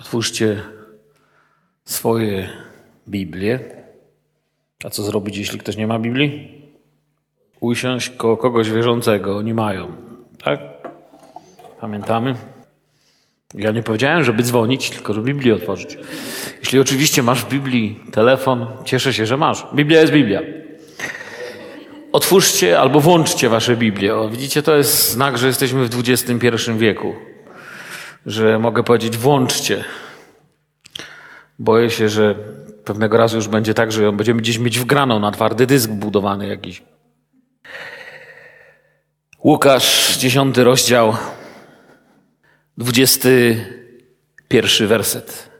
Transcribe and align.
Otwórzcie 0.00 0.62
swoje 1.84 2.48
Biblię. 3.08 3.60
A 4.84 4.90
co 4.90 5.02
zrobić, 5.02 5.36
jeśli 5.36 5.58
ktoś 5.58 5.76
nie 5.76 5.86
ma 5.86 5.98
Biblii? 5.98 6.62
Usiąść 7.60 8.10
koło 8.10 8.36
kogoś 8.36 8.70
wierzącego. 8.70 9.36
Oni 9.36 9.54
mają. 9.54 9.92
Tak? 10.44 10.60
Pamiętamy? 11.80 12.34
Ja 13.54 13.70
nie 13.70 13.82
powiedziałem, 13.82 14.24
żeby 14.24 14.42
dzwonić, 14.42 14.90
tylko 14.90 15.14
żeby 15.14 15.34
Biblię 15.34 15.54
otworzyć. 15.54 15.98
Jeśli 16.60 16.80
oczywiście 16.80 17.22
masz 17.22 17.44
w 17.44 17.48
Biblii 17.48 18.00
telefon, 18.12 18.66
cieszę 18.84 19.12
się, 19.12 19.26
że 19.26 19.36
masz. 19.36 19.66
Biblia 19.74 20.00
jest 20.00 20.12
Biblia. 20.12 20.40
Otwórzcie 22.12 22.80
albo 22.80 23.00
włączcie 23.00 23.48
wasze 23.48 23.76
Biblię. 23.76 24.14
O, 24.14 24.28
widzicie, 24.28 24.62
to 24.62 24.76
jest 24.76 25.10
znak, 25.10 25.38
że 25.38 25.46
jesteśmy 25.46 25.88
w 25.88 25.98
XXI 25.98 26.48
wieku. 26.76 27.14
Że 28.26 28.58
mogę 28.58 28.82
powiedzieć, 28.82 29.16
włączcie. 29.16 29.84
Boję 31.58 31.90
się, 31.90 32.08
że 32.08 32.34
pewnego 32.84 33.16
razu 33.16 33.36
już 33.36 33.48
będzie 33.48 33.74
tak, 33.74 33.92
że 33.92 34.12
będziemy 34.12 34.40
gdzieś 34.40 34.58
mieć 34.58 34.78
wgraną 34.78 35.20
na 35.20 35.32
twardy 35.32 35.66
dysk 35.66 35.90
budowany 35.90 36.46
jakiś. 36.46 36.82
Łukasz, 39.44 40.16
dziesiąty 40.16 40.64
rozdział, 40.64 41.16
dwudziesty 42.78 43.66
pierwszy 44.48 44.86
werset. 44.86 45.50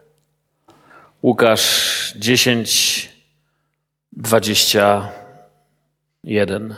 Łukasz 1.22 2.12
10, 2.16 3.08
21. 4.12 6.74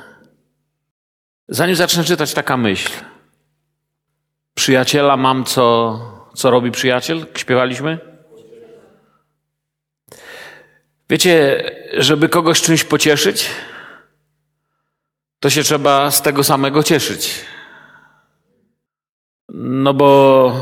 Zanim 1.48 1.76
zacznę 1.76 2.04
czytać, 2.04 2.34
taka 2.34 2.56
myśl. 2.56 2.92
Przyjaciela 4.54 5.16
mam, 5.16 5.44
co, 5.44 5.98
co 6.34 6.50
robi 6.50 6.70
przyjaciel? 6.70 7.26
Śpiewaliśmy? 7.36 7.98
Wiecie, 11.10 11.64
żeby 11.92 12.28
kogoś 12.28 12.62
czymś 12.62 12.84
pocieszyć, 12.84 13.50
to 15.40 15.50
się 15.50 15.62
trzeba 15.62 16.10
z 16.10 16.22
tego 16.22 16.44
samego 16.44 16.82
cieszyć. 16.82 17.44
No 19.48 19.94
bo 19.94 20.52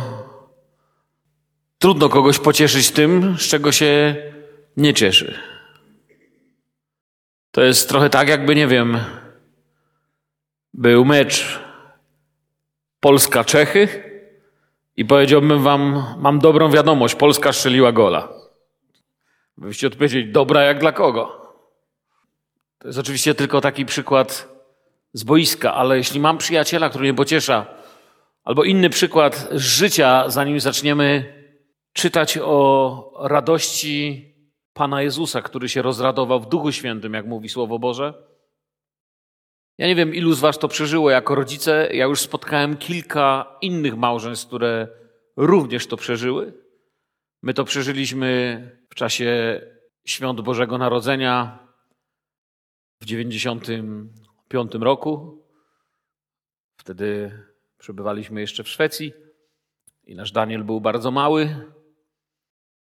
trudno 1.78 2.08
kogoś 2.08 2.38
pocieszyć 2.38 2.90
tym, 2.90 3.36
z 3.38 3.42
czego 3.42 3.72
się 3.72 4.16
nie 4.76 4.94
cieszy. 4.94 5.38
To 7.50 7.62
jest 7.62 7.88
trochę 7.88 8.10
tak, 8.10 8.28
jakby, 8.28 8.54
nie 8.54 8.66
wiem, 8.66 8.98
był 10.74 11.04
mecz 11.04 11.60
Polska-Czechy 13.02 13.88
i 14.96 15.04
powiedziałbym 15.04 15.62
wam, 15.62 16.04
mam 16.18 16.38
dobrą 16.38 16.70
wiadomość, 16.70 17.14
Polska 17.14 17.52
strzeliła 17.52 17.92
gola. 17.92 18.28
Byście 19.56 19.86
odpowiedzieli, 19.86 20.32
dobra 20.32 20.62
jak 20.62 20.80
dla 20.80 20.92
kogo? 20.92 21.54
To 22.78 22.88
jest 22.88 22.98
oczywiście 22.98 23.34
tylko 23.34 23.60
taki 23.60 23.86
przykład 23.86 24.48
z 25.12 25.24
boiska, 25.24 25.74
ale 25.74 25.96
jeśli 25.96 26.20
mam 26.20 26.38
przyjaciela, 26.38 26.88
który 26.88 27.04
mnie 27.04 27.14
pociesza, 27.14 27.66
albo 28.44 28.64
inny 28.64 28.90
przykład 28.90 29.48
z 29.52 29.62
życia, 29.62 30.30
zanim 30.30 30.60
zaczniemy 30.60 31.34
czytać 31.92 32.38
o 32.42 33.12
radości 33.20 34.28
Pana 34.72 35.02
Jezusa, 35.02 35.42
który 35.42 35.68
się 35.68 35.82
rozradował 35.82 36.40
w 36.40 36.48
Duchu 36.48 36.72
Świętym, 36.72 37.14
jak 37.14 37.26
mówi 37.26 37.48
Słowo 37.48 37.78
Boże. 37.78 38.31
Ja 39.82 39.88
nie 39.88 39.94
wiem, 39.94 40.14
ilu 40.14 40.32
z 40.32 40.40
Was 40.40 40.58
to 40.58 40.68
przeżyło 40.68 41.10
jako 41.10 41.34
rodzice. 41.34 41.88
Ja 41.92 42.04
już 42.04 42.20
spotkałem 42.20 42.76
kilka 42.76 43.56
innych 43.60 43.96
małżeństw, 43.96 44.46
które 44.46 44.88
również 45.36 45.86
to 45.86 45.96
przeżyły. 45.96 46.52
My 47.42 47.54
to 47.54 47.64
przeżyliśmy 47.64 48.80
w 48.90 48.94
czasie 48.94 49.60
świąt 50.04 50.40
Bożego 50.40 50.78
Narodzenia 50.78 51.58
w 53.00 53.04
95 53.04 54.74
roku. 54.74 55.44
Wtedy 56.76 57.38
przebywaliśmy 57.78 58.40
jeszcze 58.40 58.64
w 58.64 58.68
Szwecji 58.68 59.12
i 60.04 60.14
nasz 60.14 60.32
Daniel 60.32 60.64
był 60.64 60.80
bardzo 60.80 61.10
mały 61.10 61.66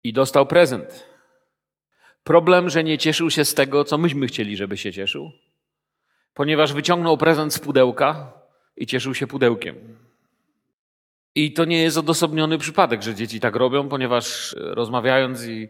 i 0.03 0.13
dostał 0.13 0.45
prezent. 0.45 1.09
Problem, 2.23 2.69
że 2.69 2.83
nie 2.83 2.97
cieszył 2.97 3.29
się 3.29 3.45
z 3.45 3.53
tego, 3.53 3.83
co 3.83 3.97
myśmy 3.97 4.27
chcieli, 4.27 4.57
żeby 4.57 4.77
się 4.77 4.93
cieszył, 4.93 5.31
ponieważ 6.37 6.73
wyciągnął 6.73 7.17
prezent 7.17 7.53
z 7.53 7.59
pudełka 7.59 8.33
i 8.75 8.85
cieszył 8.85 9.15
się 9.15 9.27
pudełkiem. 9.27 9.75
I 11.35 11.53
to 11.53 11.65
nie 11.65 11.81
jest 11.81 11.97
odosobniony 11.97 12.57
przypadek, 12.57 13.01
że 13.01 13.15
dzieci 13.15 13.39
tak 13.39 13.55
robią, 13.55 13.89
ponieważ 13.89 14.55
rozmawiając 14.57 15.47
i 15.47 15.69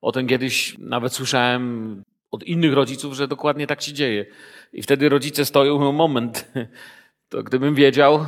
o 0.00 0.12
tym 0.12 0.26
kiedyś 0.26 0.78
nawet 0.78 1.12
słyszałem 1.12 2.02
od 2.30 2.44
innych 2.44 2.72
rodziców, 2.72 3.14
że 3.14 3.28
dokładnie 3.28 3.66
tak 3.66 3.82
się 3.82 3.92
dzieje. 3.92 4.26
I 4.72 4.82
wtedy 4.82 5.08
rodzice 5.08 5.44
stoją, 5.44 5.78
no 5.78 5.92
moment, 5.92 6.52
to 7.30 7.42
gdybym 7.42 7.74
wiedział, 7.74 8.26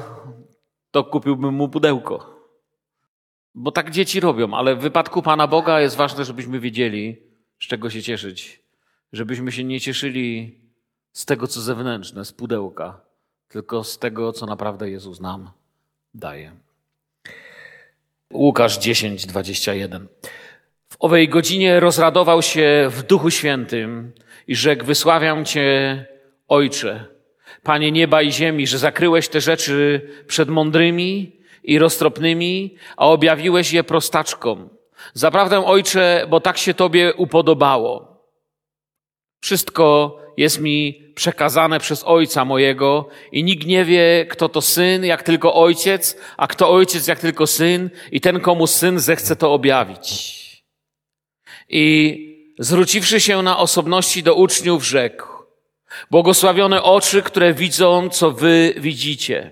to 0.91 1.05
kupiłbym 1.05 1.55
mu 1.55 1.69
pudełko. 1.69 2.39
Bo 3.55 3.73
tak 3.73 3.91
dzieci 3.91 4.21
robią, 4.21 4.55
ale 4.55 4.77
w 4.77 4.81
wypadku 4.81 5.23
Pana 5.23 5.47
Boga 5.47 5.81
jest 5.81 5.97
ważne, 5.97 6.25
żebyśmy 6.25 6.61
wiedzieli, 6.61 7.17
z 7.61 7.67
czego 7.67 7.91
się 7.91 8.03
cieszyć. 8.03 8.63
Żebyśmy 9.13 9.53
się 9.53 9.65
nie 9.65 9.81
cieszyli 9.81 10.59
z 11.19 11.25
tego, 11.25 11.47
co 11.47 11.61
zewnętrzne, 11.61 12.25
z 12.25 12.33
pudełka, 12.33 13.01
tylko 13.49 13.85
z 13.85 13.99
tego, 13.99 14.33
co 14.33 14.47
naprawdę 14.47 14.91
Jezus 14.91 15.21
nam 15.21 15.51
daje. 16.15 16.53
Łukasz 18.33 18.79
10, 18.79 19.27
21. 19.27 20.09
W 20.89 20.97
owej 20.99 21.29
godzinie 21.29 21.81
rozradował 21.81 22.43
się 22.43 22.89
w 22.91 23.03
Duchu 23.03 23.31
Świętym 23.31 24.13
i 24.47 24.57
rzekł: 24.57 24.85
Wysławiam 24.85 25.45
Cię, 25.45 26.07
Ojcze, 26.49 27.07
Panie 27.63 27.93
nieba 27.93 28.23
i 28.23 28.33
ziemi, 28.33 28.67
że 28.67 28.79
zakryłeś 28.79 29.29
te 29.29 29.41
rzeczy 29.41 30.09
przed 30.27 30.49
mądrymi 30.49 31.37
i 31.65 31.79
roztropnymi, 31.79 32.77
a 32.97 33.07
objawiłeś 33.07 33.73
je 33.73 33.85
prostaczkom. 33.85 34.69
Zaprawdę, 35.15 35.67
Ojcze, 35.67 36.27
bo 36.31 36.41
tak 36.41 36.59
się 36.59 36.75
Tobie 36.75 37.15
upodobało. 37.15 38.19
Wszystko 39.41 40.19
jest 40.39 40.61
mi 40.61 41.08
przekazane 41.19 41.81
przez 41.81 42.05
Ojca 42.05 42.45
mojego 42.45 43.09
i 43.33 43.45
nikt 43.45 43.67
nie 43.67 43.85
wie, 43.85 44.27
kto 44.31 44.49
to 44.49 44.61
Syn, 44.61 45.05
jak 45.05 45.23
tylko 45.23 45.55
Ojciec, 45.55 46.17
a 46.37 46.47
kto 46.47 46.71
Ojciec, 46.71 47.07
jak 47.07 47.19
tylko 47.19 47.47
Syn 47.47 47.91
i 48.13 48.21
ten, 48.21 48.41
komu 48.41 48.67
Syn 48.67 48.99
zechce 48.99 49.37
to 49.37 49.53
objawić. 49.53 50.09
I 51.69 51.85
zwróciwszy 52.59 53.21
się 53.21 53.43
na 53.43 53.59
osobności 53.59 54.23
do 54.23 54.35
uczniów, 54.35 54.85
rzekł, 54.85 55.27
błogosławione 56.11 56.83
oczy, 56.83 57.23
które 57.23 57.55
widzą, 57.55 58.09
co 58.09 58.31
wy 58.31 58.75
widzicie. 58.77 59.51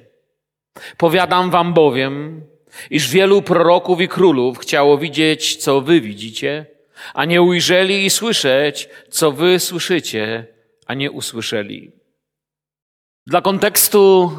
Powiadam 0.97 1.51
wam 1.51 1.75
bowiem, 1.75 2.43
iż 2.91 3.11
wielu 3.11 3.43
proroków 3.43 4.01
i 4.01 4.09
królów 4.09 4.59
chciało 4.59 4.99
widzieć, 4.99 5.57
co 5.57 5.81
wy 5.81 6.01
widzicie, 6.01 6.67
a 7.15 7.25
nie 7.25 7.43
ujrzeli 7.43 8.05
i 8.05 8.11
słyszeć, 8.11 8.89
co 9.11 9.33
wy 9.33 9.61
słyszycie, 9.61 10.56
a 10.87 10.95
nie 10.95 11.11
usłyszeli. 11.11 11.93
Dla 13.27 13.43
kontekstu, 13.43 14.31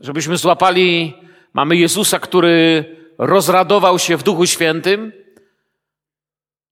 żebyśmy 0.00 0.36
złapali, 0.36 1.14
mamy 1.52 1.76
Jezusa, 1.76 2.18
który 2.18 2.84
rozradował 3.18 3.98
się 3.98 4.16
w 4.16 4.22
Duchu 4.22 4.46
Świętym. 4.46 5.12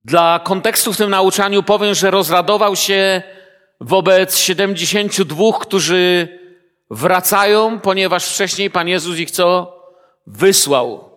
Dla 0.04 0.40
kontekstu 0.44 0.92
w 0.92 0.96
tym 0.96 1.10
nauczaniu 1.10 1.62
powiem, 1.62 1.94
że 1.94 2.10
rozradował 2.10 2.76
się 2.76 3.22
wobec 3.80 4.38
72, 4.38 5.44
którzy 5.60 6.28
wracają, 6.90 7.80
ponieważ 7.80 8.34
wcześniej 8.34 8.70
Pan 8.70 8.88
Jezus 8.88 9.18
ich 9.18 9.30
co? 9.30 9.74
Wysłał. 10.26 11.10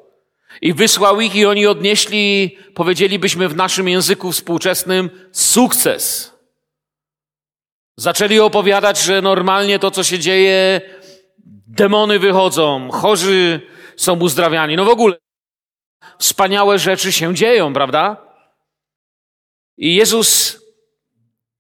I 0.62 0.74
wysłał 0.74 1.22
ich 1.22 1.35
i 1.35 1.46
oni 1.46 1.67
odnieśli, 1.67 2.58
powiedzielibyśmy 2.73 3.50
w 3.50 3.56
naszym 3.56 3.90
języku 3.90 4.32
współczesnym, 4.32 5.09
sukces. 5.32 6.36
Zaczęli 7.97 8.40
opowiadać, 8.40 9.02
że 9.02 9.22
normalnie 9.22 9.79
to, 9.79 9.91
co 9.91 10.03
się 10.03 10.20
dzieje, 10.20 10.82
demony 11.67 12.20
wychodzą, 12.20 12.91
chorzy 12.91 13.61
są 13.96 14.20
uzdrawiani. 14.20 14.76
No 14.76 14.85
w 14.85 14.90
ogóle 14.90 15.17
wspaniałe 16.20 16.79
rzeczy 16.79 17.11
się 17.11 17.35
dzieją, 17.35 17.73
prawda? 17.73 18.17
I 19.78 19.96
Jezus 19.96 20.59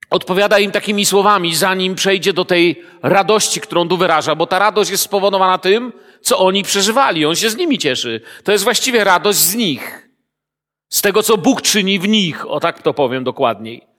odpowiada 0.09 0.59
im 0.59 0.71
takimi 0.71 1.05
słowami, 1.05 1.55
zanim 1.55 1.95
przejdzie 1.95 2.33
do 2.33 2.45
tej 2.45 2.83
radości, 3.03 3.61
którą 3.61 3.87
tu 3.87 3.97
wyraża, 3.97 4.35
bo 4.35 4.47
ta 4.47 4.59
radość 4.59 4.91
jest 4.91 5.03
spowodowana 5.03 5.57
tym, 5.57 5.93
co 6.21 6.39
oni 6.39 6.63
przeżywali. 6.63 7.25
On 7.25 7.35
się 7.35 7.49
z 7.49 7.57
nimi 7.57 7.77
cieszy. 7.77 8.21
To 8.43 8.51
jest 8.51 8.63
właściwie 8.63 9.03
radość 9.03 9.39
z 9.39 9.55
nich. 9.55 10.09
Z 10.89 11.01
tego, 11.01 11.23
co 11.23 11.37
Bóg 11.37 11.61
czyni 11.61 11.99
w 11.99 12.07
nich. 12.07 12.49
O 12.49 12.59
tak 12.59 12.81
to 12.81 12.93
powiem 12.93 13.23
dokładniej. 13.23 13.96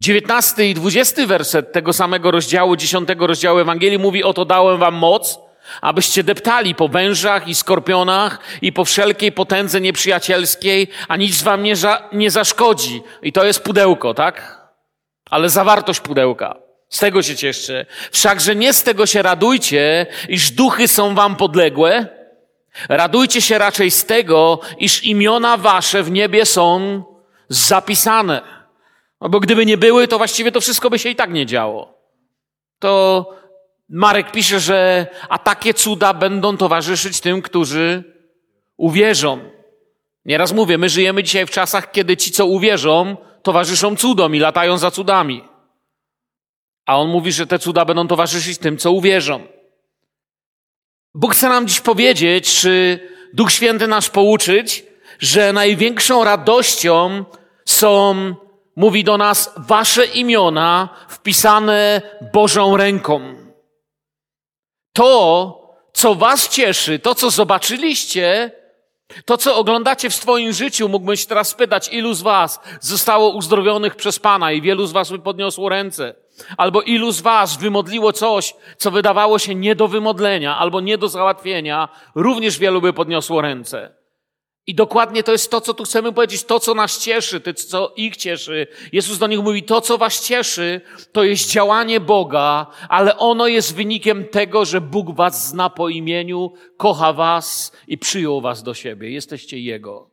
19 0.00 0.70
i 0.70 0.74
20 0.74 1.26
werset 1.26 1.72
tego 1.72 1.92
samego 1.92 2.30
rozdziału, 2.30 2.76
10 2.76 3.08
rozdziału 3.18 3.58
Ewangelii 3.58 3.98
mówi, 3.98 4.24
oto 4.24 4.44
dałem 4.44 4.78
wam 4.78 4.94
moc, 4.94 5.38
abyście 5.80 6.24
deptali 6.24 6.74
po 6.74 6.88
wężach 6.88 7.48
i 7.48 7.54
skorpionach 7.54 8.38
i 8.62 8.72
po 8.72 8.84
wszelkiej 8.84 9.32
potędze 9.32 9.80
nieprzyjacielskiej, 9.80 10.88
a 11.08 11.16
nic 11.16 11.42
wam 11.42 11.62
nie, 11.62 11.76
za, 11.76 12.08
nie 12.12 12.30
zaszkodzi. 12.30 13.02
I 13.22 13.32
to 13.32 13.44
jest 13.44 13.60
pudełko, 13.60 14.14
tak? 14.14 14.58
Ale 15.30 15.50
zawartość 15.50 16.00
pudełka. 16.00 16.56
Z 16.88 16.98
tego 16.98 17.22
się 17.22 17.36
cieszcie. 17.36 17.86
Wszakże 18.12 18.56
nie 18.56 18.72
z 18.72 18.82
tego 18.82 19.06
się 19.06 19.22
radujcie, 19.22 20.06
iż 20.28 20.50
duchy 20.50 20.88
są 20.88 21.14
wam 21.14 21.36
podległe. 21.36 22.06
Radujcie 22.88 23.40
się 23.40 23.58
raczej 23.58 23.90
z 23.90 24.04
tego, 24.04 24.60
iż 24.78 25.04
imiona 25.04 25.56
wasze 25.56 26.02
w 26.02 26.10
niebie 26.10 26.46
są 26.46 27.02
zapisane. 27.48 28.57
No 29.20 29.28
bo 29.28 29.40
gdyby 29.40 29.66
nie 29.66 29.76
były, 29.76 30.08
to 30.08 30.18
właściwie 30.18 30.52
to 30.52 30.60
wszystko 30.60 30.90
by 30.90 30.98
się 30.98 31.08
i 31.08 31.16
tak 31.16 31.32
nie 31.32 31.46
działo. 31.46 31.94
To 32.78 33.26
Marek 33.88 34.32
pisze, 34.32 34.60
że 34.60 35.06
a 35.28 35.38
takie 35.38 35.74
cuda 35.74 36.14
będą 36.14 36.56
towarzyszyć 36.56 37.20
tym, 37.20 37.42
którzy 37.42 38.04
uwierzą. 38.76 39.40
Nieraz 40.24 40.52
mówię, 40.52 40.78
my 40.78 40.88
żyjemy 40.88 41.22
dzisiaj 41.22 41.46
w 41.46 41.50
czasach, 41.50 41.92
kiedy 41.92 42.16
ci, 42.16 42.30
co 42.30 42.46
uwierzą, 42.46 43.16
towarzyszą 43.42 43.96
cudom 43.96 44.34
i 44.34 44.38
latają 44.38 44.78
za 44.78 44.90
cudami. 44.90 45.44
A 46.86 46.98
on 46.98 47.08
mówi, 47.08 47.32
że 47.32 47.46
te 47.46 47.58
cuda 47.58 47.84
będą 47.84 48.08
towarzyszyć 48.08 48.58
tym, 48.58 48.78
co 48.78 48.92
uwierzą. 48.92 49.46
Bóg 51.14 51.34
chce 51.34 51.48
nam 51.48 51.68
dziś 51.68 51.80
powiedzieć, 51.80 52.60
czy 52.60 53.00
Duch 53.34 53.52
Święty 53.52 53.86
nas 53.86 54.08
pouczyć, 54.08 54.84
że 55.18 55.52
największą 55.52 56.24
radością 56.24 57.24
są, 57.64 58.34
mówi 58.78 59.04
do 59.04 59.18
nas, 59.18 59.54
wasze 59.56 60.06
imiona 60.06 60.88
wpisane 61.08 62.02
Bożą 62.32 62.76
ręką. 62.76 63.34
To, 64.92 65.54
co 65.92 66.14
was 66.14 66.48
cieszy, 66.48 66.98
to, 66.98 67.14
co 67.14 67.30
zobaczyliście, 67.30 68.52
to, 69.24 69.36
co 69.36 69.56
oglądacie 69.56 70.10
w 70.10 70.14
swoim 70.14 70.52
życiu, 70.52 70.88
mógłbym 70.88 71.16
się 71.16 71.26
teraz 71.26 71.48
spytać, 71.48 71.88
ilu 71.92 72.14
z 72.14 72.22
was 72.22 72.60
zostało 72.80 73.30
uzdrowionych 73.30 73.96
przez 73.96 74.18
Pana 74.18 74.52
i 74.52 74.62
wielu 74.62 74.86
z 74.86 74.92
was 74.92 75.10
by 75.10 75.18
podniosło 75.18 75.68
ręce. 75.68 76.14
Albo 76.56 76.82
ilu 76.82 77.12
z 77.12 77.20
was 77.20 77.56
wymodliło 77.56 78.12
coś, 78.12 78.54
co 78.76 78.90
wydawało 78.90 79.38
się 79.38 79.54
nie 79.54 79.74
do 79.74 79.88
wymodlenia 79.88 80.58
albo 80.58 80.80
nie 80.80 80.98
do 80.98 81.08
załatwienia, 81.08 81.88
również 82.14 82.58
wielu 82.58 82.80
by 82.80 82.92
podniosło 82.92 83.40
ręce. 83.40 83.97
I 84.68 84.74
dokładnie 84.74 85.22
to 85.22 85.32
jest 85.32 85.50
to, 85.50 85.60
co 85.60 85.74
tu 85.74 85.84
chcemy 85.84 86.12
powiedzieć, 86.12 86.44
to, 86.44 86.60
co 86.60 86.74
nas 86.74 86.98
cieszy, 86.98 87.40
to, 87.40 87.54
co 87.54 87.92
ich 87.96 88.16
cieszy. 88.16 88.66
Jezus 88.92 89.18
do 89.18 89.26
nich 89.26 89.40
mówi, 89.40 89.62
to, 89.62 89.80
co 89.80 89.98
was 89.98 90.26
cieszy, 90.26 90.80
to 91.12 91.24
jest 91.24 91.50
działanie 91.50 92.00
Boga, 92.00 92.66
ale 92.88 93.16
ono 93.16 93.46
jest 93.46 93.74
wynikiem 93.74 94.24
tego, 94.24 94.64
że 94.64 94.80
Bóg 94.80 95.16
was 95.16 95.48
zna 95.48 95.70
po 95.70 95.88
imieniu, 95.88 96.52
kocha 96.76 97.12
was 97.12 97.72
i 97.86 97.98
przyjął 97.98 98.40
was 98.40 98.62
do 98.62 98.74
siebie. 98.74 99.10
Jesteście 99.10 99.58
Jego. 99.58 100.10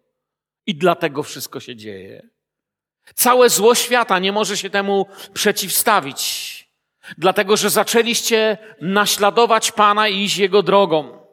I 0.65 0.75
dlatego 0.75 1.23
wszystko 1.23 1.59
się 1.59 1.75
dzieje. 1.75 2.29
Całe 3.15 3.49
zło 3.49 3.75
świata 3.75 4.19
nie 4.19 4.31
może 4.31 4.57
się 4.57 4.69
temu 4.69 5.05
przeciwstawić, 5.33 6.19
dlatego 7.17 7.57
że 7.57 7.69
zaczęliście 7.69 8.57
naśladować 8.81 9.71
Pana 9.71 10.07
i 10.07 10.23
iść 10.23 10.37
Jego 10.37 10.63
drogą 10.63 11.24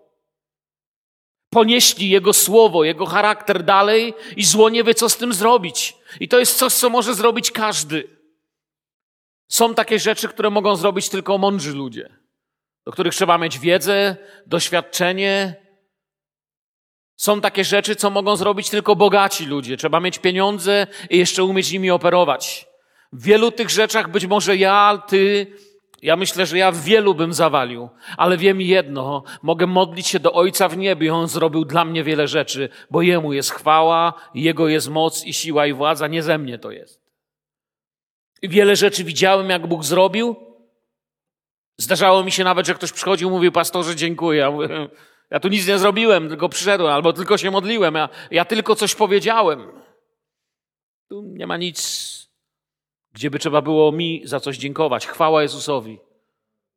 ponieśli 1.52 2.10
Jego 2.10 2.32
słowo, 2.32 2.84
Jego 2.84 3.06
charakter 3.06 3.64
dalej 3.64 4.14
i 4.37 4.44
zło 4.44 4.69
nie 4.69 4.84
wie, 4.84 4.94
co 4.94 5.08
z 5.08 5.16
tym 5.16 5.32
zrobić. 5.32 5.94
I 6.20 6.28
to 6.28 6.38
jest 6.38 6.58
coś, 6.58 6.72
co 6.72 6.90
może 6.90 7.14
zrobić 7.14 7.50
każdy. 7.50 8.08
Są 9.49 9.75
takie 9.75 9.99
rzeczy, 9.99 10.28
które 10.28 10.50
mogą 10.50 10.76
zrobić 10.76 11.08
tylko 11.08 11.38
mądrzy 11.38 11.72
ludzie, 11.72 12.16
do 12.87 12.93
których 12.93 13.14
trzeba 13.14 13.38
mieć 13.38 13.58
wiedzę, 13.58 14.16
doświadczenie. 14.46 15.54
Są 17.16 17.40
takie 17.40 17.64
rzeczy, 17.64 17.96
co 17.96 18.10
mogą 18.10 18.37
zrobić 18.37 18.70
tylko 18.70 18.96
bogaci 18.96 19.46
ludzie. 19.46 19.76
Trzeba 19.76 20.00
mieć 20.00 20.19
pieniądze 20.19 20.87
i 21.10 21.19
jeszcze 21.19 21.44
umieć 21.44 21.72
nimi 21.72 21.90
operować. 21.90 22.66
W 23.12 23.22
wielu 23.25 23.50
tych 23.50 23.70
rzeczach 23.70 24.10
być 24.10 24.26
może 24.26 24.56
ja, 24.56 25.02
ty, 25.08 25.46
ja 26.02 26.16
myślę, 26.16 26.46
że 26.46 26.58
ja 26.58 26.72
w 26.72 26.81
wielu 26.81 27.14
bym 27.14 27.32
zawalił, 27.32 27.88
ale 28.16 28.37
wiem 28.37 28.60
jedno, 28.60 29.22
mogę 29.43 29.66
modlić 29.66 30.06
się 30.06 30.20
do 30.20 30.32
Ojca 30.32 30.69
w 30.69 30.76
niebie, 30.76 31.14
On 31.14 31.28
zrobił 31.28 31.64
dla 31.64 31.84
mnie 31.84 32.04
wiele 32.04 32.28
rzeczy, 32.28 32.69
bo 32.90 33.02
Jemu 33.02 33.32
jest 33.32 33.50
chwała, 33.50 34.14
Jego 34.34 34.69
jest 34.69 34.88
moc 34.88 35.25
i 35.25 35.32
siła 35.32 35.66
i 35.66 35.72
władza, 35.72 36.06
nie 36.06 36.22
ze 36.22 36.38
mnie 36.38 36.58
to 36.58 36.70
jest. 36.70 37.02
I 38.43 38.49
wiele 38.49 38.76
rzeczy 38.76 39.04
widziałem, 39.04 39.50
jak 39.50 39.66
Bóg 39.66 39.84
zrobił. 39.84 40.37
Zdarzało 41.78 42.25
mi 42.25 42.32
się 42.32 42.44
nawet, 42.44 42.66
że 42.66 42.75
ktoś 42.75 42.93
przychodził 42.93 43.28
i 43.28 43.32
mówił, 43.32 43.52
pastorze, 43.52 43.96
dziękuję. 43.96 44.40
Ja, 44.40 44.50
mówię, 44.50 44.69
ja 45.31 45.40
tu 45.40 45.49
nic 45.49 45.69
nie 45.69 45.78
zrobiłem, 45.78 46.28
tylko 46.28 46.49
przyszedłem, 46.49 46.93
albo 46.93 47.12
tylko 47.12 47.38
się 47.38 47.50
modliłem, 47.50 47.94
ja, 47.94 48.08
ja 48.31 48.44
tylko 48.44 48.75
coś 48.75 48.94
powiedziałem. 48.94 49.82
Tu 51.08 51.22
nie 51.22 51.46
ma 51.46 51.56
nic 51.56 52.22
gdzie 53.12 53.31
by 53.31 53.38
trzeba 53.38 53.62
było 53.62 53.93
mi 53.93 54.23
za 54.25 54.41
coś 54.41 54.59
dziękować. 54.59 55.06
Chwała 55.06 55.43
Jezusowi. 55.43 55.99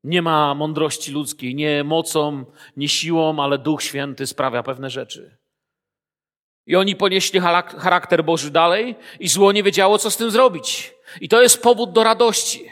Nie 0.04 0.22
ma 0.22 0.56
mądrości 0.56 1.12
ludzkiej, 1.12 1.56
nie 1.56 1.84
mocą, 1.84 2.46
nie 2.78 2.90
siłą, 2.90 3.40
ale 3.40 3.58
Duch 3.58 3.84
Święty 3.84 4.28
sprawia 4.28 4.64
pewne 4.64 4.90
rzeczy. 4.90 5.38
I 6.66 6.76
oni 6.76 6.96
ponieśli 6.96 7.40
charakter 7.78 8.24
Boży 8.24 8.52
dalej 8.52 8.96
i 9.20 9.28
zło 9.28 9.52
nie 9.52 9.64
wiedziało, 9.64 9.98
co 9.98 10.12
z 10.12 10.18
tym 10.18 10.32
zrobić. 10.32 10.94
I 11.22 11.30
to 11.30 11.42
jest 11.42 11.64
powód 11.64 11.92
do 11.92 12.04
radości. 12.04 12.66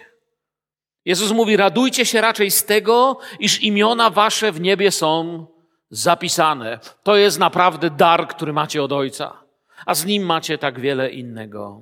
Jezus 1.05 1.31
mówi, 1.31 1.57
radujcie 1.57 2.05
się 2.05 2.21
raczej 2.21 2.51
z 2.51 2.65
tego, 2.65 3.19
iż 3.39 3.63
imiona 3.63 4.09
wasze 4.09 4.51
w 4.51 4.61
niebie 4.61 4.91
są 4.91 5.45
zapisane. 5.89 6.79
To 7.03 7.15
jest 7.15 7.39
naprawdę 7.39 7.89
dar, 7.89 8.27
który 8.27 8.53
macie 8.53 8.83
od 8.83 8.91
Ojca, 8.91 9.43
a 9.85 9.95
z 9.95 10.05
nim 10.05 10.23
macie 10.23 10.57
tak 10.57 10.79
wiele 10.79 11.11
innego. 11.11 11.81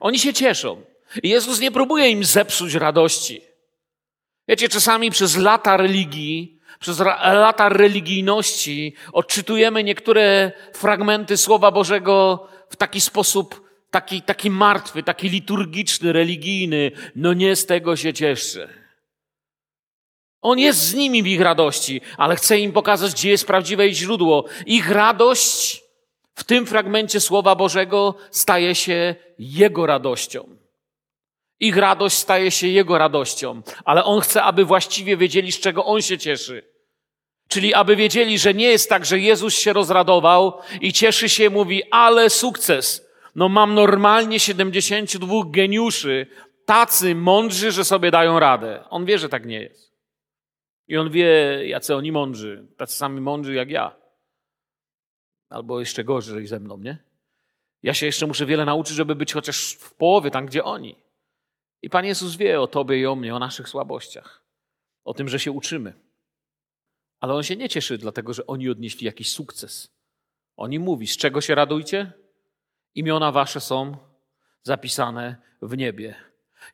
Oni 0.00 0.18
się 0.18 0.32
cieszą. 0.32 0.82
Jezus 1.22 1.60
nie 1.60 1.70
próbuje 1.70 2.10
im 2.10 2.24
zepsuć 2.24 2.74
radości. 2.74 3.40
Wiecie, 4.48 4.68
czasami 4.68 5.10
przez 5.10 5.36
lata 5.36 5.76
religii, 5.76 6.60
przez 6.80 6.98
lata 7.22 7.68
religijności 7.68 8.94
odczytujemy 9.12 9.84
niektóre 9.84 10.52
fragmenty 10.74 11.36
Słowa 11.36 11.70
Bożego 11.70 12.48
w 12.70 12.76
taki 12.76 13.00
sposób, 13.00 13.68
taki, 13.90 14.22
taki 14.22 14.50
martwy, 14.50 15.02
taki 15.02 15.28
liturgiczny, 15.28 16.12
religijny. 16.12 16.92
No 17.16 17.32
nie 17.32 17.56
z 17.56 17.66
tego 17.66 17.96
się 17.96 18.12
cieszę. 18.12 18.68
On 20.40 20.58
jest 20.58 20.78
z 20.78 20.94
nimi 20.94 21.22
w 21.22 21.26
ich 21.26 21.40
radości, 21.40 22.00
ale 22.16 22.36
chce 22.36 22.58
im 22.58 22.72
pokazać, 22.72 23.12
gdzie 23.12 23.30
jest 23.30 23.46
prawdziwe 23.46 23.92
źródło. 23.92 24.44
Ich 24.66 24.90
radość 24.90 25.81
w 26.34 26.44
tym 26.44 26.66
fragmencie 26.66 27.20
Słowa 27.20 27.54
Bożego 27.54 28.14
staje 28.30 28.74
się 28.74 29.14
Jego 29.38 29.86
radością. 29.86 30.56
Ich 31.60 31.76
radość 31.76 32.16
staje 32.16 32.50
się 32.50 32.68
Jego 32.68 32.98
radością, 32.98 33.62
ale 33.84 34.04
On 34.04 34.20
chce, 34.20 34.42
aby 34.42 34.64
właściwie 34.64 35.16
wiedzieli, 35.16 35.52
z 35.52 35.60
czego 35.60 35.84
On 35.84 36.02
się 36.02 36.18
cieszy. 36.18 36.72
Czyli 37.48 37.74
aby 37.74 37.96
wiedzieli, 37.96 38.38
że 38.38 38.54
nie 38.54 38.66
jest 38.66 38.88
tak, 38.88 39.04
że 39.04 39.18
Jezus 39.18 39.58
się 39.58 39.72
rozradował 39.72 40.58
i 40.80 40.92
cieszy 40.92 41.28
się, 41.28 41.50
mówi, 41.50 41.82
ale 41.90 42.30
sukces. 42.30 43.08
No 43.34 43.48
mam 43.48 43.74
normalnie 43.74 44.40
72 44.40 45.34
geniuszy, 45.46 46.26
tacy 46.66 47.14
mądrzy, 47.14 47.72
że 47.72 47.84
sobie 47.84 48.10
dają 48.10 48.40
radę. 48.40 48.84
On 48.90 49.04
wie, 49.04 49.18
że 49.18 49.28
tak 49.28 49.46
nie 49.46 49.60
jest. 49.60 49.92
I 50.88 50.96
on 50.96 51.10
wie, 51.10 51.60
jacy 51.66 51.96
oni 51.96 52.12
mądrzy, 52.12 52.66
tacy 52.76 52.96
sami 52.96 53.20
mądrzy 53.20 53.54
jak 53.54 53.70
ja. 53.70 54.01
Albo 55.52 55.80
jeszcze 55.80 56.04
gorzej 56.04 56.46
ze 56.46 56.60
mną, 56.60 56.78
nie? 56.78 56.98
Ja 57.82 57.94
się 57.94 58.06
jeszcze 58.06 58.26
muszę 58.26 58.46
wiele 58.46 58.64
nauczyć, 58.64 58.96
żeby 58.96 59.14
być 59.14 59.32
chociaż 59.32 59.72
w 59.72 59.94
połowie 59.94 60.30
tam, 60.30 60.46
gdzie 60.46 60.64
oni. 60.64 60.96
I 61.82 61.90
Pan 61.90 62.04
Jezus 62.04 62.36
wie 62.36 62.60
o 62.60 62.66
Tobie 62.66 62.98
i 62.98 63.06
o 63.06 63.16
mnie, 63.16 63.34
o 63.34 63.38
naszych 63.38 63.68
słabościach, 63.68 64.42
o 65.04 65.14
tym, 65.14 65.28
że 65.28 65.38
się 65.38 65.52
uczymy. 65.52 65.92
Ale 67.20 67.34
On 67.34 67.42
się 67.42 67.56
nie 67.56 67.68
cieszy, 67.68 67.98
dlatego 67.98 68.34
że 68.34 68.46
oni 68.46 68.68
odnieśli 68.68 69.06
jakiś 69.06 69.32
sukces. 69.32 69.94
Oni 70.56 70.78
mówi, 70.78 71.06
z 71.06 71.16
czego 71.16 71.40
się 71.40 71.54
radujcie? 71.54 72.12
Imiona 72.94 73.32
Wasze 73.32 73.60
są 73.60 73.96
zapisane 74.62 75.36
w 75.62 75.76
niebie. 75.76 76.14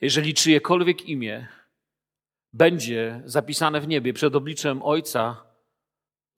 Jeżeli 0.01 0.35
czyjekolwiek 0.35 1.09
imię 1.09 1.49
będzie 2.53 3.23
zapisane 3.25 3.81
w 3.81 3.89
niebie 3.89 4.13
przed 4.13 4.37
obliczem 4.37 4.83
Ojca, 4.83 5.48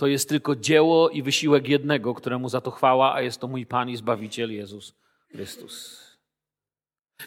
to 0.00 0.06
jest 0.06 0.28
tylko 0.28 0.56
dzieło 0.56 1.08
i 1.08 1.22
wysiłek 1.22 1.68
jednego, 1.68 2.14
któremu 2.14 2.48
za 2.48 2.60
to 2.60 2.70
chwała, 2.70 3.14
a 3.14 3.20
jest 3.20 3.40
to 3.40 3.48
mój 3.48 3.66
Pan 3.66 3.88
i 3.88 3.96
Zbawiciel 3.96 4.52
Jezus 4.52 4.94
Chrystus. 5.32 6.00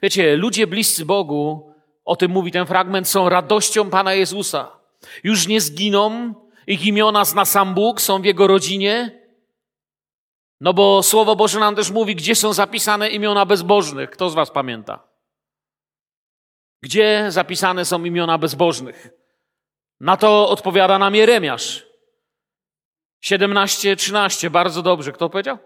Wiecie, 0.01 0.37
ludzie 0.37 0.67
bliscy 0.67 1.05
Bogu, 1.05 1.73
o 2.05 2.15
tym 2.15 2.31
mówi 2.31 2.51
ten 2.51 2.65
fragment, 2.65 3.07
są 3.07 3.29
radością 3.29 3.89
Pana 3.89 4.13
Jezusa. 4.13 4.71
Już 5.23 5.47
nie 5.47 5.61
zginą, 5.61 6.33
ich 6.67 6.85
imiona 6.85 7.25
zna 7.25 7.45
sam 7.45 7.73
Bóg, 7.73 8.01
są 8.01 8.21
w 8.21 8.25
Jego 8.25 8.47
rodzinie. 8.47 9.21
No 10.61 10.73
bo 10.73 11.03
Słowo 11.03 11.35
Boże 11.35 11.59
nam 11.59 11.75
też 11.75 11.91
mówi, 11.91 12.15
gdzie 12.15 12.35
są 12.35 12.53
zapisane 12.53 13.09
imiona 13.09 13.45
bezbożnych. 13.45 14.09
Kto 14.09 14.29
z 14.29 14.33
Was 14.33 14.51
pamięta? 14.51 15.07
Gdzie 16.81 17.25
zapisane 17.29 17.85
są 17.85 18.03
imiona 18.03 18.37
bezbożnych? 18.37 19.09
Na 19.99 20.17
to 20.17 20.49
odpowiada 20.49 20.99
nam 20.99 21.15
Jeremiasz. 21.15 21.92
17:13, 23.23 24.49
bardzo 24.49 24.81
dobrze. 24.81 25.11
Kto 25.11 25.29
powiedział? 25.29 25.57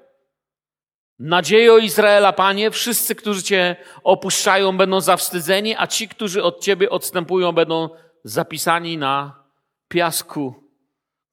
Nadziejo 1.19 1.77
Izraela, 1.77 2.33
Panie, 2.33 2.71
wszyscy, 2.71 3.15
którzy 3.15 3.43
Cię 3.43 3.75
opuszczają, 4.03 4.77
będą 4.77 5.01
zawstydzeni, 5.01 5.75
a 5.77 5.87
ci, 5.87 6.07
którzy 6.07 6.43
od 6.43 6.59
Ciebie 6.63 6.89
odstępują, 6.89 7.51
będą 7.51 7.89
zapisani 8.23 8.97
na 8.97 9.43
piasku, 9.87 10.63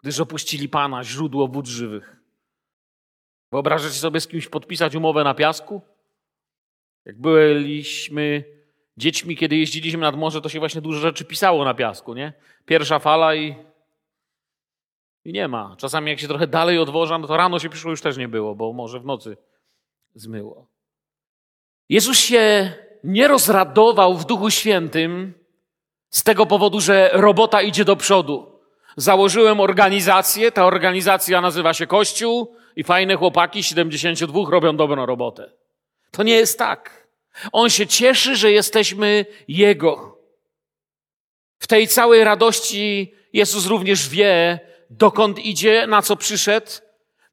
gdyż 0.03 0.21
opuścili 0.21 0.69
Pana, 0.69 1.05
źródło 1.05 1.49
wód 1.49 1.67
żywych. 1.67 2.17
Wyobrażacie 3.53 3.95
sobie 3.95 4.21
z 4.21 4.29
kimś 4.29 4.49
podpisać 4.49 4.95
umowę 4.95 5.25
na 5.25 5.35
piasku? 5.35 5.83
Jak 7.05 7.21
byliśmy 7.21 8.45
dziećmi, 8.97 9.37
kiedy 9.37 9.57
jeździliśmy 9.57 10.01
nad 10.01 10.17
morze, 10.17 10.41
to 10.41 10.49
się 10.49 10.59
właśnie 10.59 10.81
dużo 10.81 11.01
rzeczy 11.01 11.25
pisało 11.25 11.65
na 11.65 11.75
piasku, 11.75 12.15
nie? 12.15 12.33
Pierwsza 12.67 12.99
fala 12.99 13.35
i, 13.35 13.57
i 15.25 15.33
nie 15.33 15.49
ma. 15.49 15.77
Czasami 15.79 16.11
jak 16.11 16.21
się 16.21 16.29
trochę 16.29 16.47
dalej 16.47 16.79
odwożam, 16.79 17.27
to 17.27 17.37
rano 17.37 17.59
się 17.59 17.69
przyszło 17.69 17.91
już 17.91 18.01
też 18.01 18.17
nie 18.17 18.29
było, 18.29 18.55
bo 18.55 18.73
może 18.73 19.01
w 19.01 19.05
nocy 19.05 19.37
zmyło. 20.15 20.67
Jezus 21.89 22.19
się 22.19 22.73
nie 23.05 23.29
rozradował 23.29 24.15
w 24.15 24.25
Duchu 24.25 24.51
Świętym 24.51 25.35
z 26.11 26.23
tego 26.23 26.47
powodu, 26.47 26.81
że 26.81 27.11
robota 27.13 27.63
idzie 27.63 27.85
do 27.85 27.97
przodu. 27.97 28.61
Założyłem 28.97 29.61
organizację, 29.61 30.53
ta 30.53 30.67
organizacja 30.67 31.41
nazywa 31.41 31.75
się 31.75 31.87
Kościół 31.87 32.57
i 32.77 32.85
fajne 32.85 33.17
chłopaki, 33.17 33.63
72, 33.63 34.51
robią 34.51 34.77
dobrą 34.77 35.07
robotę. 35.07 35.53
To 36.11 36.23
nie 36.23 36.35
jest 36.35 36.59
tak. 36.59 37.09
On 37.53 37.71
się 37.71 37.87
cieszy, 37.87 38.37
że 38.37 38.53
jesteśmy 38.53 39.27
Jego. 39.49 40.19
W 41.59 41.67
tej 41.67 41.89
całej 41.89 42.25
radości 42.25 43.15
Jezus 43.33 43.67
również 43.67 44.09
wie, 44.09 44.61
dokąd 44.99 45.39
idzie, 45.39 45.87
na 45.87 46.03
co 46.03 46.17
przyszedł. 46.17 46.71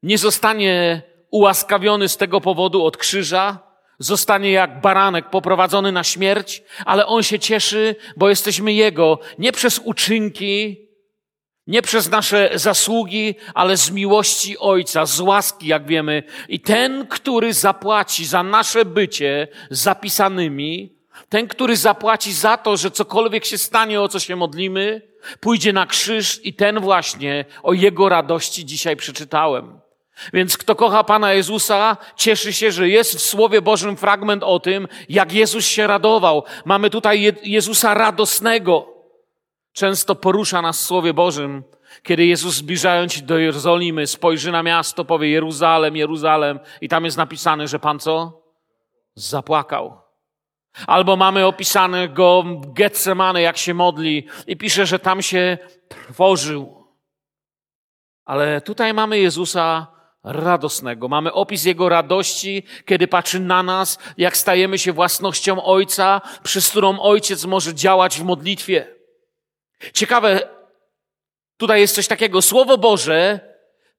Nie 0.02 0.18
zostanie 0.18 1.02
ułaskawiony 1.30 2.08
z 2.08 2.16
tego 2.16 2.40
powodu 2.40 2.84
od 2.84 2.96
krzyża, 2.96 3.58
zostanie 3.98 4.52
jak 4.52 4.80
baranek 4.80 5.30
poprowadzony 5.30 5.92
na 5.92 6.04
śmierć, 6.04 6.62
ale 6.84 7.06
on 7.06 7.22
się 7.22 7.38
cieszy, 7.38 7.96
bo 8.16 8.28
jesteśmy 8.28 8.72
Jego 8.72 9.18
nie 9.38 9.52
przez 9.52 9.78
uczynki, 9.78 10.88
nie 11.66 11.82
przez 11.82 12.10
nasze 12.10 12.50
zasługi, 12.54 13.34
ale 13.54 13.76
z 13.76 13.90
miłości 13.90 14.58
Ojca, 14.58 15.06
z 15.06 15.20
łaski, 15.20 15.66
jak 15.66 15.86
wiemy. 15.86 16.22
I 16.48 16.60
ten, 16.60 17.06
który 17.06 17.52
zapłaci 17.52 18.26
za 18.26 18.42
nasze 18.42 18.84
bycie 18.84 19.48
zapisanymi, 19.70 20.96
ten, 21.28 21.48
który 21.48 21.76
zapłaci 21.76 22.32
za 22.32 22.56
to, 22.56 22.76
że 22.76 22.90
cokolwiek 22.90 23.44
się 23.44 23.58
stanie, 23.58 24.00
o 24.00 24.08
co 24.08 24.18
się 24.18 24.36
modlimy, 24.36 25.11
pójdzie 25.40 25.72
na 25.72 25.86
krzyż 25.86 26.40
i 26.46 26.54
ten 26.54 26.80
właśnie 26.80 27.44
o 27.62 27.72
Jego 27.72 28.08
radości 28.08 28.64
dzisiaj 28.64 28.96
przeczytałem. 28.96 29.80
Więc 30.32 30.56
kto 30.56 30.76
kocha 30.76 31.04
Pana 31.04 31.32
Jezusa, 31.32 31.96
cieszy 32.16 32.52
się, 32.52 32.72
że 32.72 32.88
jest 32.88 33.14
w 33.14 33.22
Słowie 33.22 33.62
Bożym 33.62 33.96
fragment 33.96 34.42
o 34.42 34.60
tym, 34.60 34.88
jak 35.08 35.32
Jezus 35.32 35.66
się 35.66 35.86
radował. 35.86 36.44
Mamy 36.64 36.90
tutaj 36.90 37.22
Je 37.22 37.32
Jezusa 37.42 37.94
radosnego. 37.94 38.88
Często 39.72 40.14
porusza 40.14 40.62
nas 40.62 40.82
w 40.82 40.86
Słowie 40.86 41.14
Bożym, 41.14 41.64
kiedy 42.02 42.26
Jezus 42.26 42.54
zbliżając 42.54 43.12
się 43.12 43.22
do 43.22 43.38
Jerozolimy, 43.38 44.06
spojrzy 44.06 44.52
na 44.52 44.62
miasto, 44.62 45.04
powie 45.04 45.28
Jeruzalem, 45.30 45.96
Jeruzalem 45.96 46.60
i 46.80 46.88
tam 46.88 47.04
jest 47.04 47.16
napisane, 47.16 47.68
że 47.68 47.78
Pan 47.78 47.98
co? 47.98 48.42
Zapłakał. 49.14 50.01
Albo 50.86 51.16
mamy 51.16 51.46
opisane 51.46 52.08
go 52.08 52.42
w 52.42 52.72
Getsemane, 52.72 53.42
jak 53.42 53.56
się 53.56 53.74
modli 53.74 54.26
i 54.46 54.56
pisze, 54.56 54.86
że 54.86 54.98
tam 54.98 55.22
się 55.22 55.58
trwożył. 55.88 56.86
Ale 58.24 58.60
tutaj 58.60 58.94
mamy 58.94 59.18
Jezusa 59.18 59.86
radosnego. 60.24 61.08
Mamy 61.08 61.32
opis 61.32 61.64
Jego 61.64 61.88
radości, 61.88 62.62
kiedy 62.86 63.08
patrzy 63.08 63.40
na 63.40 63.62
nas, 63.62 63.98
jak 64.18 64.36
stajemy 64.36 64.78
się 64.78 64.92
własnością 64.92 65.64
Ojca, 65.64 66.20
przez 66.42 66.70
którą 66.70 67.00
Ojciec 67.00 67.44
może 67.44 67.74
działać 67.74 68.18
w 68.18 68.24
modlitwie. 68.24 68.94
Ciekawe, 69.92 70.48
tutaj 71.56 71.80
jest 71.80 71.94
coś 71.94 72.06
takiego. 72.06 72.42
Słowo 72.42 72.78
Boże 72.78 73.40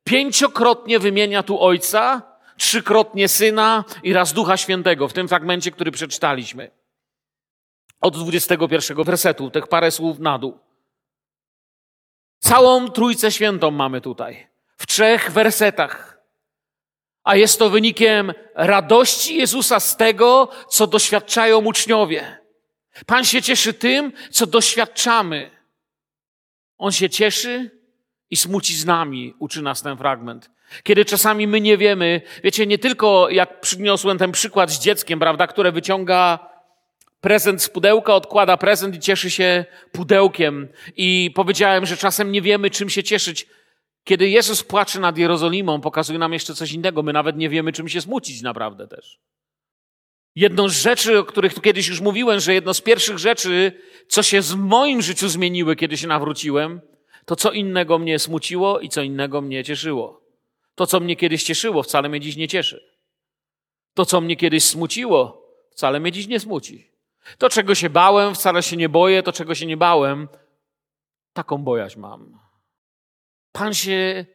pięciokrotnie 0.04 1.00
wymienia 1.00 1.44
tu 1.44 1.62
Ojca, 1.62 2.33
trzykrotnie 2.58 3.28
Syna 3.28 3.84
i 4.04 4.14
raz 4.14 4.34
Ducha 4.34 4.58
Świętego 4.58 5.08
w 5.08 5.14
tym 5.14 5.28
fragmencie, 5.28 5.72
który 5.72 5.92
przeczytaliśmy. 5.92 6.72
Od 8.02 8.18
21 8.18 9.04
wersetu, 9.04 9.50
tych 9.50 9.68
parę 9.68 9.92
słów 9.92 10.20
na 10.20 10.40
dół. 10.40 10.60
Całą 12.40 12.90
Trójcę 12.90 13.32
Świętą 13.32 13.72
mamy 13.72 14.02
tutaj. 14.02 14.48
W 14.78 14.88
trzech 14.88 15.32
wersetach. 15.32 16.24
A 17.24 17.36
jest 17.36 17.60
to 17.60 17.70
wynikiem 17.70 18.34
radości 18.56 19.38
Jezusa 19.38 19.80
z 19.80 19.98
tego, 19.98 20.50
co 20.70 20.88
doświadczają 20.88 21.66
uczniowie. 21.66 22.38
Pan 23.06 23.26
się 23.26 23.42
cieszy 23.42 23.74
tym, 23.74 24.12
co 24.32 24.46
doświadczamy. 24.46 25.52
On 26.78 26.92
się 26.92 27.10
cieszy 27.10 27.72
i 28.30 28.36
smuci 28.36 28.78
z 28.78 28.86
nami, 28.86 29.36
uczy 29.40 29.62
nas 29.62 29.82
ten 29.82 29.98
fragment. 29.98 30.50
Kiedy 30.84 31.06
czasami 31.06 31.48
my 31.48 31.62
nie 31.62 31.78
wiemy, 31.78 32.22
wiecie, 32.44 32.66
nie 32.66 32.78
tylko 32.78 33.30
jak 33.30 33.62
przyniosłem 33.62 34.18
ten 34.18 34.32
przykład 34.32 34.72
z 34.72 34.80
dzieckiem, 34.80 35.20
prawda, 35.20 35.48
które 35.48 35.72
wyciąga 35.72 36.54
prezent 37.22 37.64
z 37.64 37.70
pudełka, 37.70 38.16
odkłada 38.16 38.58
prezent 38.58 38.96
i 38.96 39.00
cieszy 39.00 39.30
się 39.32 39.66
pudełkiem. 39.92 40.68
I 40.98 41.32
powiedziałem, 41.36 41.86
że 41.86 41.98
czasem 41.98 42.32
nie 42.32 42.42
wiemy, 42.42 42.70
czym 42.70 42.90
się 42.90 43.04
cieszyć. 43.04 43.48
Kiedy 44.04 44.30
Jezus 44.30 44.64
płacze 44.64 45.00
nad 45.00 45.18
Jerozolimą, 45.18 45.82
pokazuje 45.82 46.20
nam 46.20 46.34
jeszcze 46.34 46.56
coś 46.56 46.72
innego. 46.72 47.04
My 47.04 47.14
nawet 47.14 47.38
nie 47.38 47.50
wiemy, 47.50 47.72
czym 47.72 47.90
się 47.90 48.02
smucić 48.02 48.42
naprawdę 48.42 48.88
też. 48.88 49.20
Jedną 50.36 50.70
z 50.70 50.82
rzeczy, 50.82 51.20
o 51.20 51.24
których 51.24 51.54
tu 51.54 51.62
kiedyś 51.62 51.88
już 51.88 52.02
mówiłem, 52.02 52.40
że 52.40 52.54
jedno 52.54 52.74
z 52.74 52.82
pierwszych 52.82 53.18
rzeczy, 53.18 53.72
co 54.08 54.24
się 54.24 54.42
w 54.42 54.56
moim 54.56 55.02
życiu 55.02 55.30
zmieniły, 55.30 55.76
kiedy 55.76 55.98
się 55.98 56.08
nawróciłem, 56.08 56.82
to 57.26 57.36
co 57.36 57.52
innego 57.52 58.00
mnie 58.00 58.20
smuciło 58.20 58.80
i 58.80 58.90
co 58.90 59.02
innego 59.02 59.42
mnie 59.42 59.64
cieszyło. 59.64 60.23
To, 60.76 60.88
co 60.88 61.00
mnie 61.00 61.16
kiedyś 61.16 61.44
cieszyło, 61.44 61.84
wcale 61.84 62.10
mnie 62.10 62.20
dziś 62.20 62.36
nie 62.36 62.48
cieszy. 62.48 62.94
To, 63.94 64.06
co 64.06 64.22
mnie 64.22 64.36
kiedyś 64.36 64.64
smuciło, 64.64 65.48
wcale 65.72 66.00
mnie 66.00 66.12
dziś 66.12 66.28
nie 66.28 66.40
smuci. 66.40 66.92
To, 67.38 67.50
czego 67.50 67.76
się 67.76 67.90
bałem, 67.90 68.36
wcale 68.36 68.64
się 68.64 68.78
nie 68.78 68.90
boję, 68.90 69.24
to, 69.24 69.32
czego 69.32 69.56
się 69.56 69.66
nie 69.66 69.78
bałem, 69.78 70.28
taką 71.34 71.58
bojaźń 71.58 72.00
mam. 72.00 72.40
Pan 73.52 73.74
się, 73.74 74.26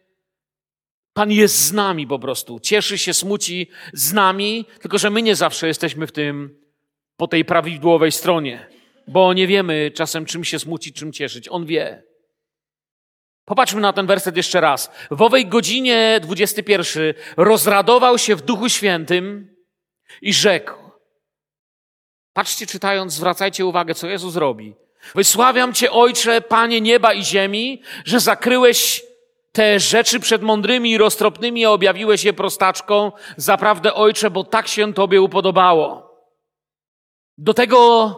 Pan 1.18 1.32
jest 1.32 1.58
z 1.58 1.72
nami 1.72 2.06
po 2.06 2.18
prostu. 2.18 2.60
Cieszy 2.60 2.98
się, 2.98 3.14
smuci 3.14 3.70
z 3.92 4.12
nami, 4.12 4.64
tylko 4.80 4.98
że 4.98 5.10
my 5.10 5.22
nie 5.22 5.36
zawsze 5.36 5.66
jesteśmy 5.66 6.06
w 6.06 6.12
tym, 6.12 6.60
po 7.16 7.28
tej 7.28 7.44
prawidłowej 7.44 8.12
stronie, 8.12 8.68
bo 9.08 9.32
nie 9.32 9.46
wiemy 9.46 9.90
czasem, 9.90 10.24
czym 10.24 10.44
się 10.44 10.58
smucić, 10.58 10.96
czym 10.96 11.12
cieszyć. 11.12 11.48
On 11.48 11.66
wie. 11.66 12.07
Popatrzmy 13.48 13.80
na 13.80 13.92
ten 13.92 14.06
werset 14.06 14.36
jeszcze 14.36 14.60
raz. 14.60 14.90
W 15.10 15.22
owej 15.22 15.46
godzinie 15.46 16.20
21 16.22 17.14
rozradował 17.36 18.18
się 18.18 18.36
w 18.36 18.42
Duchu 18.42 18.68
Świętym 18.68 19.54
i 20.22 20.32
rzekł. 20.32 20.72
Patrzcie, 22.32 22.66
czytając, 22.66 23.12
zwracajcie 23.12 23.66
uwagę, 23.66 23.94
co 23.94 24.06
Jezus 24.06 24.36
robi. 24.36 24.74
Wysławiam 25.14 25.74
Cię, 25.74 25.92
Ojcze, 25.92 26.40
Panie 26.40 26.80
nieba 26.80 27.12
i 27.12 27.24
ziemi, 27.24 27.82
że 28.04 28.20
zakryłeś 28.20 29.02
te 29.52 29.80
rzeczy 29.80 30.20
przed 30.20 30.42
mądrymi 30.42 30.90
i 30.90 30.98
roztropnymi, 30.98 31.64
a 31.64 31.70
objawiłeś 31.70 32.24
je 32.24 32.32
prostaczką. 32.32 33.12
Zaprawdę, 33.36 33.94
Ojcze, 33.94 34.30
bo 34.30 34.44
tak 34.44 34.68
się 34.68 34.94
Tobie 34.94 35.22
upodobało. 35.22 36.10
Do 37.38 37.54
tego 37.54 38.10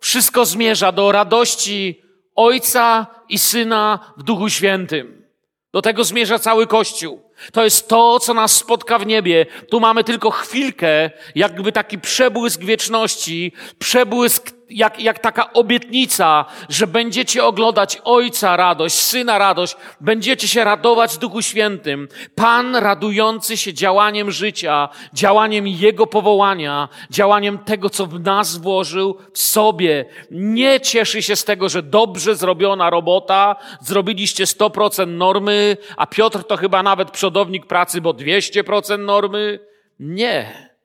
wszystko 0.00 0.44
zmierza, 0.44 0.92
do 0.92 1.12
radości 1.12 2.05
Ojca 2.36 3.06
i 3.28 3.38
Syna 3.38 3.98
w 4.16 4.22
Duchu 4.22 4.48
Świętym. 4.48 5.26
Do 5.72 5.82
tego 5.82 6.04
zmierza 6.04 6.38
cały 6.38 6.66
Kościół. 6.66 7.22
To 7.52 7.64
jest 7.64 7.88
to, 7.88 8.20
co 8.20 8.34
nas 8.34 8.56
spotka 8.56 8.98
w 8.98 9.06
niebie. 9.06 9.46
Tu 9.70 9.80
mamy 9.80 10.04
tylko 10.04 10.30
chwilkę, 10.30 11.10
jakby 11.34 11.72
taki 11.72 11.98
przebłysk 11.98 12.60
wieczności, 12.60 13.52
przebłysk 13.78 14.55
jak, 14.70 15.00
jak 15.00 15.18
taka 15.18 15.52
obietnica, 15.52 16.44
że 16.68 16.86
będziecie 16.86 17.44
oglądać 17.44 17.98
Ojca 18.04 18.56
radość, 18.56 18.94
Syna 18.94 19.38
radość, 19.38 19.76
będziecie 20.00 20.48
się 20.48 20.64
radować 20.64 21.18
Duchu 21.18 21.42
Świętym. 21.42 22.08
Pan 22.34 22.76
radujący 22.76 23.56
się 23.56 23.74
działaniem 23.74 24.30
życia, 24.30 24.88
działaniem 25.12 25.66
Jego 25.66 26.06
powołania, 26.06 26.88
działaniem 27.10 27.58
tego, 27.58 27.90
co 27.90 28.06
w 28.06 28.20
nas 28.20 28.56
włożył 28.56 29.18
w 29.32 29.38
sobie. 29.38 30.04
Nie 30.30 30.80
cieszy 30.80 31.22
się 31.22 31.36
z 31.36 31.44
tego, 31.44 31.68
że 31.68 31.82
dobrze 31.82 32.36
zrobiona 32.36 32.90
robota, 32.90 33.56
zrobiliście 33.80 34.44
100% 34.44 35.08
normy, 35.08 35.76
a 35.96 36.06
Piotr 36.06 36.44
to 36.44 36.56
chyba 36.56 36.82
nawet 36.82 37.10
przodownik 37.10 37.66
pracy, 37.66 38.00
bo 38.00 38.10
200% 38.10 38.98
normy. 38.98 39.58
Nie. 40.00 40.75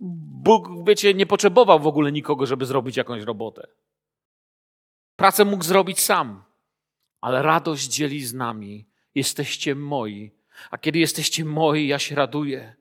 Bóg, 0.00 0.68
wiecie, 0.86 1.14
nie 1.14 1.26
potrzebował 1.26 1.80
w 1.80 1.86
ogóle 1.86 2.12
nikogo, 2.12 2.46
żeby 2.46 2.66
zrobić 2.66 2.96
jakąś 2.96 3.22
robotę. 3.22 3.66
Pracę 5.16 5.44
mógł 5.44 5.64
zrobić 5.64 6.00
sam. 6.00 6.44
ale 7.20 7.42
radość 7.42 7.88
dzieli 7.88 8.24
z 8.24 8.34
nami. 8.34 8.88
Jesteście 9.14 9.74
moi, 9.74 10.32
a 10.70 10.78
kiedy 10.78 10.98
jesteście 10.98 11.44
moi, 11.44 11.86
ja 11.86 11.98
się 11.98 12.14
raduję. 12.14 12.76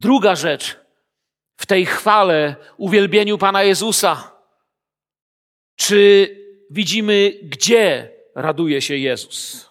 Druga 0.00 0.34
rzecz 0.34 0.80
w 1.56 1.66
tej 1.66 1.86
chwale, 1.86 2.56
uwielbieniu 2.76 3.38
Pana 3.38 3.62
Jezusa. 3.62 4.32
Czy 5.76 6.28
widzimy, 6.70 7.32
gdzie 7.42 8.12
raduje 8.34 8.82
się 8.82 8.96
Jezus? 8.96 9.70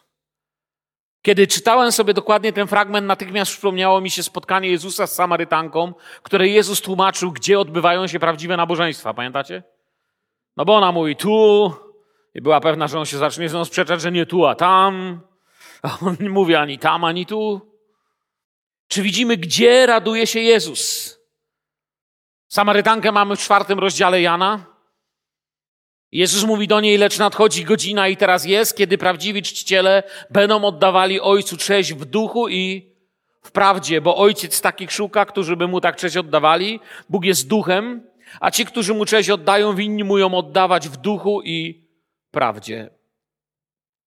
Kiedy 1.23 1.47
czytałem 1.47 1.91
sobie 1.91 2.13
dokładnie 2.13 2.53
ten 2.53 2.67
fragment, 2.67 3.07
natychmiast 3.07 3.51
przypomniało 3.51 4.01
mi 4.01 4.09
się 4.09 4.23
spotkanie 4.23 4.69
Jezusa 4.69 5.07
z 5.07 5.15
Samarytanką, 5.15 5.93
które 6.23 6.47
Jezus 6.47 6.81
tłumaczył, 6.81 7.31
gdzie 7.31 7.59
odbywają 7.59 8.07
się 8.07 8.19
prawdziwe 8.19 8.57
nabożeństwa. 8.57 9.13
Pamiętacie? 9.13 9.63
No 10.57 10.65
bo 10.65 10.75
ona 10.75 10.91
mówi 10.91 11.15
tu 11.15 11.73
i 12.33 12.41
była 12.41 12.61
pewna, 12.61 12.87
że 12.87 12.99
on 12.99 13.05
się 13.05 13.17
zacznie 13.17 13.49
z 13.49 13.53
nią 13.53 13.65
sprzeczać, 13.65 14.01
że 14.01 14.11
nie 14.11 14.25
tu, 14.25 14.45
a 14.45 14.55
tam. 14.55 15.21
A 15.83 15.97
on 16.05 16.17
nie 16.19 16.29
mówi 16.29 16.55
ani 16.55 16.79
tam, 16.79 17.03
ani 17.03 17.25
tu. 17.25 17.61
Czy 18.87 19.01
widzimy, 19.01 19.37
gdzie 19.37 19.85
raduje 19.85 20.27
się 20.27 20.39
Jezus? 20.39 21.13
Samarytankę 22.47 23.11
mamy 23.11 23.35
w 23.35 23.39
czwartym 23.39 23.79
rozdziale 23.79 24.21
Jana. 24.21 24.72
Jezus 26.13 26.43
mówi 26.43 26.67
do 26.67 26.81
niej, 26.81 26.97
lecz 26.97 27.17
nadchodzi 27.17 27.63
godzina 27.63 28.07
i 28.07 28.17
teraz 28.17 28.45
jest, 28.45 28.77
kiedy 28.77 28.97
prawdziwi 28.97 29.41
czciciele 29.41 30.03
będą 30.29 30.63
oddawali 30.63 31.21
Ojcu 31.21 31.57
cześć 31.57 31.93
w 31.93 32.05
duchu 32.05 32.49
i 32.49 32.93
w 33.41 33.51
prawdzie, 33.51 34.01
bo 34.01 34.17
Ojciec 34.17 34.61
takich 34.61 34.91
szuka, 34.91 35.25
którzy 35.25 35.55
by 35.55 35.67
Mu 35.67 35.81
tak 35.81 35.95
cześć 35.95 36.17
oddawali. 36.17 36.79
Bóg 37.09 37.25
jest 37.25 37.47
duchem, 37.47 38.07
a 38.39 38.51
ci, 38.51 38.65
którzy 38.65 38.93
Mu 38.93 39.05
cześć 39.05 39.29
oddają, 39.29 39.75
winni 39.75 40.03
Mu 40.03 40.17
ją 40.17 40.33
oddawać 40.33 40.89
w 40.89 40.97
duchu 40.97 41.41
i 41.41 41.87
prawdzie. 42.31 42.89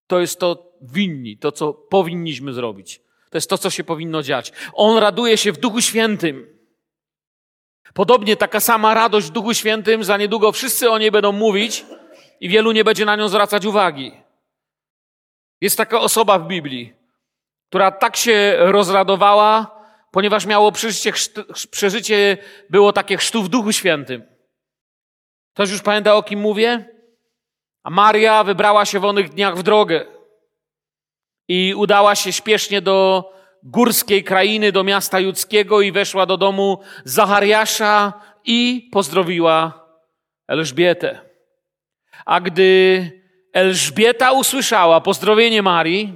To 0.06 0.20
jest 0.20 0.40
to 0.40 0.72
winni, 0.82 1.38
to 1.38 1.52
co 1.52 1.72
powinniśmy 1.72 2.52
zrobić. 2.52 3.00
To 3.30 3.36
jest 3.36 3.50
to, 3.50 3.58
co 3.58 3.70
się 3.70 3.84
powinno 3.84 4.22
dziać. 4.22 4.52
On 4.72 4.98
raduje 4.98 5.36
się 5.36 5.52
w 5.52 5.58
Duchu 5.58 5.80
Świętym. 5.80 6.55
Podobnie 7.94 8.36
taka 8.36 8.60
sama 8.60 8.94
radość 8.94 9.26
w 9.26 9.30
Duchu 9.30 9.54
Świętym, 9.54 10.04
za 10.04 10.16
niedługo 10.16 10.52
wszyscy 10.52 10.90
o 10.90 10.98
niej 10.98 11.10
będą 11.10 11.32
mówić 11.32 11.84
i 12.40 12.48
wielu 12.48 12.72
nie 12.72 12.84
będzie 12.84 13.04
na 13.04 13.16
nią 13.16 13.28
zwracać 13.28 13.64
uwagi. 13.64 14.12
Jest 15.60 15.76
taka 15.76 16.00
osoba 16.00 16.38
w 16.38 16.46
Biblii, 16.46 16.94
która 17.68 17.90
tak 17.90 18.16
się 18.16 18.56
rozradowała, 18.58 19.80
ponieważ 20.10 20.46
miało 20.46 20.72
przeżycie, 20.72 21.12
przeżycie 21.70 22.38
było 22.70 22.92
takie 22.92 23.16
chrztu 23.16 23.42
w 23.42 23.48
Duchu 23.48 23.72
Świętym. 23.72 24.22
Ktoś 25.54 25.70
już 25.70 25.82
pamięta, 25.82 26.14
o 26.14 26.22
kim 26.22 26.40
mówię? 26.40 26.96
A 27.82 27.90
Maria 27.90 28.44
wybrała 28.44 28.84
się 28.84 29.00
w 29.00 29.04
onych 29.04 29.28
dniach 29.28 29.56
w 29.56 29.62
drogę 29.62 30.06
i 31.48 31.74
udała 31.74 32.14
się 32.14 32.32
śpiesznie 32.32 32.80
do 32.80 33.24
górskiej 33.66 34.24
krainy, 34.24 34.72
do 34.72 34.84
miasta 34.84 35.20
judzkiego 35.20 35.80
i 35.80 35.92
weszła 35.92 36.26
do 36.26 36.36
domu 36.36 36.80
Zachariasza 37.04 38.12
i 38.44 38.88
pozdrowiła 38.92 39.86
Elżbietę. 40.48 41.20
A 42.24 42.40
gdy 42.40 43.10
Elżbieta 43.52 44.32
usłyszała 44.32 45.00
pozdrowienie 45.00 45.62
Marii, 45.62 46.12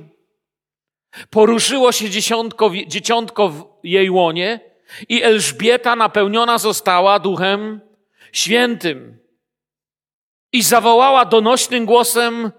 poruszyło 1.31 1.93
się 1.93 2.11
dziesiątko, 2.11 2.71
dzieciątko 2.87 3.49
w 3.49 3.65
jej 3.83 4.11
łonie 4.11 4.61
i 5.09 5.23
Elżbieta 5.23 5.97
napełniona 5.97 6.59
została 6.59 7.19
Duchem 7.19 7.81
Świętym. 8.33 9.21
I 10.53 10.63
zawołała 10.63 11.25
donośnym 11.25 11.87
głosem 11.87 12.53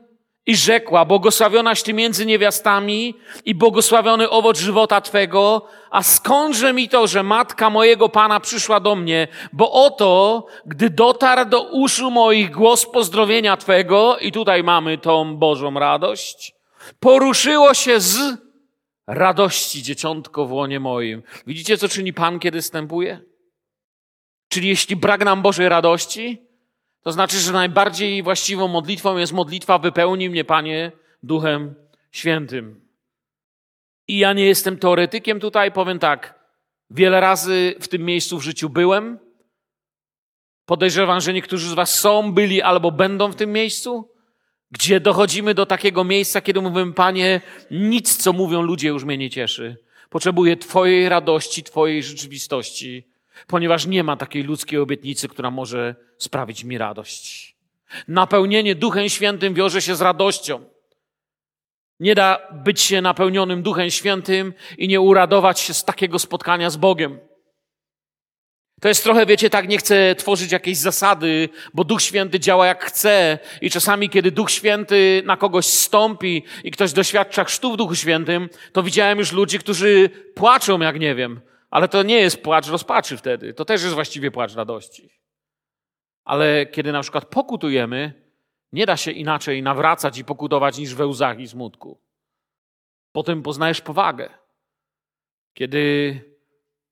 i 0.45 0.55
rzekła, 0.55 1.05
błogosławionaś 1.05 1.83
Ty 1.83 1.93
między 1.93 2.25
niewiastami 2.25 3.13
i 3.45 3.55
błogosławiony 3.55 4.29
owoc 4.29 4.59
żywota 4.59 5.01
Twego, 5.01 5.67
a 5.89 6.03
skądże 6.03 6.73
mi 6.73 6.89
to, 6.89 7.07
że 7.07 7.23
matka 7.23 7.69
mojego 7.69 8.09
Pana 8.09 8.39
przyszła 8.39 8.79
do 8.79 8.95
mnie, 8.95 9.27
bo 9.53 9.71
oto, 9.71 10.45
gdy 10.65 10.89
dotarł 10.89 11.49
do 11.49 11.61
uszu 11.61 12.11
moich 12.11 12.51
głos 12.51 12.85
pozdrowienia 12.85 13.57
Twego, 13.57 14.17
i 14.17 14.31
tutaj 14.31 14.63
mamy 14.63 14.97
tą 14.97 15.37
Bożą 15.37 15.73
radość, 15.73 16.53
poruszyło 16.99 17.73
się 17.73 17.99
z 17.99 18.17
radości 19.07 19.83
dzieciątko 19.83 20.45
w 20.45 20.51
łonie 20.51 20.79
moim. 20.79 21.23
Widzicie, 21.47 21.77
co 21.77 21.89
czyni 21.89 22.13
Pan, 22.13 22.39
kiedy 22.39 22.61
wstępuje? 22.61 23.19
Czyli 24.49 24.67
jeśli 24.67 24.95
brak 24.95 25.25
nam 25.25 25.41
Bożej 25.41 25.69
radości, 25.69 26.50
to 27.03 27.11
znaczy, 27.11 27.39
że 27.39 27.51
najbardziej 27.51 28.23
właściwą 28.23 28.67
modlitwą 28.67 29.17
jest 29.17 29.33
modlitwa 29.33 29.77
wypełnij 29.77 30.29
mnie, 30.29 30.43
Panie, 30.43 30.91
Duchem 31.23 31.75
Świętym. 32.11 32.81
I 34.07 34.17
ja 34.17 34.33
nie 34.33 34.45
jestem 34.45 34.77
teoretykiem 34.77 35.39
tutaj, 35.39 35.71
powiem 35.71 35.99
tak. 35.99 36.39
Wiele 36.89 37.19
razy 37.19 37.75
w 37.79 37.87
tym 37.87 38.05
miejscu 38.05 38.39
w 38.39 38.43
życiu 38.43 38.69
byłem. 38.69 39.19
Podejrzewam, 40.65 41.21
że 41.21 41.33
niektórzy 41.33 41.69
z 41.69 41.73
Was 41.73 41.99
są, 41.99 42.33
byli 42.33 42.61
albo 42.61 42.91
będą 42.91 43.31
w 43.31 43.35
tym 43.35 43.51
miejscu, 43.51 44.11
gdzie 44.71 44.99
dochodzimy 44.99 45.53
do 45.53 45.65
takiego 45.65 46.03
miejsca, 46.03 46.41
kiedy 46.41 46.61
mówimy, 46.61 46.93
Panie, 46.93 47.41
nic, 47.71 48.17
co 48.17 48.33
mówią 48.33 48.61
ludzie, 48.61 48.87
już 48.87 49.03
mnie 49.03 49.17
nie 49.17 49.29
cieszy. 49.29 49.77
Potrzebuję 50.09 50.57
Twojej 50.57 51.09
radości, 51.09 51.63
Twojej 51.63 52.03
rzeczywistości 52.03 53.10
ponieważ 53.47 53.85
nie 53.85 54.03
ma 54.03 54.17
takiej 54.17 54.43
ludzkiej 54.43 54.79
obietnicy, 54.79 55.27
która 55.27 55.51
może 55.51 55.95
sprawić 56.17 56.63
mi 56.63 56.77
radość. 56.77 57.55
Napełnienie 58.07 58.75
Duchem 58.75 59.09
Świętym 59.09 59.53
wiąże 59.53 59.81
się 59.81 59.95
z 59.95 60.01
radością. 60.01 60.65
Nie 61.99 62.15
da 62.15 62.47
być 62.51 62.81
się 62.81 63.01
napełnionym 63.01 63.63
Duchem 63.63 63.89
Świętym 63.89 64.53
i 64.77 64.87
nie 64.87 65.01
uradować 65.01 65.59
się 65.59 65.73
z 65.73 65.85
takiego 65.85 66.19
spotkania 66.19 66.69
z 66.69 66.77
Bogiem. 66.77 67.19
To 68.81 68.87
jest 68.87 69.03
trochę, 69.03 69.25
wiecie, 69.25 69.49
tak 69.49 69.67
nie 69.67 69.77
chcę 69.77 70.15
tworzyć 70.15 70.51
jakiejś 70.51 70.77
zasady, 70.77 71.49
bo 71.73 71.83
Duch 71.83 72.01
Święty 72.01 72.39
działa 72.39 72.67
jak 72.67 72.85
chce 72.85 73.39
i 73.61 73.69
czasami, 73.69 74.09
kiedy 74.09 74.31
Duch 74.31 74.51
Święty 74.51 75.21
na 75.25 75.37
kogoś 75.37 75.65
stąpi 75.65 76.43
i 76.63 76.71
ktoś 76.71 76.93
doświadcza 76.93 77.43
chrztu 77.43 77.73
w 77.73 77.77
Duchu 77.77 77.95
Świętym, 77.95 78.49
to 78.73 78.83
widziałem 78.83 79.19
już 79.19 79.31
ludzi, 79.31 79.59
którzy 79.59 80.09
płaczą 80.35 80.79
jak 80.79 80.99
nie 80.99 81.15
wiem, 81.15 81.41
ale 81.71 81.87
to 81.87 82.03
nie 82.03 82.19
jest 82.19 82.43
płacz 82.43 82.67
rozpaczy 82.67 83.17
wtedy. 83.17 83.53
To 83.53 83.65
też 83.65 83.83
jest 83.83 83.93
właściwie 83.93 84.31
płacz 84.31 84.55
radości. 84.55 85.09
Ale 86.23 86.65
kiedy 86.65 86.91
na 86.91 87.01
przykład 87.01 87.25
pokutujemy, 87.25 88.13
nie 88.71 88.85
da 88.85 88.97
się 88.97 89.11
inaczej 89.11 89.63
nawracać 89.63 90.17
i 90.17 90.25
pokutować 90.25 90.77
niż 90.77 90.95
we 90.95 91.07
łzach 91.07 91.39
i 91.39 91.47
smutku. 91.47 92.01
Potem 93.11 93.43
poznajesz 93.43 93.81
powagę. 93.81 94.29
Kiedy 95.53 96.19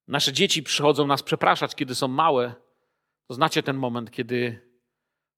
nasze 0.08 0.34
dzieci 0.34 0.64
przychodzą 0.64 1.08
nas 1.08 1.24
przepraszać, 1.24 1.76
kiedy 1.76 1.96
są 1.96 2.08
małe, 2.08 2.54
to 3.28 3.34
znacie 3.34 3.64
ten 3.64 3.78
moment, 3.78 4.12
kiedy 4.12 4.70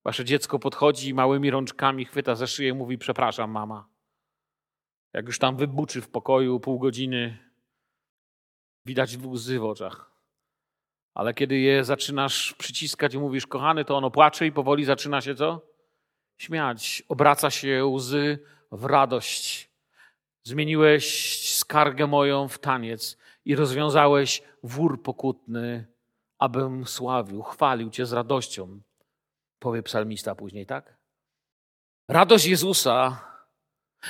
wasze 0.04 0.26
dziecko 0.26 0.60
podchodzi 0.60 1.10
i 1.10 1.14
małymi 1.14 1.52
rączkami 1.52 2.06
chwyta 2.06 2.36
ze 2.36 2.48
szyję 2.48 2.70
i 2.70 2.74
mówi: 2.74 2.98
Przepraszam, 2.98 3.52
mama. 3.52 3.88
Jak 5.14 5.26
już 5.26 5.40
tam 5.40 5.58
wybuczy 5.58 6.02
w 6.02 6.10
pokoju 6.10 6.60
pół 6.60 6.80
godziny, 6.80 7.51
Widać 8.86 9.18
łzy 9.18 9.60
w 9.60 9.66
oczach. 9.66 10.12
Ale 11.14 11.34
kiedy 11.34 11.58
je 11.58 11.84
zaczynasz 11.84 12.54
przyciskać 12.54 13.14
i 13.14 13.20
mówisz, 13.20 13.48
kochany, 13.48 13.86
to 13.86 13.98
ono 13.98 14.12
płacze 14.12 14.48
i 14.48 14.52
powoli 14.52 14.86
zaczyna 14.86 15.22
się 15.22 15.36
co? 15.36 15.62
Śmiać. 16.38 17.04
Obraca 17.10 17.50
się 17.50 17.86
łzy 17.86 18.40
w 18.72 18.86
radość. 18.86 19.72
Zmieniłeś 20.44 21.50
skargę 21.54 22.08
moją 22.08 22.48
w 22.48 22.60
taniec 22.60 23.18
i 23.46 23.56
rozwiązałeś 23.56 24.44
wór 24.64 25.04
pokutny, 25.04 25.88
abym 26.40 26.88
sławił, 26.88 27.42
chwalił 27.42 27.90
Cię 27.90 28.06
z 28.06 28.14
radością. 28.14 28.82
Powie 29.60 29.84
psalmista 29.84 30.36
później, 30.36 30.66
tak? 30.66 30.98
Radość 32.08 32.46
Jezusa 32.46 33.26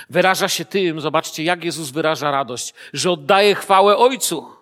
wyraża 0.09 0.47
się 0.47 0.65
tym, 0.65 1.01
zobaczcie, 1.01 1.43
jak 1.43 1.63
Jezus 1.63 1.89
wyraża 1.89 2.31
radość, 2.31 2.73
że 2.93 3.11
oddaje 3.11 3.55
chwałę 3.55 3.97
Ojcu. 3.97 4.60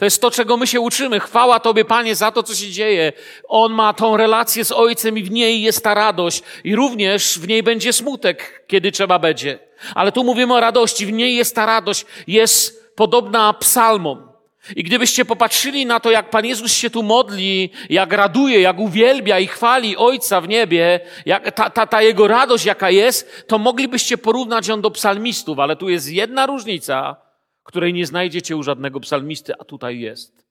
To 0.00 0.04
jest 0.04 0.20
to, 0.20 0.30
czego 0.30 0.56
my 0.56 0.66
się 0.66 0.80
uczymy. 0.80 1.20
Chwała 1.20 1.60
Tobie, 1.60 1.84
Panie, 1.84 2.14
za 2.14 2.30
to, 2.30 2.42
co 2.42 2.54
się 2.54 2.70
dzieje. 2.70 3.12
On 3.48 3.72
ma 3.72 3.92
tą 3.92 4.16
relację 4.16 4.64
z 4.64 4.72
Ojcem 4.72 5.18
i 5.18 5.22
w 5.22 5.30
niej 5.30 5.62
jest 5.62 5.84
ta 5.84 5.94
radość. 5.94 6.42
I 6.64 6.76
również 6.76 7.38
w 7.38 7.48
niej 7.48 7.62
będzie 7.62 7.92
smutek, 7.92 8.64
kiedy 8.66 8.92
trzeba 8.92 9.18
będzie. 9.18 9.58
Ale 9.94 10.12
tu 10.12 10.24
mówimy 10.24 10.54
o 10.54 10.60
radości. 10.60 11.06
W 11.06 11.12
niej 11.12 11.36
jest 11.36 11.54
ta 11.54 11.66
radość. 11.66 12.06
Jest 12.26 12.94
podobna 12.96 13.52
psalmom. 13.52 14.28
I 14.76 14.84
gdybyście 14.84 15.24
popatrzyli 15.24 15.86
na 15.86 16.00
to, 16.00 16.10
jak 16.10 16.30
Pan 16.30 16.46
Jezus 16.46 16.72
się 16.72 16.90
tu 16.90 17.02
modli, 17.02 17.70
jak 17.90 18.12
raduje, 18.12 18.60
jak 18.60 18.78
uwielbia 18.78 19.38
i 19.38 19.46
chwali 19.46 19.96
Ojca 19.96 20.40
w 20.40 20.48
niebie, 20.48 21.00
jak 21.26 21.54
ta, 21.54 21.70
ta, 21.70 21.86
ta 21.86 22.02
Jego 22.02 22.28
radość, 22.28 22.64
jaka 22.64 22.90
jest, 22.90 23.46
to 23.46 23.58
moglibyście 23.58 24.18
porównać 24.18 24.68
ją 24.68 24.80
do 24.80 24.90
psalmistów. 24.90 25.58
Ale 25.58 25.76
tu 25.76 25.88
jest 25.88 26.12
jedna 26.12 26.46
różnica– 26.46 27.16
której 27.62 27.92
nie 27.92 28.06
znajdziecie 28.06 28.56
u 28.56 28.62
żadnego 28.62 29.00
psalmisty, 29.00 29.52
a 29.58 29.64
tutaj 29.64 30.00
jest. 30.00 30.46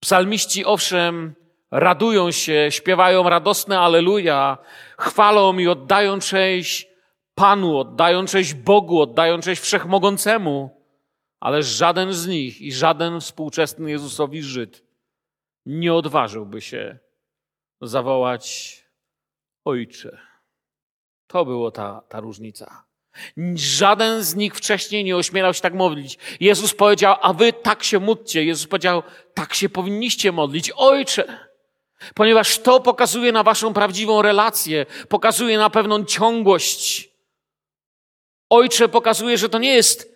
Psalmiści 0.00 0.64
owszem 0.64 1.34
radują 1.70 2.30
się, 2.30 2.66
śpiewają 2.70 3.28
radosne 3.28 3.80
aleluja, 3.80 4.58
chwalą 4.98 5.58
i 5.58 5.68
oddają 5.68 6.20
cześć 6.20 6.88
Panu, 7.34 7.78
oddają 7.78 8.26
cześć 8.26 8.54
Bogu, 8.54 9.00
oddają 9.00 9.40
cześć 9.40 9.62
Wszechmogącemu, 9.62 10.84
ale 11.40 11.62
żaden 11.62 12.12
z 12.12 12.26
nich 12.26 12.60
i 12.60 12.72
żaden 12.72 13.20
współczesny 13.20 13.90
Jezusowi 13.90 14.42
Żyd 14.42 14.84
nie 15.66 15.94
odważyłby 15.94 16.60
się 16.60 16.98
zawołać 17.80 18.76
Ojcze. 19.64 20.18
To 21.26 21.44
było 21.44 21.70
ta, 21.70 22.02
ta 22.08 22.20
różnica. 22.20 22.84
Żaden 23.54 24.22
z 24.22 24.34
nich 24.34 24.54
wcześniej 24.54 25.04
nie 25.04 25.16
ośmielał 25.16 25.54
się 25.54 25.60
tak 25.60 25.74
modlić. 25.74 26.18
Jezus 26.40 26.74
powiedział, 26.74 27.16
a 27.22 27.32
wy 27.32 27.52
tak 27.52 27.84
się 27.84 28.00
módlcie. 28.00 28.44
Jezus 28.44 28.66
powiedział, 28.66 29.02
tak 29.34 29.54
się 29.54 29.68
powinniście 29.68 30.32
modlić. 30.32 30.70
Ojcze! 30.70 31.38
Ponieważ 32.14 32.58
to 32.58 32.80
pokazuje 32.80 33.32
na 33.32 33.42
waszą 33.42 33.74
prawdziwą 33.74 34.22
relację, 34.22 34.86
pokazuje 35.08 35.58
na 35.58 35.70
pewną 35.70 36.04
ciągłość. 36.04 37.10
Ojcze 38.50 38.88
pokazuje, 38.88 39.38
że 39.38 39.48
to 39.48 39.58
nie 39.58 39.74
jest 39.74 40.14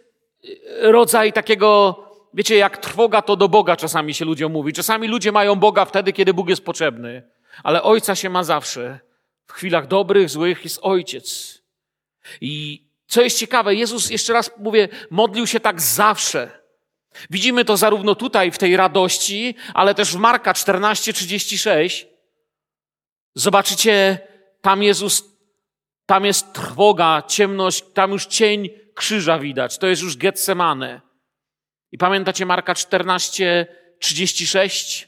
rodzaj 0.81 1.33
takiego, 1.33 1.97
wiecie, 2.35 2.57
jak 2.57 2.79
trwoga 2.79 3.23
to 3.23 3.37
do 3.37 3.49
Boga 3.49 3.77
czasami 3.77 4.15
się 4.15 4.25
ludziom 4.25 4.53
mówi. 4.53 4.73
Czasami 4.73 5.09
ludzie 5.09 5.33
mają 5.33 5.57
Boga 5.57 5.85
wtedy, 5.85 6.13
kiedy 6.13 6.35
Bóg 6.35 6.49
jest 6.49 6.65
potrzebny, 6.65 7.23
ale 7.63 7.83
Ojca 7.83 8.15
się 8.15 8.31
ma 8.31 8.45
zawsze. 8.45 9.01
W 9.47 9.53
chwilach 9.53 9.87
dobrych, 9.87 10.31
złych 10.31 10.65
jest 10.65 10.79
Ojciec. 10.83 11.59
I 12.41 12.88
co 13.09 13.23
jest 13.23 13.39
ciekawe, 13.39 13.75
Jezus, 13.75 14.11
jeszcze 14.11 14.33
raz 14.33 14.51
mówię, 14.59 14.89
modlił 15.11 15.47
się 15.47 15.61
tak 15.61 15.81
zawsze. 15.81 16.59
Widzimy 17.31 17.65
to 17.65 17.77
zarówno 17.77 18.15
tutaj, 18.15 18.51
w 18.51 18.59
tej 18.59 18.77
radości, 18.77 19.55
ale 19.75 19.95
też 19.95 20.13
w 20.13 20.19
Marka 20.19 20.53
14:36. 20.53 22.07
Zobaczycie, 23.35 24.19
tam 24.61 24.83
Jezus, 24.83 25.25
tam 26.07 26.25
jest 26.25 26.53
trwoga, 26.53 27.23
ciemność, 27.29 27.85
tam 27.95 28.13
już 28.13 28.27
cień 28.27 28.69
krzyża 28.95 29.39
widać. 29.39 29.79
To 29.79 29.87
jest 29.87 30.03
już 30.03 30.17
Getsemane. 30.17 31.01
I 31.93 31.99
pamiętacie 31.99 32.47
Marka 32.47 32.73
14:36? 32.73 35.07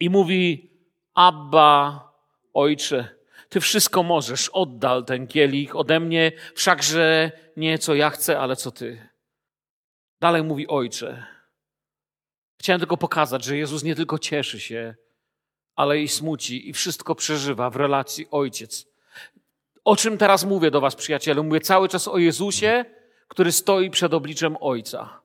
I 0.00 0.10
mówi: 0.10 0.70
Abba, 1.14 2.00
ojcze, 2.54 3.08
ty 3.54 3.60
wszystko 3.60 4.02
możesz, 4.02 4.48
oddal 4.48 5.04
ten 5.04 5.26
kielich 5.26 5.76
ode 5.76 6.00
mnie, 6.00 6.32
wszakże 6.54 7.32
nie 7.56 7.78
co 7.78 7.94
ja 7.94 8.10
chcę, 8.10 8.40
ale 8.40 8.56
co 8.56 8.70
ty. 8.70 9.08
Dalej 10.20 10.42
mówi 10.42 10.68
ojcze. 10.68 11.26
Chciałem 12.60 12.80
tylko 12.80 12.96
pokazać, 12.96 13.44
że 13.44 13.56
Jezus 13.56 13.82
nie 13.82 13.94
tylko 13.94 14.18
cieszy 14.18 14.60
się, 14.60 14.94
ale 15.76 16.00
i 16.00 16.08
smuci 16.08 16.68
i 16.68 16.72
wszystko 16.72 17.14
przeżywa 17.14 17.70
w 17.70 17.76
relacji 17.76 18.26
ojciec. 18.30 18.86
O 19.84 19.96
czym 19.96 20.18
teraz 20.18 20.44
mówię 20.44 20.70
do 20.70 20.80
Was, 20.80 20.96
przyjacielu? 20.96 21.44
Mówię 21.44 21.60
cały 21.60 21.88
czas 21.88 22.08
o 22.08 22.18
Jezusie, 22.18 22.84
który 23.28 23.52
stoi 23.52 23.90
przed 23.90 24.14
obliczem 24.14 24.56
Ojca. 24.60 25.20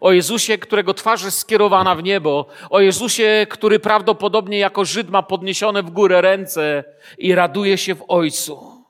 O 0.00 0.12
Jezusie, 0.12 0.58
którego 0.58 0.94
twarz 0.94 1.22
jest 1.24 1.38
skierowana 1.38 1.94
w 1.94 2.02
niebo. 2.02 2.46
O 2.70 2.80
Jezusie, 2.80 3.46
który 3.50 3.78
prawdopodobnie 3.78 4.58
jako 4.58 4.84
Żyd 4.84 5.10
ma 5.10 5.22
podniesione 5.22 5.82
w 5.82 5.90
górę 5.90 6.20
ręce 6.20 6.84
i 7.18 7.34
raduje 7.34 7.78
się 7.78 7.94
w 7.94 8.04
Ojcu. 8.08 8.84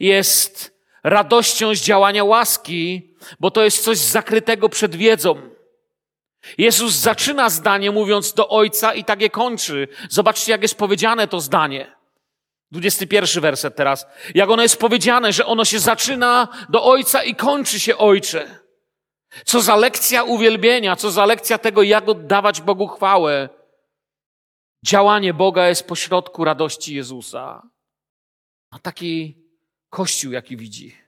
Jest 0.00 0.76
radością 1.04 1.74
z 1.74 1.80
działania 1.80 2.24
łaski, 2.24 3.14
bo 3.40 3.50
to 3.50 3.64
jest 3.64 3.84
coś 3.84 3.98
zakrytego 3.98 4.68
przed 4.68 4.96
wiedzą. 4.96 5.56
Jezus 6.58 6.94
zaczyna 6.94 7.50
zdanie 7.50 7.90
mówiąc 7.90 8.34
do 8.34 8.48
Ojca 8.48 8.94
i 8.94 9.04
tak 9.04 9.20
je 9.20 9.30
kończy. 9.30 9.88
Zobaczcie, 10.10 10.52
jak 10.52 10.62
jest 10.62 10.78
powiedziane 10.78 11.28
to 11.28 11.40
zdanie. 11.40 11.96
21 12.70 13.42
werset 13.42 13.76
teraz. 13.76 14.06
Jak 14.34 14.50
ono 14.50 14.62
jest 14.62 14.76
powiedziane, 14.76 15.32
że 15.32 15.46
ono 15.46 15.64
się 15.64 15.78
zaczyna 15.78 16.48
do 16.68 16.84
Ojca 16.84 17.22
i 17.22 17.34
kończy 17.34 17.80
się 17.80 17.96
Ojcze. 17.96 18.65
Co 19.44 19.60
za 19.60 19.76
lekcja 19.76 20.24
uwielbienia, 20.24 20.96
co 20.96 21.10
za 21.10 21.26
lekcja 21.26 21.58
tego, 21.58 21.82
jak 21.82 22.08
oddawać 22.08 22.60
Bogu 22.60 22.86
chwałę. 22.86 23.48
Działanie 24.84 25.34
Boga 25.34 25.68
jest 25.68 25.88
pośrodku 25.88 26.44
radości 26.44 26.94
Jezusa. 26.94 27.62
A 28.70 28.78
taki 28.78 29.46
Kościół, 29.90 30.32
jaki 30.32 30.56
widzi. 30.56 31.05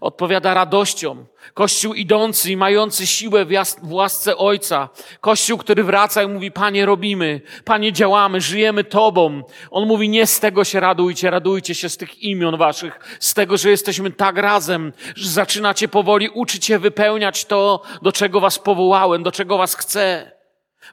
Odpowiada 0.00 0.54
radością. 0.54 1.26
Kościół 1.54 1.94
idący 1.94 2.52
i 2.52 2.56
mający 2.56 3.06
siłę 3.06 3.46
w 3.82 3.92
łasce 3.92 4.36
Ojca. 4.36 4.88
Kościół, 5.20 5.58
który 5.58 5.84
wraca 5.84 6.22
i 6.22 6.28
mówi, 6.28 6.50
Panie 6.50 6.86
robimy, 6.86 7.40
Panie 7.64 7.92
działamy, 7.92 8.40
żyjemy 8.40 8.84
Tobą. 8.84 9.42
On 9.70 9.88
mówi, 9.88 10.08
nie 10.08 10.26
z 10.26 10.40
tego 10.40 10.64
się 10.64 10.80
radujcie, 10.80 11.30
radujcie 11.30 11.74
się 11.74 11.88
z 11.88 11.96
tych 11.96 12.22
imion 12.22 12.56
Waszych, 12.56 13.18
z 13.20 13.34
tego, 13.34 13.56
że 13.56 13.70
jesteśmy 13.70 14.10
tak 14.10 14.38
razem, 14.38 14.92
że 15.14 15.28
zaczynacie 15.28 15.88
powoli 15.88 16.28
uczyć 16.28 16.64
się 16.64 16.78
wypełniać 16.78 17.44
to, 17.44 17.82
do 18.02 18.12
czego 18.12 18.40
Was 18.40 18.58
powołałem, 18.58 19.22
do 19.22 19.32
czego 19.32 19.58
Was 19.58 19.74
chcę. 19.74 20.32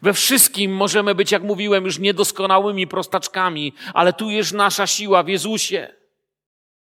We 0.02 0.14
wszystkim 0.14 0.76
możemy 0.76 1.16
być, 1.16 1.32
jak 1.32 1.44
mówiłem, 1.44 1.86
już 1.86 2.00
niedoskonałymi 2.00 2.88
prostaczkami, 2.88 3.74
ale 3.94 4.14
tu 4.14 4.30
jest 4.30 4.54
nasza 4.54 4.88
siła 4.88 5.24
w 5.24 5.28
Jezusie. 5.28 5.88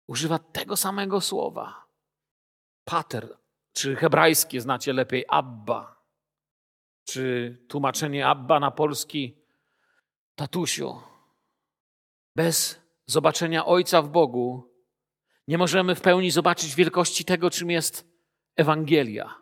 Używa 0.08 0.40
tego 0.40 0.78
samego 0.78 1.22
słowa 1.22 1.81
pater, 2.91 3.38
czy 3.73 3.95
hebrajskie 3.95 4.62
znacie 4.62 4.93
lepiej 4.93 5.25
Abba, 5.27 5.95
czy 7.06 7.58
tłumaczenie 7.67 8.27
Abba 8.27 8.60
na 8.60 8.71
polski 8.71 9.38
tatusiu. 10.36 11.01
Bez 12.36 12.82
zobaczenia 13.06 13.65
Ojca 13.65 14.01
w 14.01 14.10
Bogu 14.10 14.73
nie 15.47 15.58
możemy 15.58 15.95
w 15.95 16.01
pełni 16.01 16.32
zobaczyć 16.32 16.75
wielkości 16.75 17.25
tego, 17.25 17.49
czym 17.49 17.71
jest 17.71 18.06
Ewangelia. 18.56 19.36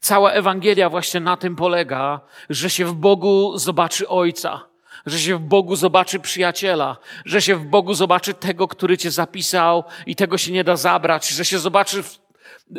Cała 0.00 0.32
Ewangelia 0.32 0.90
właśnie 0.90 1.20
na 1.20 1.36
tym 1.36 1.56
polega, 1.56 2.20
że 2.50 2.70
się 2.70 2.84
w 2.86 2.94
Bogu 2.94 3.58
zobaczy 3.58 4.08
Ojca, 4.08 4.68
że 5.06 5.18
się 5.18 5.36
w 5.36 5.40
Bogu 5.40 5.76
zobaczy 5.76 6.20
przyjaciela, 6.20 6.96
że 7.24 7.42
się 7.42 7.56
w 7.56 7.64
Bogu 7.64 7.94
zobaczy 7.94 8.34
tego, 8.34 8.68
który 8.68 8.98
cię 8.98 9.10
zapisał 9.10 9.84
i 10.06 10.16
tego 10.16 10.38
się 10.38 10.52
nie 10.52 10.64
da 10.64 10.76
zabrać, 10.76 11.28
że 11.28 11.44
się 11.44 11.58
zobaczy 11.58 12.02
w 12.02 12.23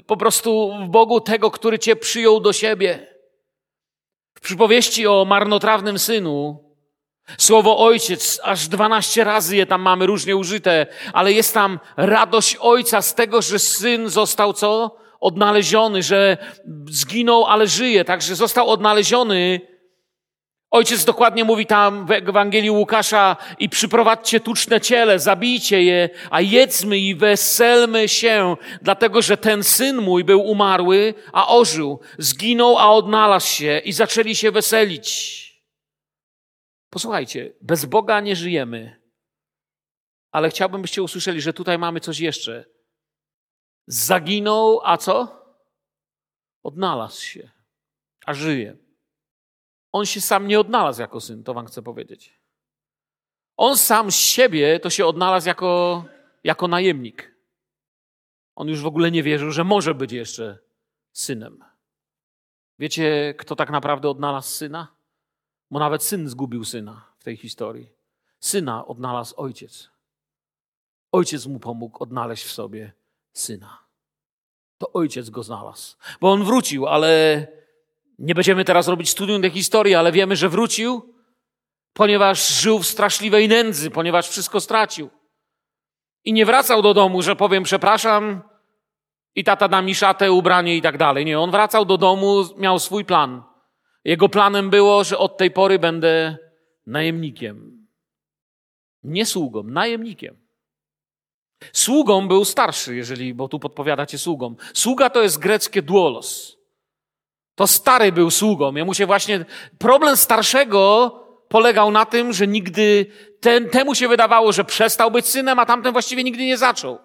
po 0.08 0.18
prostu 0.18 0.74
w 0.86 0.90
Bogu 0.90 1.22
tego, 1.22 1.52
który 1.52 1.80
cię 1.80 1.96
przyjął 1.96 2.40
do 2.40 2.54
siebie. 2.54 3.08
W 4.36 4.42
przypowieści 4.42 5.08
o 5.08 5.26
marnotrawnym 5.26 6.00
synu 6.00 6.66
Słowo 7.38 7.78
ojciec, 7.78 8.40
aż 8.44 8.68
dwanaście 8.68 9.24
razy 9.24 9.56
je 9.56 9.66
tam 9.66 9.82
mamy 9.82 10.06
różnie 10.06 10.36
użyte, 10.36 10.88
ale 11.14 11.34
jest 11.34 11.54
tam 11.54 11.80
radość 11.98 12.58
ojca 12.60 13.02
z 13.02 13.16
tego, 13.16 13.42
że 13.42 13.60
syn 13.60 14.10
został 14.10 14.54
co? 14.54 14.98
Odnaleziony, 15.20 16.04
że 16.04 16.38
zginął, 16.90 17.46
ale 17.46 17.68
żyje, 17.68 18.06
także 18.06 18.36
został 18.36 18.70
odnaleziony 18.70 19.62
Ojciec 20.76 21.06
dokładnie 21.06 21.44
mówi 21.44 21.66
tam 21.66 22.06
w 22.06 22.12
Ewangelii 22.12 22.70
Łukasza 22.70 23.38
i 23.60 23.70
przyprowadźcie 23.70 24.40
tuczne 24.40 24.82
ciele, 24.82 25.20
zabijcie 25.20 25.84
je, 25.84 26.10
a 26.30 26.42
jedzmy 26.42 26.98
i 26.98 27.16
weselmy 27.16 28.08
się, 28.08 28.56
dlatego 28.82 29.22
że 29.22 29.38
ten 29.38 29.64
syn 29.64 29.98
mój 29.98 30.24
był 30.24 30.42
umarły, 30.42 31.14
a 31.34 31.48
ożył, 31.48 32.00
zginął, 32.18 32.78
a 32.78 32.92
odnalazł 32.92 33.48
się 33.48 33.82
i 33.86 33.94
zaczęli 33.94 34.36
się 34.36 34.52
weselić. 34.52 35.06
Posłuchajcie, 36.90 37.54
bez 37.62 37.86
Boga 37.86 38.20
nie 38.20 38.36
żyjemy, 38.36 39.02
ale 40.32 40.50
chciałbym, 40.50 40.82
byście 40.82 41.04
usłyszeli, 41.04 41.42
że 41.42 41.54
tutaj 41.54 41.78
mamy 41.78 42.00
coś 42.00 42.20
jeszcze. 42.20 42.66
Zaginął, 43.88 44.82
a 44.84 44.98
co? 44.98 45.46
Odnalazł 46.64 47.22
się, 47.22 47.52
a 48.26 48.34
żyje. 48.34 48.85
On 49.96 50.06
się 50.06 50.22
sam 50.22 50.48
nie 50.48 50.60
odnalazł 50.60 51.02
jako 51.02 51.22
syn, 51.22 51.44
to 51.44 51.54
wam 51.54 51.66
chcę 51.66 51.82
powiedzieć. 51.82 52.40
On 53.58 53.78
sam 53.78 54.12
z 54.12 54.16
siebie 54.16 54.80
to 54.80 54.90
się 54.90 55.06
odnalazł 55.06 55.48
jako, 55.48 56.06
jako 56.44 56.68
najemnik. 56.68 57.36
On 58.56 58.68
już 58.68 58.82
w 58.82 58.86
ogóle 58.86 59.12
nie 59.12 59.24
wierzył, 59.24 59.52
że 59.52 59.64
może 59.64 59.96
być 59.96 60.12
jeszcze 60.12 60.58
synem. 61.14 61.64
Wiecie, 62.80 63.34
kto 63.38 63.56
tak 63.56 63.70
naprawdę 63.70 64.10
odnalazł 64.10 64.50
syna? 64.50 64.96
Bo 65.72 65.80
nawet 65.80 66.04
syn 66.04 66.30
zgubił 66.30 66.66
syna 66.66 67.14
w 67.18 67.24
tej 67.24 67.38
historii. 67.38 67.90
Syna 68.40 68.86
odnalazł 68.88 69.34
ojciec. 69.38 69.90
Ojciec 71.12 71.46
mu 71.46 71.60
pomógł 71.60 72.04
odnaleźć 72.04 72.44
w 72.44 72.52
sobie 72.52 72.94
syna. 73.34 73.86
To 74.78 74.94
ojciec 74.94 75.30
go 75.30 75.44
znalazł. 75.44 75.98
Bo 76.22 76.32
on 76.32 76.44
wrócił, 76.44 76.88
ale 76.88 77.48
nie 78.20 78.36
będziemy 78.36 78.66
teraz 78.66 78.88
robić 78.88 79.10
studium 79.10 79.42
tej 79.42 79.52
historii, 79.52 79.96
ale 79.96 80.12
wiemy, 80.12 80.36
że 80.36 80.50
wrócił, 80.50 81.16
ponieważ 81.94 82.48
żył 82.48 82.80
w 82.80 82.88
straszliwej 82.88 83.48
nędzy, 83.48 83.92
ponieważ 83.92 84.30
wszystko 84.30 84.62
stracił. 84.62 85.10
I 86.26 86.34
nie 86.34 86.46
wracał 86.46 86.82
do 86.82 86.94
domu, 86.94 87.22
że 87.22 87.36
powiem 87.36 87.64
przepraszam 87.64 88.42
i 89.36 89.44
tata 89.44 89.68
da 89.68 89.82
mi 89.82 89.96
szatę, 89.96 90.32
ubranie 90.32 90.78
i 90.78 90.82
tak 90.82 90.98
dalej. 90.98 91.26
Nie, 91.26 91.40
on 91.40 91.52
wracał 91.52 91.86
do 91.86 91.98
domu, 91.98 92.44
miał 92.58 92.80
swój 92.80 93.06
plan. 93.06 93.44
Jego 94.04 94.30
planem 94.30 94.70
było, 94.70 95.04
że 95.04 95.18
od 95.18 95.38
tej 95.38 95.52
pory 95.52 95.80
będę 95.80 96.38
najemnikiem. 96.88 97.88
Nie 99.04 99.26
sługą, 99.26 99.64
najemnikiem. 99.64 100.46
Sługą 101.74 102.28
był 102.28 102.46
starszy, 102.46 102.96
jeżeli, 102.96 103.34
bo 103.34 103.48
tu 103.48 103.60
podpowiadacie 103.60 104.18
sługom. 104.18 104.56
Sługa 104.74 105.10
to 105.10 105.22
jest 105.24 105.40
greckie 105.40 105.82
duolos. 105.82 106.55
To 107.56 107.68
stary 107.68 108.12
był 108.12 108.32
sługą. 108.32 108.76
Jemu 108.76 108.94
się 108.94 109.06
właśnie, 109.06 109.46
problem 109.78 110.18
starszego 110.18 111.12
polegał 111.48 111.92
na 111.92 112.06
tym, 112.06 112.34
że 112.34 112.48
nigdy, 112.48 113.06
ten, 113.40 113.70
temu 113.70 113.96
się 113.96 114.08
wydawało, 114.08 114.52
że 114.52 114.64
przestał 114.64 115.12
być 115.12 115.26
synem, 115.26 115.60
a 115.60 115.66
tamten 115.66 115.94
właściwie 115.94 116.24
nigdy 116.24 116.46
nie 116.46 116.58
zaczął. 116.58 117.00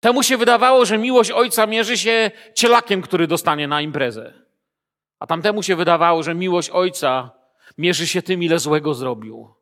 Temu 0.00 0.22
się 0.22 0.36
wydawało, 0.36 0.86
że 0.86 0.98
miłość 0.98 1.30
ojca 1.30 1.66
mierzy 1.66 1.98
się 1.98 2.30
cielakiem, 2.54 3.02
który 3.02 3.26
dostanie 3.26 3.68
na 3.68 3.80
imprezę. 3.80 4.32
A 5.18 5.26
tamtemu 5.26 5.62
się 5.62 5.76
wydawało, 5.76 6.22
że 6.22 6.34
miłość 6.34 6.70
ojca 6.70 7.30
mierzy 7.78 8.06
się 8.06 8.22
tym, 8.22 8.42
ile 8.42 8.58
złego 8.58 8.94
zrobił. 8.94 9.54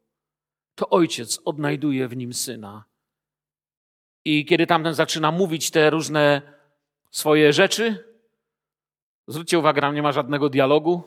To 0.75 0.89
ojciec 0.89 1.41
odnajduje 1.45 2.09
w 2.09 2.17
nim 2.17 2.33
syna. 2.33 2.85
I 4.25 4.47
kiedy 4.47 4.67
tamten 4.67 4.95
zaczyna 4.95 5.31
mówić 5.31 5.71
te 5.71 5.91
różne 5.91 6.43
swoje 7.11 7.53
rzeczy, 7.53 8.12
zwróćcie 9.27 9.59
uwagę, 9.59 9.81
tam 9.81 9.95
nie 9.95 10.03
ma 10.03 10.13
żadnego 10.13 10.49
dialogu. 10.49 11.03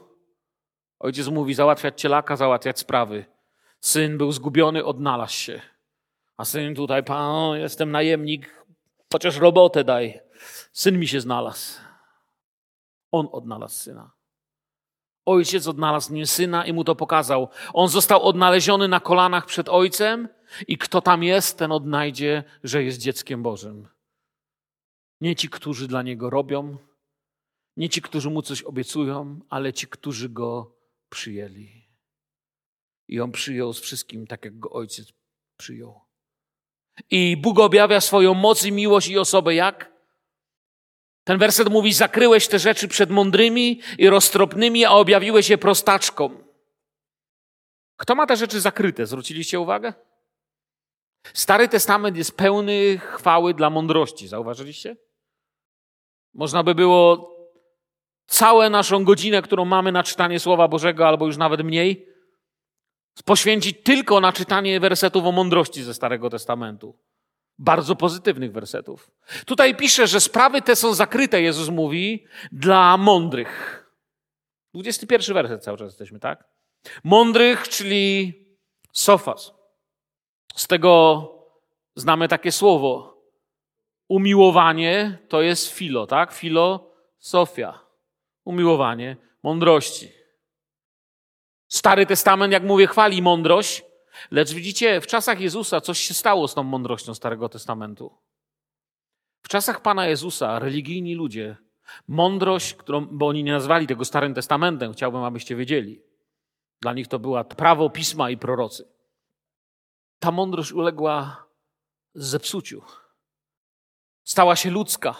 Ojciec 0.99 1.27
mówi 1.27 1.53
załatwiać 1.53 2.01
cielaka, 2.01 2.35
załatwiać 2.35 2.79
sprawy. 2.79 3.25
Syn 3.81 4.17
był 4.17 4.31
zgubiony, 4.31 4.85
odnalazł 4.85 5.33
się. 5.33 5.61
A 6.37 6.45
syn 6.45 6.75
tutaj, 6.75 7.03
pan, 7.03 7.57
jestem 7.57 7.91
najemnik, 7.91 8.65
chociaż 9.11 9.37
robotę 9.37 9.83
daj. 9.83 10.19
Syn 10.73 10.99
mi 10.99 11.07
się 11.07 11.21
znalazł. 11.21 11.79
On 13.11 13.27
odnalazł 13.31 13.75
syna. 13.75 14.11
Ojciec 15.25 15.67
odnalazł 15.67 16.13
nim 16.13 16.25
syna 16.25 16.65
i 16.65 16.73
mu 16.73 16.83
to 16.83 16.95
pokazał. 16.95 17.49
On 17.73 17.87
został 17.87 18.23
odnaleziony 18.23 18.87
na 18.87 18.99
kolanach 18.99 19.45
przed 19.45 19.69
ojcem 19.69 20.29
i 20.67 20.77
kto 20.77 21.01
tam 21.01 21.23
jest, 21.23 21.57
ten 21.57 21.71
odnajdzie, 21.71 22.43
że 22.63 22.83
jest 22.83 22.99
dzieckiem 22.99 23.43
Bożym. 23.43 23.87
Nie 25.21 25.35
ci, 25.35 25.49
którzy 25.49 25.87
dla 25.87 26.01
niego 26.01 26.29
robią, 26.29 26.77
nie 27.77 27.89
ci, 27.89 28.01
którzy 28.01 28.29
mu 28.29 28.41
coś 28.41 28.61
obiecują, 28.61 29.39
ale 29.49 29.73
ci, 29.73 29.87
którzy 29.87 30.29
go 30.29 30.75
przyjęli. 31.09 31.85
I 33.07 33.19
on 33.19 33.31
przyjął 33.31 33.73
z 33.73 33.79
wszystkim 33.79 34.27
tak, 34.27 34.45
jak 34.45 34.59
go 34.59 34.69
ojciec 34.69 35.13
przyjął. 35.57 36.01
I 37.11 37.37
Bóg 37.37 37.59
objawia 37.59 38.01
swoją 38.01 38.33
moc 38.33 38.65
i 38.65 38.71
miłość 38.71 39.07
i 39.07 39.17
osobę 39.17 39.55
jak? 39.55 39.91
Ten 41.23 41.37
werset 41.37 41.69
mówi: 41.69 41.93
Zakryłeś 41.93 42.47
te 42.47 42.59
rzeczy 42.59 42.87
przed 42.87 43.09
mądrymi 43.09 43.81
i 43.97 44.09
roztropnymi, 44.09 44.85
a 44.85 44.91
objawiłeś 44.91 45.49
je 45.49 45.57
prostaczkom. 45.57 46.43
Kto 47.97 48.15
ma 48.15 48.27
te 48.27 48.37
rzeczy 48.37 48.61
zakryte? 48.61 49.05
Zwróciliście 49.05 49.59
uwagę? 49.59 49.93
Stary 51.33 51.67
Testament 51.67 52.17
jest 52.17 52.37
pełny 52.37 52.97
chwały 52.97 53.53
dla 53.53 53.69
mądrości. 53.69 54.27
Zauważyliście? 54.27 54.97
Można 56.33 56.63
by 56.63 56.75
było 56.75 57.34
całą 58.25 58.69
naszą 58.69 59.03
godzinę, 59.03 59.41
którą 59.41 59.65
mamy 59.65 59.91
na 59.91 60.03
czytanie 60.03 60.39
Słowa 60.39 60.67
Bożego, 60.67 61.07
albo 61.07 61.25
już 61.25 61.37
nawet 61.37 61.63
mniej, 61.63 62.07
poświęcić 63.25 63.83
tylko 63.83 64.19
na 64.19 64.33
czytanie 64.33 64.79
wersetów 64.79 65.25
o 65.25 65.31
mądrości 65.31 65.83
ze 65.83 65.93
Starego 65.93 66.29
Testamentu. 66.29 66.99
Bardzo 67.57 67.95
pozytywnych 67.95 68.51
wersetów. 68.51 69.11
Tutaj 69.45 69.75
pisze, 69.75 70.07
że 70.07 70.19
sprawy 70.19 70.61
te 70.61 70.75
są 70.75 70.93
zakryte, 70.93 71.41
Jezus 71.41 71.69
mówi, 71.69 72.25
dla 72.51 72.97
mądrych. 72.97 73.85
21 74.73 75.33
werset 75.33 75.63
cały 75.63 75.77
czas 75.77 75.87
jesteśmy, 75.87 76.19
tak? 76.19 76.43
Mądrych, 77.03 77.67
czyli 77.67 78.33
sofas. 78.91 79.51
Z 80.55 80.67
tego 80.67 81.21
znamy 81.95 82.27
takie 82.27 82.51
słowo. 82.51 83.15
Umiłowanie 84.07 85.17
to 85.29 85.41
jest 85.41 85.71
filo, 85.71 86.07
tak? 86.07 86.33
Filo, 86.33 86.95
Sofia. 87.19 87.84
Umiłowanie 88.45 89.17
mądrości. 89.43 90.11
Stary 91.67 92.05
Testament, 92.05 92.53
jak 92.53 92.63
mówię, 92.63 92.87
chwali 92.87 93.21
mądrość, 93.21 93.83
lecz 94.31 94.53
widzicie, 94.53 95.01
w 95.01 95.07
czasach 95.07 95.39
Jezusa 95.39 95.81
coś 95.81 95.99
się 95.99 96.13
stało 96.13 96.47
z 96.47 96.53
tą 96.53 96.63
mądrością 96.63 97.13
Starego 97.13 97.49
Testamentu. 97.49 98.17
W 99.41 99.47
czasach 99.47 99.81
Pana 99.81 100.07
Jezusa 100.07 100.59
religijni 100.59 101.15
ludzie, 101.15 101.57
mądrość, 102.07 102.73
którą, 102.73 103.05
bo 103.05 103.27
oni 103.27 103.43
nie 103.43 103.51
nazwali 103.51 103.87
tego 103.87 104.05
Starym 104.05 104.33
Testamentem, 104.33 104.93
chciałbym, 104.93 105.23
abyście 105.23 105.55
wiedzieli. 105.55 106.01
Dla 106.81 106.93
nich 106.93 107.07
to 107.07 107.19
była 107.19 107.43
prawo, 107.43 107.89
pisma 107.89 108.29
i 108.29 108.37
prorocy. 108.37 108.87
Ta 110.19 110.31
mądrość 110.31 110.71
uległa 110.71 111.45
zepsuciu. 112.13 112.81
Stała 114.23 114.55
się 114.55 114.71
ludzka. 114.71 115.15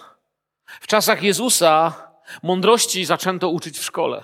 W 0.65 0.87
czasach 0.87 1.23
Jezusa 1.23 2.04
mądrości 2.43 3.05
zaczęto 3.05 3.49
uczyć 3.49 3.79
w 3.79 3.83
szkole. 3.83 4.23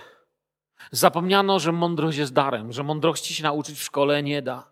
Zapomniano, 0.91 1.59
że 1.59 1.71
mądrość 1.71 2.17
jest 2.17 2.33
darem, 2.33 2.71
że 2.71 2.83
mądrości 2.83 3.33
się 3.33 3.43
nauczyć 3.43 3.79
w 3.79 3.83
szkole 3.83 4.23
nie 4.23 4.41
da. 4.41 4.71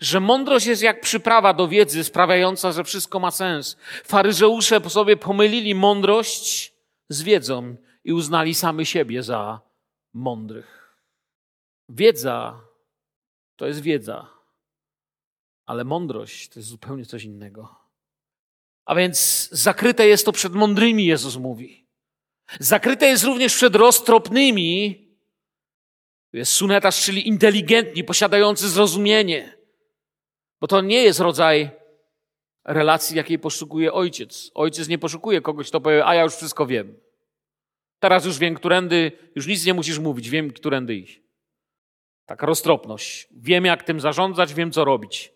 Że 0.00 0.20
mądrość 0.20 0.66
jest 0.66 0.82
jak 0.82 1.00
przyprawa 1.00 1.54
do 1.54 1.68
wiedzy, 1.68 2.04
sprawiająca, 2.04 2.72
że 2.72 2.84
wszystko 2.84 3.20
ma 3.20 3.30
sens. 3.30 3.76
Faryzeusze 4.04 4.80
po 4.80 4.90
sobie 4.90 5.16
pomylili 5.16 5.74
mądrość 5.74 6.74
z 7.08 7.22
wiedzą 7.22 7.76
i 8.04 8.12
uznali 8.12 8.54
sami 8.54 8.86
siebie 8.86 9.22
za 9.22 9.60
mądrych. 10.14 10.96
Wiedza 11.88 12.60
to 13.56 13.66
jest 13.66 13.80
wiedza, 13.80 14.30
ale 15.66 15.84
mądrość 15.84 16.48
to 16.48 16.58
jest 16.58 16.68
zupełnie 16.68 17.06
coś 17.06 17.24
innego. 17.24 17.74
A 18.84 18.94
więc 18.94 19.48
zakryte 19.52 20.06
jest 20.06 20.26
to 20.26 20.32
przed 20.32 20.54
mądrymi, 20.54 21.06
Jezus 21.06 21.36
mówi. 21.36 21.85
Zakryte 22.60 23.06
jest 23.06 23.24
również 23.24 23.54
przed 23.54 23.76
roztropnymi, 23.76 25.06
jest 26.32 26.52
sunetarz, 26.52 27.04
czyli 27.04 27.28
inteligentni, 27.28 28.04
posiadający 28.04 28.68
zrozumienie. 28.68 29.56
Bo 30.60 30.66
to 30.66 30.80
nie 30.80 31.02
jest 31.02 31.20
rodzaj 31.20 31.70
relacji, 32.64 33.16
jakiej 33.16 33.38
poszukuje 33.38 33.92
ojciec. 33.92 34.50
Ojciec 34.54 34.88
nie 34.88 34.98
poszukuje 34.98 35.40
kogoś, 35.40 35.68
kto 35.68 35.80
powie, 35.80 36.06
a 36.06 36.14
ja 36.14 36.22
już 36.22 36.34
wszystko 36.34 36.66
wiem. 36.66 37.00
Teraz 37.98 38.24
już 38.24 38.38
wiem, 38.38 38.54
którędy, 38.54 39.12
już 39.34 39.46
nic 39.46 39.66
nie 39.66 39.74
musisz 39.74 39.98
mówić, 39.98 40.30
wiem, 40.30 40.52
którędy 40.52 40.94
iść. 40.94 41.22
Taka 42.26 42.46
roztropność. 42.46 43.28
Wiem, 43.30 43.64
jak 43.64 43.82
tym 43.82 44.00
zarządzać, 44.00 44.54
wiem, 44.54 44.72
co 44.72 44.84
robić. 44.84 45.32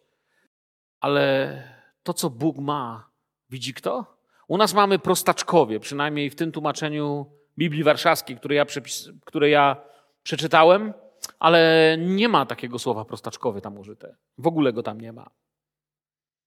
Ale 1.01 1.63
to, 2.03 2.15
co 2.15 2.31
Bóg 2.31 2.59
ma, 2.59 3.11
widzi 3.51 3.75
kto? 3.75 4.20
U 4.51 4.57
nas 4.57 4.75
mamy 4.75 4.99
prostaczkowie, 4.99 5.81
przynajmniej 5.81 6.31
w 6.31 6.35
tym 6.35 6.53
tłumaczeniu 6.53 7.27
Biblii 7.59 7.85
Warszawskiej, 7.85 8.37
które 8.37 8.55
ja, 8.55 8.65
przepis, 8.65 9.11
które 9.25 9.51
ja 9.51 9.77
przeczytałem, 10.23 10.93
ale 11.39 11.97
nie 11.99 12.29
ma 12.29 12.47
takiego 12.47 12.79
słowa 12.79 13.05
prostaczkowy 13.05 13.61
tam 13.61 13.79
użyte. 13.79 14.17
W 14.39 14.47
ogóle 14.47 14.73
go 14.73 14.83
tam 14.83 15.01
nie 15.01 15.13
ma. 15.13 15.31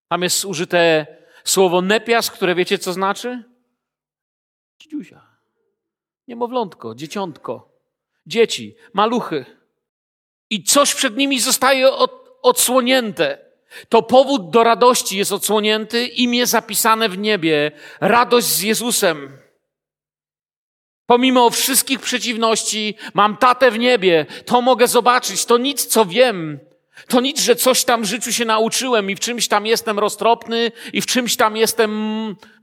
Tam 0.07 0.23
jest 0.23 0.45
użyte 0.45 1.07
słowo 1.43 1.81
nepias, 1.81 2.31
które 2.31 2.55
wiecie 2.55 2.77
co 2.77 2.93
znaczy? 2.93 3.43
Dzidziusia. 4.79 5.27
Niemowlątko, 6.27 6.95
dzieciątko, 6.95 7.71
dzieci, 8.25 8.75
maluchy. 8.93 9.45
I 10.49 10.63
coś 10.63 10.95
przed 10.95 11.17
nimi 11.17 11.39
zostaje 11.39 11.91
od, 11.91 12.39
odsłonięte. 12.41 13.42
To 13.89 14.01
powód 14.01 14.49
do 14.49 14.63
radości 14.63 15.17
jest 15.17 15.31
odsłonięty, 15.31 16.07
imię 16.07 16.47
zapisane 16.47 17.09
w 17.09 17.17
niebie, 17.17 17.71
radość 18.01 18.47
z 18.47 18.61
Jezusem. 18.61 19.37
Pomimo 21.05 21.49
wszystkich 21.49 21.99
przeciwności, 21.99 22.95
mam 23.13 23.37
tatę 23.37 23.71
w 23.71 23.79
niebie, 23.79 24.25
to 24.45 24.61
mogę 24.61 24.87
zobaczyć, 24.87 25.45
to 25.45 25.57
nic, 25.57 25.85
co 25.85 26.05
wiem. 26.05 26.59
To 27.07 27.21
nic, 27.21 27.41
że 27.41 27.55
coś 27.55 27.83
tam 27.83 28.01
w 28.01 28.05
życiu 28.05 28.31
się 28.33 28.45
nauczyłem 28.45 29.09
i 29.09 29.15
w 29.15 29.19
czymś 29.19 29.47
tam 29.47 29.65
jestem 29.65 29.99
roztropny 29.99 30.71
i 30.93 31.01
w 31.01 31.05
czymś 31.05 31.35
tam 31.35 31.57
jestem, 31.57 31.91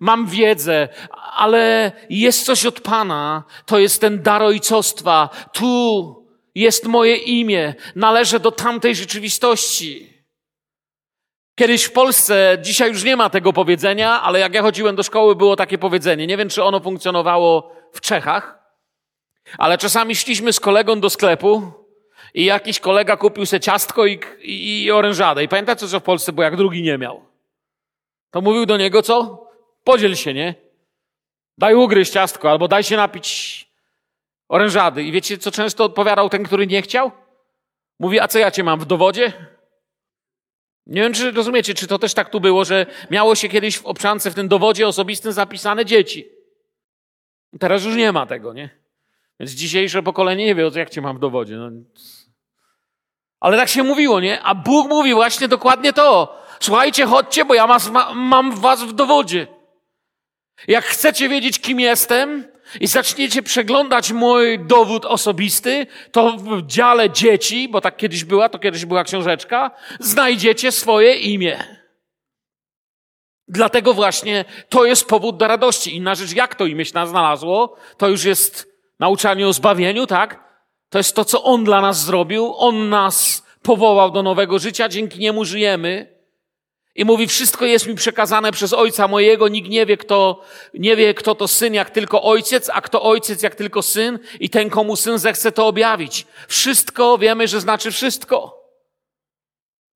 mam 0.00 0.26
wiedzę, 0.26 0.88
ale 1.32 1.92
jest 2.10 2.44
coś 2.44 2.66
od 2.66 2.80
Pana, 2.80 3.44
to 3.66 3.78
jest 3.78 4.00
ten 4.00 4.22
dar 4.22 4.42
ojcostwa. 4.42 5.28
Tu 5.52 6.14
jest 6.54 6.86
moje 6.86 7.16
imię, 7.16 7.74
należę 7.96 8.40
do 8.40 8.50
tamtej 8.50 8.94
rzeczywistości. 8.94 10.19
Kiedyś 11.60 11.84
w 11.84 11.92
Polsce, 11.92 12.58
dzisiaj 12.60 12.88
już 12.88 13.04
nie 13.04 13.16
ma 13.16 13.30
tego 13.30 13.52
powiedzenia, 13.52 14.22
ale 14.22 14.38
jak 14.38 14.54
ja 14.54 14.62
chodziłem 14.62 14.96
do 14.96 15.02
szkoły, 15.02 15.36
było 15.36 15.56
takie 15.56 15.78
powiedzenie. 15.78 16.26
Nie 16.26 16.36
wiem, 16.36 16.48
czy 16.48 16.62
ono 16.62 16.80
funkcjonowało 16.80 17.72
w 17.92 18.00
Czechach, 18.00 18.58
ale 19.58 19.78
czasami 19.78 20.16
szliśmy 20.16 20.52
z 20.52 20.60
kolegą 20.60 21.00
do 21.00 21.10
sklepu 21.10 21.72
i 22.34 22.44
jakiś 22.44 22.80
kolega 22.80 23.16
kupił 23.16 23.46
sobie 23.46 23.60
ciastko 23.60 24.06
i, 24.06 24.20
i, 24.42 24.84
i 24.84 24.90
orężadę. 24.90 25.44
I 25.44 25.48
pamiętacie, 25.48 25.88
co 25.88 26.00
w 26.00 26.02
Polsce 26.02 26.32
było, 26.32 26.44
jak 26.44 26.56
drugi 26.56 26.82
nie 26.82 26.98
miał? 26.98 27.24
To 28.30 28.40
mówił 28.40 28.66
do 28.66 28.76
niego, 28.76 29.02
co? 29.02 29.46
Podziel 29.84 30.14
się, 30.14 30.34
nie? 30.34 30.54
Daj 31.58 31.74
ugryźć 31.74 32.12
ciastko, 32.12 32.50
albo 32.50 32.68
daj 32.68 32.84
się 32.84 32.96
napić 32.96 33.68
orężady. 34.48 35.02
I 35.02 35.12
wiecie, 35.12 35.38
co 35.38 35.50
często 35.50 35.84
odpowiadał 35.84 36.28
ten, 36.28 36.42
który 36.44 36.66
nie 36.66 36.82
chciał? 36.82 37.10
Mówi, 37.98 38.20
a 38.20 38.28
co 38.28 38.38
ja 38.38 38.50
cię 38.50 38.64
mam 38.64 38.80
w 38.80 38.84
dowodzie? 38.84 39.32
Nie 40.86 41.02
wiem, 41.02 41.12
czy 41.12 41.30
rozumiecie, 41.30 41.74
czy 41.74 41.86
to 41.86 41.98
też 41.98 42.14
tak 42.14 42.30
tu 42.30 42.40
było, 42.40 42.64
że 42.64 42.86
miało 43.10 43.34
się 43.34 43.48
kiedyś 43.48 43.78
w 43.78 43.86
obszance, 43.86 44.30
w 44.30 44.34
tym 44.34 44.48
dowodzie 44.48 44.88
osobistym 44.88 45.32
zapisane 45.32 45.84
dzieci. 45.84 46.28
Teraz 47.58 47.84
już 47.84 47.96
nie 47.96 48.12
ma 48.12 48.26
tego, 48.26 48.52
nie? 48.52 48.80
Więc 49.40 49.50
dzisiejsze 49.50 50.02
pokolenie 50.02 50.46
nie 50.46 50.54
wie, 50.54 50.70
jak 50.74 50.90
cię 50.90 51.00
mam 51.00 51.16
w 51.16 51.20
dowodzie. 51.20 51.56
No. 51.56 51.70
Ale 53.40 53.56
tak 53.56 53.68
się 53.68 53.82
mówiło, 53.82 54.20
nie? 54.20 54.42
A 54.42 54.54
Bóg 54.54 54.88
mówi 54.88 55.14
właśnie 55.14 55.48
dokładnie 55.48 55.92
to. 55.92 56.40
Słuchajcie, 56.60 57.06
chodźcie, 57.06 57.44
bo 57.44 57.54
ja 57.54 57.66
mas, 57.66 57.90
ma, 57.90 58.14
mam 58.14 58.56
was 58.56 58.84
w 58.84 58.92
dowodzie. 58.92 59.46
Jak 60.68 60.84
chcecie 60.84 61.28
wiedzieć, 61.28 61.60
kim 61.60 61.80
jestem 61.80 62.49
i 62.80 62.86
zaczniecie 62.86 63.42
przeglądać 63.42 64.12
mój 64.12 64.58
dowód 64.58 65.04
osobisty, 65.04 65.86
to 66.12 66.36
w 66.36 66.66
dziale 66.66 67.10
dzieci, 67.10 67.68
bo 67.68 67.80
tak 67.80 67.96
kiedyś 67.96 68.24
była, 68.24 68.48
to 68.48 68.58
kiedyś 68.58 68.84
była 68.84 69.04
książeczka, 69.04 69.70
znajdziecie 70.00 70.72
swoje 70.72 71.14
imię. 71.14 71.64
Dlatego 73.48 73.94
właśnie 73.94 74.44
to 74.68 74.84
jest 74.84 75.08
powód 75.08 75.36
do 75.36 75.48
radości. 75.48 75.96
Inna 75.96 76.14
rzecz, 76.14 76.32
jak 76.32 76.54
to 76.54 76.66
imię 76.66 76.84
się 76.84 76.94
nas 76.94 77.08
znalazło, 77.08 77.76
to 77.96 78.08
już 78.08 78.24
jest 78.24 78.68
nauczanie 78.98 79.48
o 79.48 79.52
zbawieniu, 79.52 80.06
tak? 80.06 80.44
To 80.88 80.98
jest 80.98 81.16
to, 81.16 81.24
co 81.24 81.42
On 81.42 81.64
dla 81.64 81.80
nas 81.80 82.04
zrobił. 82.04 82.54
On 82.56 82.88
nas 82.88 83.46
powołał 83.62 84.10
do 84.10 84.22
nowego 84.22 84.58
życia, 84.58 84.88
dzięki 84.88 85.18
Niemu 85.18 85.44
żyjemy. 85.44 86.19
I 86.94 87.04
mówi, 87.04 87.26
wszystko 87.26 87.64
jest 87.64 87.86
mi 87.86 87.94
przekazane 87.94 88.52
przez 88.52 88.72
Ojca 88.72 89.08
mojego, 89.08 89.48
nikt 89.48 89.68
nie 89.68 89.86
wie, 89.86 89.96
kto, 89.96 90.42
nie 90.74 90.96
wie, 90.96 91.14
kto 91.14 91.34
to 91.34 91.48
syn, 91.48 91.74
jak 91.74 91.90
tylko 91.90 92.22
ojciec, 92.22 92.70
a 92.72 92.80
kto 92.80 93.02
ojciec, 93.02 93.42
jak 93.42 93.54
tylko 93.54 93.82
syn 93.82 94.18
i 94.40 94.50
ten, 94.50 94.70
komu 94.70 94.96
syn 94.96 95.18
zechce 95.18 95.52
to 95.52 95.66
objawić. 95.66 96.26
Wszystko 96.48 97.18
wiemy, 97.18 97.48
że 97.48 97.60
znaczy 97.60 97.90
wszystko. 97.90 98.60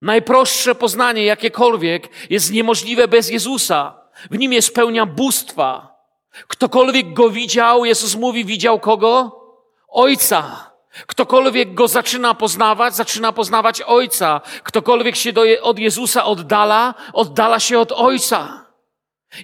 Najprostsze 0.03 0.75
poznanie, 0.75 1.25
jakiekolwiek, 1.25 2.09
jest 2.31 2.53
niemożliwe 2.53 3.09
bez 3.09 3.31
Jezusa. 3.31 4.01
W 4.31 4.39
nim 4.39 4.53
jest 4.53 4.75
pełnia 4.75 5.07
bóstwa. 5.07 5.97
Ktokolwiek 6.49 7.13
go 7.13 7.31
widział, 7.31 7.85
Jezus 7.85 8.15
mówi, 8.15 8.45
widział 8.45 8.81
kogo? 8.81 9.41
Ojca. 9.89 10.74
Ktokolwiek 11.07 11.75
go 11.75 11.89
zaczyna 11.89 12.35
poznawać, 12.35 12.97
zaczyna 12.97 13.33
poznawać 13.33 13.83
Ojca. 13.83 14.41
Ktokolwiek 14.63 15.17
się 15.17 15.33
do, 15.33 15.43
od 15.63 15.79
Jezusa 15.79 16.25
oddala, 16.25 16.95
oddala 17.13 17.61
się 17.61 17.79
od 17.79 17.93
Ojca. 17.93 18.67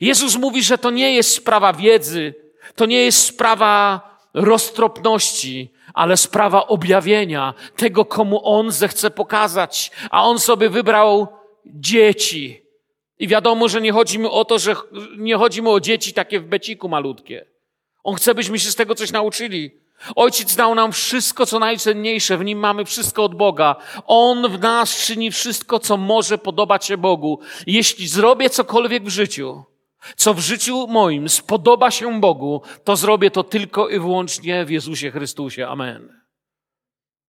Jezus 0.00 0.36
mówi, 0.36 0.62
że 0.62 0.78
to 0.78 0.90
nie 0.90 1.14
jest 1.14 1.34
sprawa 1.34 1.72
wiedzy, 1.72 2.34
to 2.74 2.86
nie 2.86 3.04
jest 3.04 3.24
sprawa 3.24 4.00
roztropności, 4.34 5.72
ale 5.94 6.16
sprawa 6.16 6.66
objawienia 6.66 7.54
tego, 7.76 8.04
komu 8.04 8.40
On 8.44 8.70
zechce 8.72 9.10
pokazać. 9.10 9.90
A 10.10 10.24
On 10.24 10.38
sobie 10.38 10.68
wybrał 10.68 11.28
dzieci. 11.66 12.66
I 13.18 13.28
wiadomo, 13.28 13.68
że 13.68 13.80
nie 13.80 13.92
chodzi 13.92 14.18
mu 14.18 14.32
o 14.32 14.44
to, 14.44 14.58
że 14.58 14.74
nie 15.16 15.36
chodzi 15.36 15.62
mu 15.62 15.72
o 15.72 15.80
dzieci 15.80 16.12
takie 16.12 16.40
w 16.40 16.44
beciku 16.44 16.88
malutkie. 16.88 17.46
On 18.04 18.14
chce, 18.14 18.34
byśmy 18.34 18.58
się 18.58 18.70
z 18.70 18.76
tego 18.76 18.94
coś 18.94 19.12
nauczyli. 19.12 19.79
Ojciec 20.16 20.56
dał 20.56 20.74
nam 20.74 20.92
wszystko, 20.92 21.46
co 21.46 21.58
najcenniejsze, 21.58 22.38
w 22.38 22.44
nim 22.44 22.58
mamy 22.58 22.84
wszystko 22.84 23.24
od 23.24 23.34
Boga. 23.34 23.76
On 24.06 24.48
w 24.48 24.60
nas 24.60 25.06
czyni 25.06 25.30
wszystko, 25.30 25.78
co 25.78 25.96
może 25.96 26.38
podobać 26.38 26.86
się 26.86 26.96
Bogu. 26.96 27.40
Jeśli 27.66 28.08
zrobię 28.08 28.50
cokolwiek 28.50 29.04
w 29.04 29.08
życiu, 29.08 29.64
co 30.16 30.34
w 30.34 30.38
życiu 30.38 30.86
moim 30.86 31.28
spodoba 31.28 31.90
się 31.90 32.20
Bogu, 32.20 32.62
to 32.84 32.96
zrobię 32.96 33.30
to 33.30 33.44
tylko 33.44 33.88
i 33.88 33.98
wyłącznie 33.98 34.64
w 34.64 34.70
Jezusie 34.70 35.10
Chrystusie. 35.10 35.68
Amen. 35.68 36.20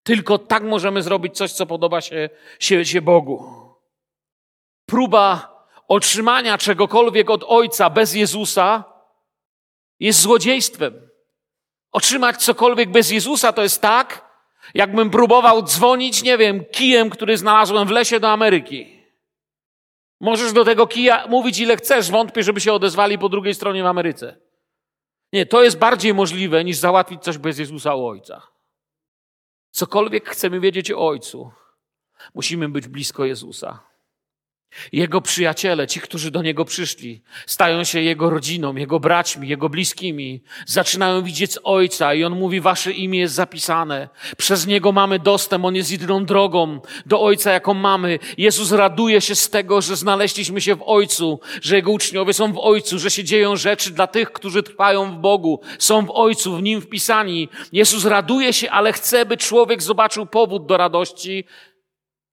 Tylko 0.02 0.38
tak 0.38 0.62
możemy 0.62 1.02
zrobić 1.02 1.36
coś, 1.36 1.52
co 1.52 1.66
podoba 1.66 2.00
się, 2.00 2.30
się, 2.60 2.84
się 2.84 3.02
Bogu. 3.02 3.44
Próba 4.86 5.56
otrzymania 5.88 6.58
czegokolwiek 6.58 7.30
od 7.30 7.44
Ojca 7.46 7.90
bez 7.90 8.14
Jezusa 8.14 8.84
jest 10.00 10.20
złodziejstwem. 10.20 11.05
Otrzymać 11.96 12.36
cokolwiek 12.36 12.90
bez 12.90 13.10
Jezusa 13.10 13.52
to 13.52 13.62
jest 13.62 13.82
tak, 13.82 14.30
jakbym 14.74 15.10
próbował 15.10 15.62
dzwonić, 15.62 16.22
nie 16.22 16.38
wiem, 16.38 16.64
kijem, 16.72 17.10
który 17.10 17.36
znalazłem 17.36 17.88
w 17.88 17.90
lesie 17.90 18.20
do 18.20 18.30
Ameryki. 18.30 19.02
Możesz 20.20 20.52
do 20.52 20.64
tego 20.64 20.86
kija 20.86 21.26
mówić 21.26 21.58
ile 21.58 21.76
chcesz, 21.76 22.10
wątpię, 22.10 22.42
żeby 22.42 22.60
się 22.60 22.72
odezwali 22.72 23.18
po 23.18 23.28
drugiej 23.28 23.54
stronie 23.54 23.82
w 23.82 23.86
Ameryce. 23.86 24.40
Nie, 25.32 25.46
to 25.46 25.62
jest 25.62 25.78
bardziej 25.78 26.14
możliwe 26.14 26.64
niż 26.64 26.76
załatwić 26.76 27.22
coś 27.22 27.38
bez 27.38 27.58
Jezusa 27.58 27.94
u 27.94 28.06
Ojca. 28.06 28.42
Cokolwiek 29.70 30.28
chcemy 30.28 30.60
wiedzieć 30.60 30.90
o 30.90 31.08
Ojcu, 31.08 31.50
musimy 32.34 32.68
być 32.68 32.88
blisko 32.88 33.24
Jezusa. 33.24 33.80
Jego 34.92 35.20
przyjaciele, 35.20 35.86
ci, 35.86 36.00
którzy 36.00 36.30
do 36.30 36.42
Niego 36.42 36.64
przyszli, 36.64 37.22
stają 37.46 37.84
się 37.84 38.00
Jego 38.00 38.30
rodziną, 38.30 38.76
Jego 38.76 39.00
braćmi, 39.00 39.48
Jego 39.48 39.68
bliskimi. 39.68 40.42
Zaczynają 40.66 41.22
widzieć 41.22 41.58
Ojca 41.62 42.14
i 42.14 42.24
On 42.24 42.32
mówi, 42.32 42.60
Wasze 42.60 42.92
imię 42.92 43.18
jest 43.18 43.34
zapisane. 43.34 44.08
Przez 44.36 44.66
Niego 44.66 44.92
mamy 44.92 45.18
dostęp, 45.18 45.64
On 45.64 45.74
jest 45.74 45.90
jedyną 45.90 46.24
drogą 46.24 46.80
do 47.06 47.22
Ojca, 47.22 47.52
jaką 47.52 47.74
mamy. 47.74 48.18
Jezus 48.38 48.72
raduje 48.72 49.20
się 49.20 49.34
z 49.34 49.50
tego, 49.50 49.80
że 49.80 49.96
znaleźliśmy 49.96 50.60
się 50.60 50.74
w 50.74 50.82
Ojcu, 50.82 51.40
że 51.62 51.76
Jego 51.76 51.92
uczniowie 51.92 52.32
są 52.32 52.52
w 52.52 52.58
Ojcu, 52.58 52.98
że 52.98 53.10
się 53.10 53.24
dzieją 53.24 53.56
rzeczy 53.56 53.90
dla 53.90 54.06
tych, 54.06 54.32
którzy 54.32 54.62
trwają 54.62 55.12
w 55.12 55.18
Bogu, 55.18 55.60
są 55.78 56.06
w 56.06 56.10
Ojcu, 56.10 56.56
w 56.56 56.62
Nim 56.62 56.80
wpisani. 56.80 57.48
Jezus 57.72 58.04
raduje 58.04 58.52
się, 58.52 58.70
ale 58.70 58.92
chce, 58.92 59.26
by 59.26 59.36
człowiek 59.36 59.82
zobaczył 59.82 60.26
powód 60.26 60.66
do 60.66 60.76
radości. 60.76 61.44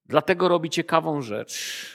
Dlatego 0.05 0.47
robi 0.47 0.69
ciekawą 0.69 1.21
rzecz 1.21 1.92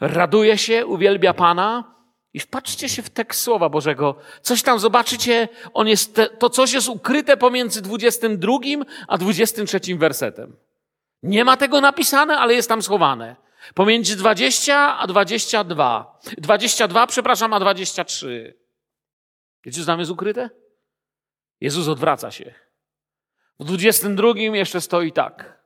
Raduje 0.00 0.58
się, 0.58 0.86
uwielbia 0.86 1.34
Pana 1.34 1.94
i 2.34 2.40
wpatrzcie 2.40 2.88
się 2.88 3.02
w 3.02 3.10
tekst 3.10 3.40
Słowa 3.40 3.68
Bożego. 3.68 4.16
Coś 4.42 4.62
tam 4.62 4.78
zobaczycie, 4.78 5.48
on 5.74 5.88
jest, 5.88 6.20
to 6.38 6.50
coś 6.50 6.72
jest 6.72 6.88
ukryte 6.88 7.36
pomiędzy 7.36 7.82
22 7.82 8.52
a 9.08 9.18
23 9.18 9.80
wersetem. 9.96 10.56
Nie 11.22 11.44
ma 11.44 11.56
tego 11.56 11.80
napisane, 11.80 12.38
ale 12.38 12.54
jest 12.54 12.68
tam 12.68 12.82
schowane. 12.82 13.36
Pomiędzy 13.74 14.16
20 14.16 14.98
a 14.98 15.06
22. 15.06 16.18
22, 16.38 17.06
przepraszam, 17.06 17.52
a 17.52 17.60
23. 17.60 18.54
Wiecie, 19.64 19.80
co 19.80 19.86
tam 19.86 19.98
jest 19.98 20.10
ukryte? 20.10 20.50
Jezus 21.60 21.88
odwraca 21.88 22.30
się. 22.30 22.54
W 23.60 23.64
22 23.64 24.32
jeszcze 24.36 24.80
stoi 24.80 25.12
tak. 25.12 25.60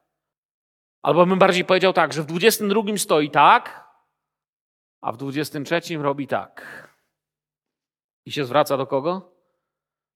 Albo 1.03 1.27
bym 1.27 1.39
bardziej 1.39 1.65
powiedział 1.65 1.93
tak, 1.93 2.13
że 2.13 2.23
w 2.23 2.27
22 2.27 2.83
stoi 2.97 3.31
tak, 3.31 3.84
a 5.05 5.13
w 5.13 5.17
23 5.17 5.97
robi 5.97 6.27
tak. 6.27 6.89
I 8.27 8.33
się 8.33 8.45
zwraca 8.45 8.77
do 8.77 8.87
kogo? 8.87 9.33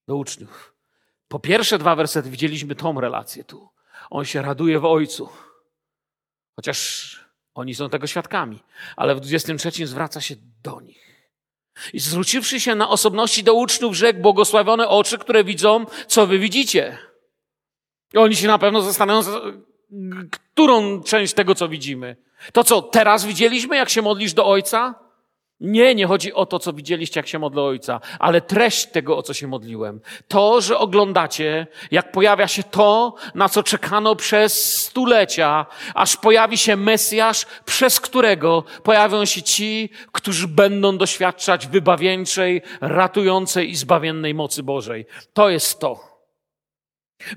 Do 0.06 0.16
uczniów. 0.16 0.74
Po 1.28 1.38
pierwsze 1.38 1.78
dwa 1.78 1.96
wersety 1.96 2.30
widzieliśmy 2.30 2.74
tą 2.74 3.00
relację 3.00 3.44
tu. 3.44 3.68
On 4.10 4.24
się 4.24 4.42
raduje 4.42 4.80
w 4.80 4.84
Ojcu. 4.84 5.28
Chociaż 6.56 7.20
oni 7.54 7.74
są 7.74 7.88
tego 7.90 8.06
świadkami. 8.06 8.62
Ale 8.96 9.14
w 9.14 9.20
23 9.20 9.86
zwraca 9.86 10.20
się 10.20 10.34
do 10.62 10.80
nich. 10.80 11.32
I 11.92 12.00
zwróciwszy 12.00 12.60
się 12.60 12.74
na 12.74 12.88
osobności 12.88 13.44
do 13.44 13.54
uczniów, 13.54 13.94
rzekł 13.94 14.20
błogosławione 14.20 14.88
oczy, 14.88 15.18
które 15.18 15.44
widzą, 15.44 15.86
co 16.06 16.26
wy 16.26 16.38
widzicie. 16.38 16.98
I 18.14 18.18
oni 18.18 18.36
się 18.36 18.46
na 18.46 18.58
pewno 18.58 18.82
zastanawiają, 18.82 19.40
którą 20.30 21.02
część 21.02 21.34
tego, 21.34 21.54
co 21.54 21.68
widzimy. 21.68 22.27
To, 22.52 22.64
co 22.64 22.82
teraz 22.82 23.24
widzieliśmy, 23.24 23.76
jak 23.76 23.88
się 23.88 24.02
modlisz 24.02 24.32
do 24.32 24.46
Ojca? 24.46 25.08
Nie, 25.60 25.94
nie 25.94 26.06
chodzi 26.06 26.32
o 26.32 26.46
to, 26.46 26.58
co 26.58 26.72
widzieliście, 26.72 27.20
jak 27.20 27.26
się 27.28 27.38
modlę 27.38 27.62
Ojca, 27.62 28.00
ale 28.18 28.40
treść 28.40 28.86
tego, 28.86 29.16
o 29.16 29.22
co 29.22 29.34
się 29.34 29.46
modliłem. 29.46 30.00
To, 30.28 30.60
że 30.60 30.78
oglądacie, 30.78 31.66
jak 31.90 32.12
pojawia 32.12 32.48
się 32.48 32.62
to, 32.62 33.14
na 33.34 33.48
co 33.48 33.62
czekano 33.62 34.16
przez 34.16 34.76
stulecia, 34.82 35.66
aż 35.94 36.16
pojawi 36.16 36.58
się 36.58 36.76
Mesjasz, 36.76 37.46
przez 37.64 38.00
którego 38.00 38.64
pojawią 38.82 39.24
się 39.24 39.42
ci, 39.42 39.90
którzy 40.12 40.48
będą 40.48 40.98
doświadczać 40.98 41.66
wybawieńczej, 41.66 42.62
ratującej 42.80 43.70
i 43.70 43.76
zbawiennej 43.76 44.34
mocy 44.34 44.62
Bożej. 44.62 45.06
To 45.32 45.50
jest 45.50 45.80
to. 45.80 46.07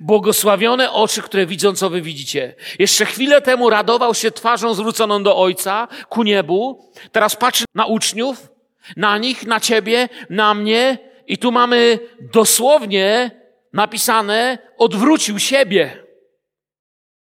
Błogosławione 0.02 0.92
oczy, 0.92 1.22
które 1.22 1.46
widzą, 1.46 1.76
co 1.76 1.90
wy 1.90 2.02
widzicie. 2.02 2.56
Jeszcze 2.80 3.06
chwilę 3.06 3.42
temu 3.42 3.70
radował 3.70 4.14
się 4.14 4.32
twarzą 4.32 4.74
zwróconą 4.74 5.24
do 5.24 5.38
Ojca, 5.38 5.88
ku 6.10 6.24
niebu. 6.24 6.92
Teraz 7.12 7.36
patrzy 7.36 7.66
na 7.76 7.86
uczniów, 7.86 8.50
na 8.98 9.18
nich, 9.18 9.46
na 9.46 9.60
ciebie, 9.60 10.10
na 10.30 10.54
mnie. 10.54 10.98
I 11.28 11.38
tu 11.38 11.52
mamy 11.52 12.00
dosłownie 12.34 13.32
napisane, 13.74 14.58
odwrócił 14.78 15.40
siebie. 15.40 16.04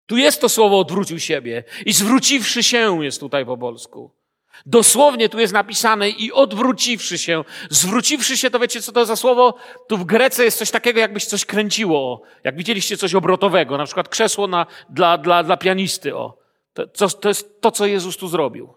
Tu 0.06 0.18
jest 0.18 0.42
to 0.42 0.50
słowo 0.50 0.80
odwrócił 0.80 1.20
siebie. 1.20 1.64
I 1.86 1.94
zwróciwszy 1.94 2.64
się 2.64 3.04
jest 3.04 3.20
tutaj 3.20 3.46
po 3.46 3.58
polsku. 3.58 4.21
Dosłownie 4.66 5.30
tu 5.30 5.40
jest 5.40 5.54
napisane 5.54 6.10
i 6.10 6.32
odwróciwszy 6.32 7.18
się. 7.18 7.44
Zwróciwszy 7.70 8.38
się, 8.38 8.50
to 8.50 8.60
wiecie, 8.60 8.82
co 8.82 8.92
to 8.92 9.06
za 9.06 9.16
słowo? 9.16 9.56
Tu 9.88 9.98
w 9.98 10.06
Grece 10.06 10.44
jest 10.44 10.58
coś 10.58 10.72
takiego, 10.72 11.00
jakbyś 11.00 11.26
coś 11.26 11.46
kręciło. 11.46 12.22
Jak 12.44 12.56
widzieliście 12.56 12.98
coś 12.98 13.16
obrotowego, 13.16 13.78
na 13.78 13.86
przykład 13.86 14.10
krzesło 14.10 14.48
na, 14.48 14.66
dla, 14.90 15.18
dla, 15.18 15.44
dla 15.44 15.58
pianisty. 15.58 16.16
O. 16.16 16.38
To, 16.74 16.88
to, 16.88 17.10
to 17.10 17.30
jest 17.30 17.62
to, 17.62 17.72
co 17.72 17.86
Jezus 17.86 18.18
tu 18.18 18.28
zrobił. 18.28 18.74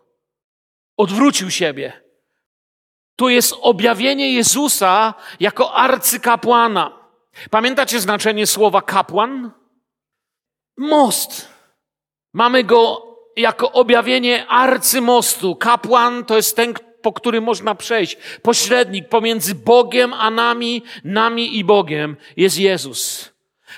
Odwrócił 0.97 1.51
siebie. 1.51 1.93
Tu 3.17 3.29
jest 3.29 3.55
objawienie 3.61 4.33
Jezusa 4.33 5.15
jako 5.41 5.75
arcykapłana. 5.75 6.99
Pamiętacie 7.51 8.01
znaczenie 8.01 8.47
słowa 8.47 8.83
kapłan? 8.83 9.51
Most. 10.77 11.49
Mamy 12.33 12.65
go 12.65 13.14
jako 13.37 13.73
objawienie 13.73 14.47
arcymostu. 14.47 15.57
Kapłan 15.57 16.25
to 16.25 16.37
jest 16.37 16.57
ten, 16.57 16.75
po 17.03 17.13
którym 17.13 17.45
można 17.45 17.75
przejść. 17.75 18.17
Pośrednik 18.43 19.09
pomiędzy 19.09 19.55
Bogiem 19.55 20.13
a 20.13 20.31
nami, 20.31 20.83
nami 21.05 21.59
i 21.59 21.65
Bogiem 21.65 22.17
jest 22.37 22.59
Jezus. 22.59 23.31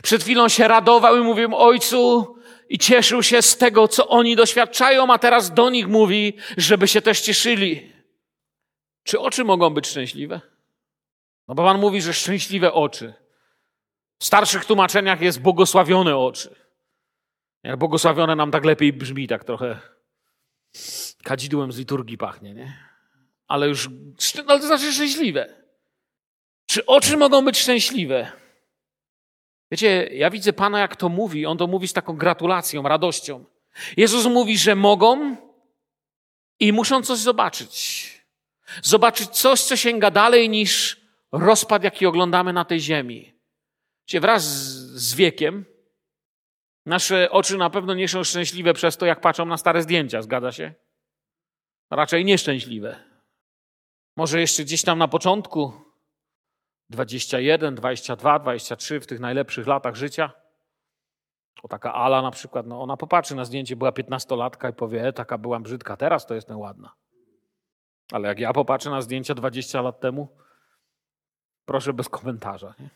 Przed 0.02 0.22
chwilą 0.22 0.48
się 0.48 0.68
radował 0.68 1.16
i 1.16 1.20
mówił 1.20 1.56
Ojcu 1.56 2.36
i 2.68 2.78
cieszył 2.78 3.22
się 3.22 3.42
z 3.42 3.56
tego, 3.56 3.88
co 3.88 4.08
oni 4.08 4.36
doświadczają, 4.36 5.12
a 5.12 5.18
teraz 5.18 5.54
do 5.54 5.70
nich 5.70 5.88
mówi, 5.88 6.36
żeby 6.56 6.88
się 6.88 7.02
też 7.02 7.20
cieszyli. 7.20 7.92
Czy 9.04 9.20
oczy 9.20 9.44
mogą 9.44 9.70
być 9.70 9.86
szczęśliwe? 9.86 10.40
No 11.48 11.54
bo 11.54 11.64
Pan 11.64 11.80
mówi, 11.80 12.02
że 12.02 12.14
szczęśliwe 12.14 12.72
oczy. 12.72 13.14
W 14.18 14.24
starszych 14.24 14.64
tłumaczeniach 14.64 15.20
jest 15.20 15.40
błogosławione 15.40 16.16
oczy. 16.16 16.65
Jak 17.66 17.76
błogosławione 17.76 18.36
nam 18.36 18.50
tak 18.50 18.64
lepiej 18.64 18.92
brzmi, 18.92 19.28
tak 19.28 19.44
trochę 19.44 19.80
kadzidłem 21.22 21.72
z 21.72 21.78
liturgii 21.78 22.18
pachnie, 22.18 22.54
nie? 22.54 22.76
Ale 23.48 23.68
już, 23.68 23.88
ale 24.46 24.60
to 24.60 24.66
znaczy 24.66 24.92
szczęśliwe. 24.92 25.54
Czy 26.66 26.86
oczy 26.86 27.16
mogą 27.16 27.44
być 27.44 27.58
szczęśliwe? 27.58 28.32
Wiecie, 29.70 30.08
ja 30.12 30.30
widzę 30.30 30.52
Pana, 30.52 30.78
jak 30.78 30.96
to 30.96 31.08
mówi. 31.08 31.46
On 31.46 31.58
to 31.58 31.66
mówi 31.66 31.88
z 31.88 31.92
taką 31.92 32.16
gratulacją, 32.16 32.82
radością. 32.82 33.44
Jezus 33.96 34.26
mówi, 34.26 34.58
że 34.58 34.74
mogą 34.74 35.36
i 36.60 36.72
muszą 36.72 37.02
coś 37.02 37.18
zobaczyć. 37.18 38.10
Zobaczyć 38.82 39.30
coś, 39.30 39.60
co 39.60 39.76
sięga 39.76 40.10
dalej 40.10 40.48
niż 40.48 41.00
rozpad, 41.32 41.84
jaki 41.84 42.06
oglądamy 42.06 42.52
na 42.52 42.64
tej 42.64 42.80
ziemi. 42.80 43.32
Wiecie, 44.06 44.20
wraz 44.20 44.44
z 44.94 45.14
wiekiem 45.14 45.75
nasze 46.86 47.30
oczy 47.30 47.56
na 47.56 47.70
pewno 47.70 47.94
nie 47.94 48.08
są 48.08 48.24
szczęśliwe 48.24 48.74
przez 48.74 48.96
to, 48.96 49.06
jak 49.06 49.20
patrzą 49.20 49.46
na 49.46 49.56
stare 49.56 49.82
zdjęcia, 49.82 50.22
zgadza 50.22 50.52
się? 50.52 50.74
Raczej 51.90 52.24
nieszczęśliwe. 52.24 52.96
Może 54.16 54.40
jeszcze 54.40 54.64
gdzieś 54.64 54.82
tam 54.82 54.98
na 54.98 55.08
początku 55.08 55.72
21, 56.90 57.74
22, 57.74 58.38
23 58.38 59.00
w 59.00 59.06
tych 59.06 59.20
najlepszych 59.20 59.66
latach 59.66 59.94
życia. 59.94 60.32
O 61.62 61.68
taka 61.68 61.94
Ala 61.94 62.22
na 62.22 62.30
przykład, 62.30 62.66
no 62.66 62.82
ona 62.82 62.96
popatrzy 62.96 63.34
na 63.34 63.44
zdjęcie, 63.44 63.76
była 63.76 63.90
15-latka 63.90 64.70
i 64.70 64.72
powie, 64.72 65.06
e, 65.06 65.12
taka 65.12 65.38
byłam 65.38 65.62
brzydka, 65.62 65.96
teraz 65.96 66.26
to 66.26 66.34
jestem 66.34 66.58
ładna. 66.58 66.94
Ale 68.12 68.28
jak 68.28 68.38
ja 68.38 68.52
popatrzę 68.52 68.90
na 68.90 69.00
zdjęcia 69.02 69.34
20 69.34 69.82
lat 69.82 70.00
temu, 70.00 70.36
proszę 71.64 71.92
bez 71.92 72.08
komentarza. 72.08 72.74
Nie? 72.78 72.90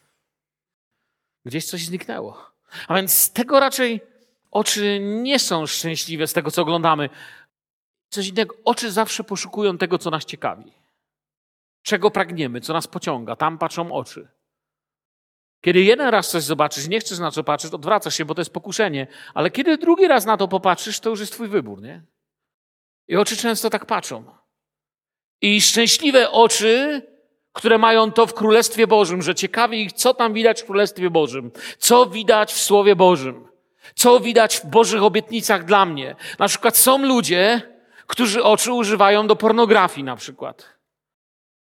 Gdzieś 1.44 1.66
coś 1.66 1.84
zniknęło. 1.84 2.50
A 2.88 2.94
więc 2.94 3.12
z 3.12 3.32
tego 3.32 3.60
raczej 3.60 4.00
oczy 4.50 5.00
nie 5.00 5.38
są 5.38 5.66
szczęśliwe 5.66 6.26
z 6.26 6.32
tego, 6.32 6.50
co 6.50 6.62
oglądamy. 6.62 7.08
Coś 8.08 8.28
innego. 8.28 8.54
Oczy 8.64 8.92
zawsze 8.92 9.24
poszukują 9.24 9.78
tego, 9.78 9.98
co 9.98 10.10
nas 10.10 10.24
ciekawi. 10.24 10.72
Czego 11.82 12.10
pragniemy, 12.10 12.60
co 12.60 12.72
nas 12.72 12.86
pociąga. 12.86 13.36
Tam 13.36 13.58
patrzą 13.58 13.92
oczy. 13.92 14.28
Kiedy 15.60 15.82
jeden 15.82 16.08
raz 16.08 16.30
coś 16.30 16.42
zobaczysz, 16.42 16.88
nie 16.88 17.00
chcesz 17.00 17.18
na 17.18 17.30
co 17.30 17.44
patrzeć, 17.44 17.74
odwracasz 17.74 18.14
się, 18.14 18.24
bo 18.24 18.34
to 18.34 18.40
jest 18.40 18.52
pokuszenie. 18.52 19.06
Ale 19.34 19.50
kiedy 19.50 19.78
drugi 19.78 20.08
raz 20.08 20.24
na 20.24 20.36
to 20.36 20.48
popatrzysz, 20.48 21.00
to 21.00 21.10
już 21.10 21.20
jest 21.20 21.32
twój 21.32 21.48
wybór, 21.48 21.82
nie? 21.82 22.02
I 23.08 23.16
oczy 23.16 23.36
często 23.36 23.70
tak 23.70 23.86
patrzą. 23.86 24.24
I 25.40 25.60
szczęśliwe 25.60 26.30
oczy, 26.30 27.02
które 27.52 27.78
mają 27.78 28.12
to 28.12 28.26
w 28.26 28.34
Królestwie 28.34 28.86
Bożym, 28.86 29.22
że 29.22 29.34
ciekawi 29.34 29.82
ich, 29.82 29.92
co 29.92 30.14
tam 30.14 30.32
widać 30.32 30.62
w 30.62 30.66
Królestwie 30.66 31.10
Bożym, 31.10 31.50
co 31.78 32.06
widać 32.06 32.52
w 32.52 32.60
Słowie 32.60 32.96
Bożym, 32.96 33.48
co 33.94 34.20
widać 34.20 34.56
w 34.56 34.66
Bożych 34.66 35.02
obietnicach 35.02 35.64
dla 35.64 35.86
mnie. 35.86 36.16
Na 36.38 36.48
przykład 36.48 36.76
są 36.76 36.98
ludzie, 36.98 37.62
którzy 38.06 38.42
oczy 38.42 38.72
używają 38.72 39.26
do 39.26 39.36
pornografii 39.36 40.04
na 40.04 40.16
przykład. 40.16 40.68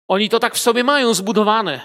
Oni 0.08 0.30
to 0.30 0.40
tak 0.40 0.56
w 0.56 0.60
sobie 0.60 0.84
mają 0.84 1.14
zbudowane. 1.14 1.82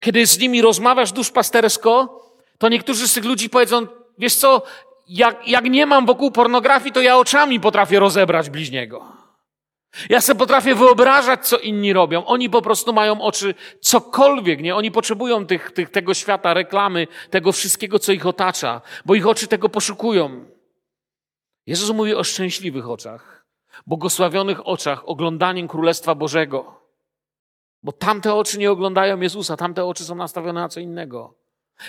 Kiedy 0.00 0.26
z 0.26 0.38
nimi 0.38 0.62
rozmawiasz 0.62 1.12
duszpastersko, 1.12 2.20
to 2.58 2.68
niektórzy 2.68 3.08
z 3.08 3.14
tych 3.14 3.24
ludzi 3.24 3.50
powiedzą, 3.50 3.86
wiesz 4.18 4.34
co, 4.34 4.62
jak, 5.08 5.48
jak 5.48 5.64
nie 5.64 5.86
mam 5.86 6.06
wokół 6.06 6.30
pornografii, 6.30 6.92
to 6.92 7.00
ja 7.00 7.18
oczami 7.18 7.60
potrafię 7.60 7.98
rozebrać 7.98 8.50
bliźniego. 8.50 9.23
Ja 10.08 10.20
sobie 10.20 10.38
potrafię 10.38 10.74
wyobrażać, 10.74 11.46
co 11.46 11.58
inni 11.58 11.92
robią. 11.92 12.24
Oni 12.24 12.50
po 12.50 12.62
prostu 12.62 12.92
mają 12.92 13.20
oczy 13.20 13.54
cokolwiek, 13.80 14.60
nie? 14.60 14.76
Oni 14.76 14.90
potrzebują 14.90 15.46
tych, 15.46 15.70
tych, 15.70 15.90
tego 15.90 16.14
świata, 16.14 16.54
reklamy, 16.54 17.06
tego 17.30 17.52
wszystkiego, 17.52 17.98
co 17.98 18.12
ich 18.12 18.26
otacza, 18.26 18.80
bo 19.04 19.14
ich 19.14 19.26
oczy 19.26 19.46
tego 19.46 19.68
poszukują. 19.68 20.44
Jezus 21.66 21.90
mówi 21.90 22.14
o 22.14 22.24
szczęśliwych 22.24 22.90
oczach, 22.90 23.46
błogosławionych 23.86 24.66
oczach, 24.68 25.08
oglądaniem 25.08 25.68
Królestwa 25.68 26.14
Bożego. 26.14 26.80
Bo 27.82 27.92
tamte 27.92 28.34
oczy 28.34 28.58
nie 28.58 28.70
oglądają 28.70 29.20
Jezusa, 29.20 29.56
tamte 29.56 29.84
oczy 29.84 30.04
są 30.04 30.14
nastawione 30.14 30.60
na 30.60 30.68
co 30.68 30.80
innego. 30.80 31.43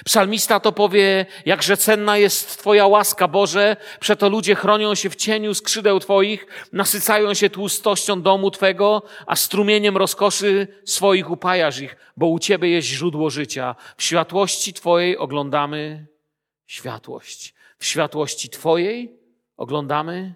Psalmista 0.05 0.59
to 0.59 0.71
powie, 0.71 1.25
jakże 1.45 1.77
cenna 1.77 2.17
jest 2.17 2.59
Twoja 2.59 2.87
łaska, 2.87 3.27
Boże, 3.27 3.77
przeto 3.99 4.29
ludzie 4.29 4.55
chronią 4.55 4.95
się 4.95 5.09
w 5.09 5.15
cieniu 5.15 5.53
skrzydeł 5.53 5.99
Twoich, 5.99 6.47
nasycają 6.71 7.33
się 7.33 7.49
tłustością 7.49 8.21
domu 8.21 8.51
Twego, 8.51 9.01
a 9.25 9.35
strumieniem 9.35 9.97
rozkoszy 9.97 10.67
swoich 10.85 11.31
upajasz 11.31 11.79
ich, 11.79 11.95
bo 12.17 12.27
u 12.27 12.39
Ciebie 12.39 12.69
jest 12.69 12.87
źródło 12.87 13.29
życia. 13.29 13.75
W 13.97 14.03
światłości 14.03 14.73
Twojej 14.73 15.17
oglądamy 15.17 16.07
światłość. 16.65 17.53
W 17.79 17.85
światłości 17.85 18.49
Twojej 18.49 19.19
oglądamy 19.57 20.35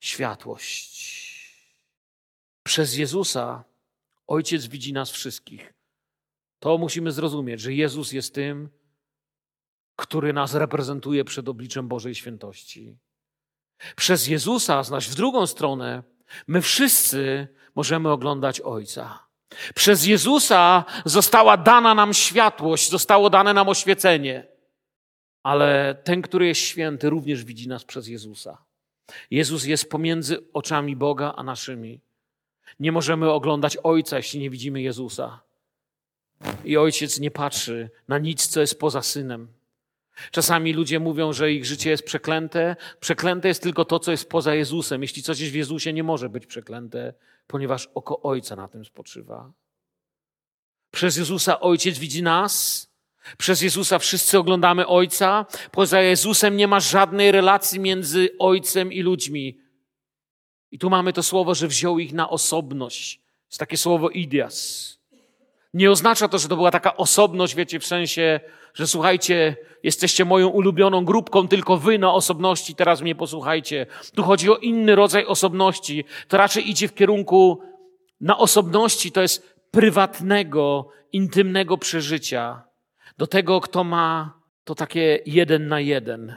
światłość. 0.00 1.22
Przez 2.62 2.96
Jezusa 2.96 3.64
Ojciec 4.26 4.66
widzi 4.66 4.92
nas 4.92 5.10
wszystkich. 5.10 5.72
To 6.62 6.78
musimy 6.78 7.12
zrozumieć, 7.12 7.60
że 7.60 7.72
Jezus 7.72 8.12
jest 8.12 8.34
tym, 8.34 8.68
który 9.96 10.32
nas 10.32 10.54
reprezentuje 10.54 11.24
przed 11.24 11.48
obliczem 11.48 11.88
Bożej 11.88 12.14
świętości. 12.14 12.96
Przez 13.96 14.26
Jezusa, 14.26 14.82
znaczy 14.82 15.10
w 15.10 15.14
drugą 15.14 15.46
stronę, 15.46 16.02
my 16.46 16.62
wszyscy 16.62 17.48
możemy 17.74 18.10
oglądać 18.10 18.60
Ojca. 18.60 19.26
Przez 19.74 20.06
Jezusa 20.06 20.84
została 21.04 21.56
dana 21.56 21.94
nam 21.94 22.14
światłość, 22.14 22.90
zostało 22.90 23.30
dane 23.30 23.54
nam 23.54 23.68
oświecenie. 23.68 24.46
Ale 25.42 25.94
ten, 26.04 26.22
który 26.22 26.46
jest 26.46 26.60
święty, 26.60 27.10
również 27.10 27.44
widzi 27.44 27.68
nas 27.68 27.84
przez 27.84 28.08
Jezusa. 28.08 28.64
Jezus 29.30 29.64
jest 29.64 29.90
pomiędzy 29.90 30.52
oczami 30.52 30.96
Boga 30.96 31.32
a 31.36 31.42
naszymi. 31.42 32.00
Nie 32.80 32.92
możemy 32.92 33.30
oglądać 33.30 33.76
Ojca, 33.82 34.16
jeśli 34.16 34.40
nie 34.40 34.50
widzimy 34.50 34.82
Jezusa. 34.82 35.51
I 36.64 36.76
ojciec 36.76 37.20
nie 37.20 37.30
patrzy 37.30 37.90
na 38.08 38.18
nic, 38.18 38.46
co 38.46 38.60
jest 38.60 38.80
poza 38.80 39.02
synem. 39.02 39.48
Czasami 40.30 40.72
ludzie 40.72 41.00
mówią, 41.00 41.32
że 41.32 41.52
ich 41.52 41.66
życie 41.66 41.90
jest 41.90 42.04
przeklęte. 42.04 42.76
Przeklęte 43.00 43.48
jest 43.48 43.62
tylko 43.62 43.84
to, 43.84 43.98
co 43.98 44.10
jest 44.10 44.28
poza 44.28 44.54
Jezusem. 44.54 45.02
Jeśli 45.02 45.22
coś 45.22 45.40
jest 45.40 45.52
w 45.52 45.56
Jezusie, 45.56 45.92
nie 45.92 46.02
może 46.02 46.28
być 46.28 46.46
przeklęte, 46.46 47.14
ponieważ 47.46 47.88
oko 47.94 48.22
Ojca 48.22 48.56
na 48.56 48.68
tym 48.68 48.84
spoczywa. 48.84 49.52
Przez 50.90 51.16
Jezusa 51.16 51.60
Ojciec 51.60 51.98
widzi 51.98 52.22
nas. 52.22 52.86
Przez 53.38 53.62
Jezusa 53.62 53.98
wszyscy 53.98 54.38
oglądamy 54.38 54.86
Ojca. 54.86 55.46
Poza 55.70 56.00
Jezusem 56.00 56.56
nie 56.56 56.68
ma 56.68 56.80
żadnej 56.80 57.32
relacji 57.32 57.80
między 57.80 58.28
Ojcem 58.38 58.92
i 58.92 59.02
ludźmi. 59.02 59.58
I 60.70 60.78
tu 60.78 60.90
mamy 60.90 61.12
to 61.12 61.22
słowo, 61.22 61.54
że 61.54 61.68
wziął 61.68 61.98
ich 61.98 62.12
na 62.12 62.30
osobność. 62.30 63.20
Jest 63.48 63.60
takie 63.60 63.76
słowo 63.76 64.10
idias. 64.10 65.01
Nie 65.74 65.90
oznacza 65.90 66.28
to, 66.28 66.38
że 66.38 66.48
to 66.48 66.56
była 66.56 66.70
taka 66.70 66.96
osobność, 66.96 67.54
wiecie, 67.54 67.80
w 67.80 67.86
sensie, 67.86 68.40
że 68.74 68.86
słuchajcie, 68.86 69.56
jesteście 69.82 70.24
moją 70.24 70.48
ulubioną 70.48 71.04
grupką, 71.04 71.48
tylko 71.48 71.76
wy 71.76 71.98
na 71.98 72.12
osobności, 72.12 72.74
teraz 72.74 73.02
mnie 73.02 73.14
posłuchajcie. 73.14 73.86
Tu 74.14 74.22
chodzi 74.22 74.50
o 74.50 74.56
inny 74.56 74.94
rodzaj 74.94 75.26
osobności. 75.26 76.04
To 76.28 76.36
raczej 76.36 76.70
idzie 76.70 76.88
w 76.88 76.94
kierunku 76.94 77.60
na 78.20 78.38
osobności, 78.38 79.12
to 79.12 79.22
jest 79.22 79.56
prywatnego, 79.70 80.88
intymnego 81.12 81.78
przeżycia. 81.78 82.62
Do 83.18 83.26
tego, 83.26 83.60
kto 83.60 83.84
ma 83.84 84.40
to 84.64 84.74
takie 84.74 85.18
jeden 85.26 85.68
na 85.68 85.80
jeden 85.80 86.36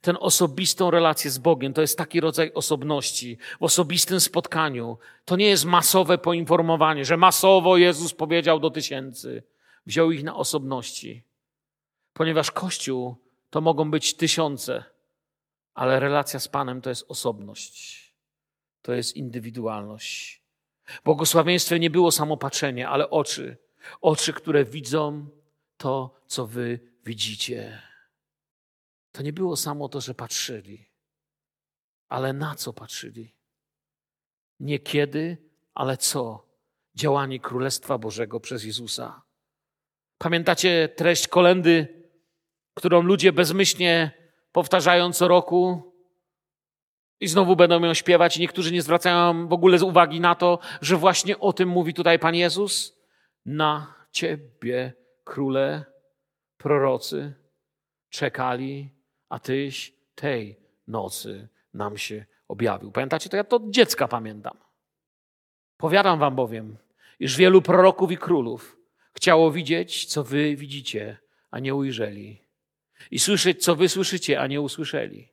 ten 0.00 0.16
osobistą 0.20 0.90
relację 0.90 1.30
z 1.30 1.38
Bogiem. 1.38 1.72
To 1.72 1.80
jest 1.80 1.98
taki 1.98 2.20
rodzaj 2.20 2.52
osobności, 2.54 3.38
w 3.60 3.62
osobistym 3.62 4.20
spotkaniu. 4.20 4.98
To 5.24 5.36
nie 5.36 5.46
jest 5.46 5.64
masowe 5.64 6.18
poinformowanie, 6.18 7.04
że 7.04 7.16
masowo 7.16 7.76
Jezus 7.76 8.14
powiedział 8.14 8.60
do 8.60 8.70
tysięcy. 8.70 9.42
Wziął 9.86 10.10
ich 10.10 10.24
na 10.24 10.36
osobności. 10.36 11.22
Ponieważ 12.12 12.50
Kościół 12.50 13.16
to 13.50 13.60
mogą 13.60 13.90
być 13.90 14.14
tysiące. 14.14 14.84
Ale 15.74 16.00
relacja 16.00 16.40
z 16.40 16.48
Panem 16.48 16.80
to 16.80 16.90
jest 16.90 17.04
osobność, 17.08 18.14
to 18.82 18.92
jest 18.92 19.16
indywidualność. 19.16 20.42
Błogosławieństwem 21.04 21.80
nie 21.80 21.90
było 21.90 22.12
samo 22.12 22.36
patrzenie, 22.36 22.88
ale 22.88 23.10
oczy. 23.10 23.56
Oczy, 24.00 24.32
które 24.32 24.64
widzą 24.64 25.26
to, 25.76 26.14
co 26.26 26.46
wy 26.46 26.80
widzicie. 27.04 27.89
To 29.12 29.22
nie 29.22 29.32
było 29.32 29.56
samo 29.56 29.88
to, 29.88 30.00
że 30.00 30.14
patrzyli, 30.14 30.90
ale 32.08 32.32
na 32.32 32.54
co 32.54 32.72
patrzyli? 32.72 33.36
Nie 34.60 34.78
kiedy, 34.78 35.50
ale 35.74 35.96
co? 35.96 36.50
Działanie 36.94 37.40
Królestwa 37.40 37.98
Bożego 37.98 38.40
przez 38.40 38.64
Jezusa. 38.64 39.22
Pamiętacie 40.18 40.88
treść 40.88 41.28
kolendy, 41.28 42.04
którą 42.74 43.02
ludzie 43.02 43.32
bezmyślnie 43.32 44.10
powtarzają 44.52 45.12
co 45.12 45.28
roku 45.28 45.92
i 47.20 47.28
znowu 47.28 47.56
będą 47.56 47.84
ją 47.84 47.94
śpiewać, 47.94 48.36
i 48.36 48.40
niektórzy 48.40 48.72
nie 48.72 48.82
zwracają 48.82 49.48
w 49.48 49.52
ogóle 49.52 49.84
uwagi 49.84 50.20
na 50.20 50.34
to, 50.34 50.58
że 50.80 50.96
właśnie 50.96 51.38
o 51.38 51.52
tym 51.52 51.68
mówi 51.68 51.94
tutaj 51.94 52.18
Pan 52.18 52.34
Jezus. 52.34 53.00
Na 53.46 53.94
Ciebie, 54.12 54.92
króle, 55.24 55.84
prorocy, 56.56 57.34
czekali, 58.08 58.99
a 59.30 59.38
Tyś 59.38 59.94
tej 60.14 60.56
nocy 60.88 61.48
nam 61.74 61.98
się 61.98 62.24
objawił. 62.48 62.92
Pamiętacie 62.92 63.30
to? 63.30 63.36
Ja 63.36 63.44
to 63.44 63.56
od 63.56 63.70
dziecka 63.70 64.08
pamiętam. 64.08 64.56
Powiadam 65.76 66.18
Wam 66.18 66.36
bowiem, 66.36 66.76
iż 67.20 67.36
wielu 67.36 67.62
proroków 67.62 68.10
i 68.10 68.18
królów 68.18 68.76
chciało 69.12 69.50
widzieć, 69.50 70.06
co 70.06 70.24
Wy 70.24 70.56
widzicie, 70.56 71.16
a 71.50 71.58
nie 71.58 71.74
ujrzeli, 71.74 72.42
i 73.10 73.18
słyszeć, 73.18 73.64
co 73.64 73.76
Wy 73.76 73.88
słyszycie, 73.88 74.40
a 74.40 74.46
nie 74.46 74.60
usłyszeli. 74.60 75.28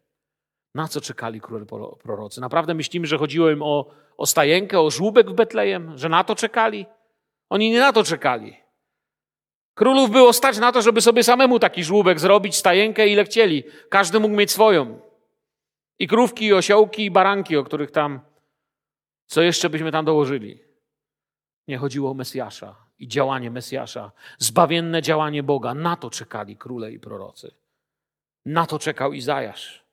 Na 0.76 0.88
co 0.88 1.02
czekali 1.02 1.41
króle 1.41 1.66
prorocy? 2.04 2.41
Naprawdę 2.41 2.74
myślimy, 2.74 3.08
że 3.08 3.18
chodziło 3.18 3.50
im 3.50 3.64
o, 3.64 3.91
o 4.18 4.26
stajenkę, 4.26 4.80
o 4.80 4.89
żłóbek 4.89 5.30
w 5.30 5.34
Betlejem, 5.34 5.98
że 5.98 6.10
na 6.10 6.24
to 6.24 6.36
czekali? 6.36 6.86
Oni 7.50 7.72
nie 7.72 7.80
na 7.80 7.93
to 7.93 8.04
czekali. 8.04 8.58
Królów 9.78 10.11
było 10.11 10.34
stać 10.34 10.57
na 10.57 10.71
to, 10.71 10.82
żeby 10.82 11.01
sobie 11.01 11.23
samemu 11.23 11.59
taki 11.59 11.84
żłóbek 11.84 12.19
zrobić, 12.19 12.55
stajenkę, 12.55 13.07
ile 13.07 13.25
chcieli. 13.25 13.63
Każdy 13.89 14.19
mógł 14.19 14.36
mieć 14.36 14.51
swoją. 14.51 14.99
I 15.99 16.07
krówki, 16.07 16.45
i 16.45 16.53
osiołki, 16.53 17.05
i 17.05 17.11
baranki, 17.11 17.57
o 17.57 17.63
których 17.63 17.91
tam, 17.91 18.19
co 19.25 19.41
jeszcze 19.41 19.69
byśmy 19.69 19.91
tam 19.91 20.05
dołożyli. 20.05 20.59
Nie 21.67 21.78
chodziło 21.78 22.11
o 22.11 22.13
Mesjasza 22.13 22.75
i 22.99 23.07
działanie 23.07 23.51
Mesjasza, 23.51 24.11
zbawienne 24.38 25.01
działanie 25.01 25.43
Boga. 25.43 25.73
Na 25.73 25.95
to 25.95 26.09
czekali 26.09 26.57
króle 26.57 26.91
i 26.91 26.99
prorocy. 26.99 27.51
Na 28.45 28.65
to 28.65 28.80
czekał 28.80 29.13
Izajasz. 29.13 29.87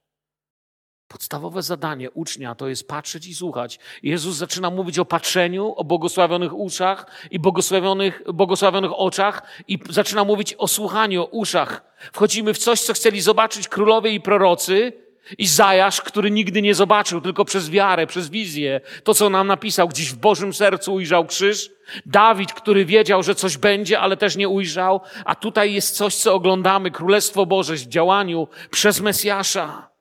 Podstawowe 1.15 1.63
zadanie 1.63 2.11
ucznia 2.11 2.55
to 2.55 2.69
jest 2.69 2.89
patrzeć 2.89 3.27
i 3.27 3.35
słuchać. 3.35 3.79
Jezus 4.03 4.37
zaczyna 4.37 4.71
mówić 4.71 4.99
o 4.99 5.05
patrzeniu, 5.05 5.75
o 5.77 5.85
błogosławionych 5.85 6.55
uszach 6.55 7.07
i 7.31 7.39
błogosławionych, 7.39 8.23
błogosławionych 8.33 8.91
oczach 8.95 9.43
i 9.69 9.79
zaczyna 9.91 10.25
mówić 10.25 10.55
o 10.59 10.69
słuchaniu, 10.69 11.23
o 11.23 11.27
uszach. 11.27 11.83
Wchodzimy 12.13 12.55
w 12.55 12.59
coś, 12.59 12.81
co 12.81 12.93
chcieli 12.93 13.21
zobaczyć 13.21 13.69
królowie 13.69 14.11
i 14.11 14.21
prorocy. 14.21 14.93
Izajasz, 15.39 16.01
który 16.01 16.31
nigdy 16.31 16.63
nie 16.63 16.75
zobaczył, 16.75 17.21
tylko 17.21 17.45
przez 17.45 17.71
wiarę, 17.71 18.07
przez 18.07 18.29
wizję, 18.29 18.81
to 19.05 19.15
co 19.15 19.31
nam 19.31 19.47
napisał, 19.47 19.89
gdzieś 19.89 20.13
w 20.13 20.17
Bożym 20.17 20.55
sercu 20.55 20.95
ujrzał 20.95 21.27
krzyż. 21.27 21.71
Dawid, 22.07 22.53
który 22.53 22.85
wiedział, 22.85 23.23
że 23.23 23.35
coś 23.35 23.57
będzie, 23.57 24.01
ale 24.01 24.17
też 24.17 24.37
nie 24.37 24.49
ujrzał. 24.49 25.01
A 25.25 25.35
tutaj 25.35 25.75
jest 25.75 25.97
coś, 25.97 26.15
co 26.15 26.35
oglądamy, 26.35 26.91
Królestwo 26.91 27.47
Boże 27.47 27.75
w 27.75 27.87
działaniu 27.87 28.49
przez 28.71 29.01
Mesjasza. 29.01 29.94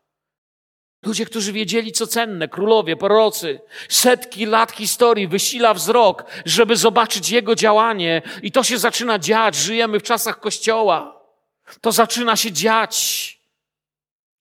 Ludzie, 1.05 1.25
którzy 1.25 1.53
wiedzieli, 1.53 1.91
co 1.91 2.07
cenne, 2.07 2.47
królowie, 2.47 2.95
prorocy, 2.95 3.59
setki 3.89 4.45
lat 4.45 4.71
historii, 4.71 5.27
wysila 5.27 5.73
wzrok, 5.73 6.25
żeby 6.45 6.75
zobaczyć 6.75 7.29
Jego 7.29 7.55
działanie. 7.55 8.21
I 8.41 8.51
to 8.51 8.63
się 8.63 8.77
zaczyna 8.77 9.19
dziać. 9.19 9.55
Żyjemy 9.55 9.99
w 9.99 10.03
czasach 10.03 10.39
Kościoła. 10.39 11.21
To 11.81 11.91
zaczyna 11.91 12.35
się 12.35 12.51
dziać. 12.51 12.93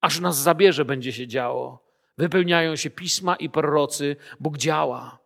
Aż 0.01 0.21
nas 0.21 0.37
zabierze, 0.37 0.85
będzie 0.85 1.13
się 1.13 1.27
działo. 1.27 1.83
Wypełniają 2.19 2.77
się 2.77 2.91
pisma 2.91 3.37
i 3.37 3.51
prorocy. 3.51 4.17
Bóg 4.41 4.59
działa. 4.59 5.19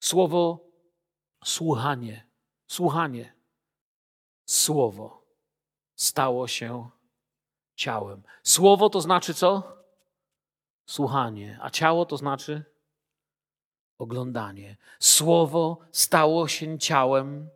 Słowo 0.00 0.70
słuchanie. 1.44 2.26
Słuchanie. 2.66 3.34
Słowo 4.46 5.22
stało 5.94 6.48
się 6.48 6.90
ciałem. 7.76 8.22
Słowo 8.42 8.90
to 8.90 9.00
znaczy 9.00 9.34
co? 9.34 9.79
Słuchanie, 10.90 11.58
a 11.62 11.70
ciało 11.70 12.06
to 12.06 12.16
znaczy 12.16 12.64
oglądanie. 13.98 14.76
Słowo 15.00 15.78
stało 15.92 16.48
się 16.48 16.78
ciałem. 16.78 17.48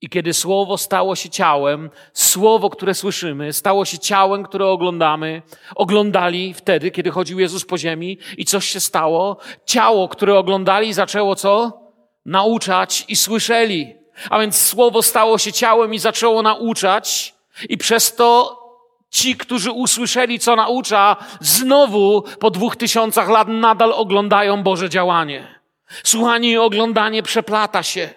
I 0.00 0.08
kiedy 0.08 0.34
słowo 0.34 0.78
stało 0.78 1.16
się 1.16 1.30
ciałem, 1.30 1.90
słowo, 2.12 2.70
które 2.70 2.94
słyszymy, 2.94 3.52
stało 3.52 3.84
się 3.84 3.98
ciałem, 3.98 4.42
które 4.42 4.66
oglądamy, 4.66 5.42
oglądali 5.74 6.54
wtedy, 6.54 6.90
kiedy 6.90 7.10
chodził 7.10 7.40
Jezus 7.40 7.64
po 7.64 7.78
ziemi 7.78 8.18
i 8.36 8.44
coś 8.44 8.66
się 8.66 8.80
stało. 8.80 9.36
Ciało, 9.64 10.08
które 10.08 10.38
oglądali, 10.38 10.92
zaczęło 10.92 11.36
co? 11.36 11.80
Nauczać 12.24 13.04
i 13.08 13.16
słyszeli. 13.16 13.96
A 14.30 14.40
więc 14.40 14.56
słowo 14.56 15.02
stało 15.02 15.38
się 15.38 15.52
ciałem 15.52 15.94
i 15.94 15.98
zaczęło 15.98 16.42
nauczać, 16.42 17.34
i 17.68 17.78
przez 17.78 18.14
to 18.14 18.65
Ci, 19.10 19.36
którzy 19.36 19.70
usłyszeli, 19.70 20.38
co 20.38 20.56
naucza, 20.56 21.16
znowu 21.40 22.22
po 22.40 22.50
dwóch 22.50 22.76
tysiącach 22.76 23.28
lat 23.28 23.48
nadal 23.48 23.92
oglądają 23.92 24.62
Boże 24.62 24.90
działanie. 24.90 25.60
Słuchanie 26.04 26.50
i 26.50 26.56
oglądanie 26.56 27.22
przeplata 27.22 27.82
się. 27.82 28.08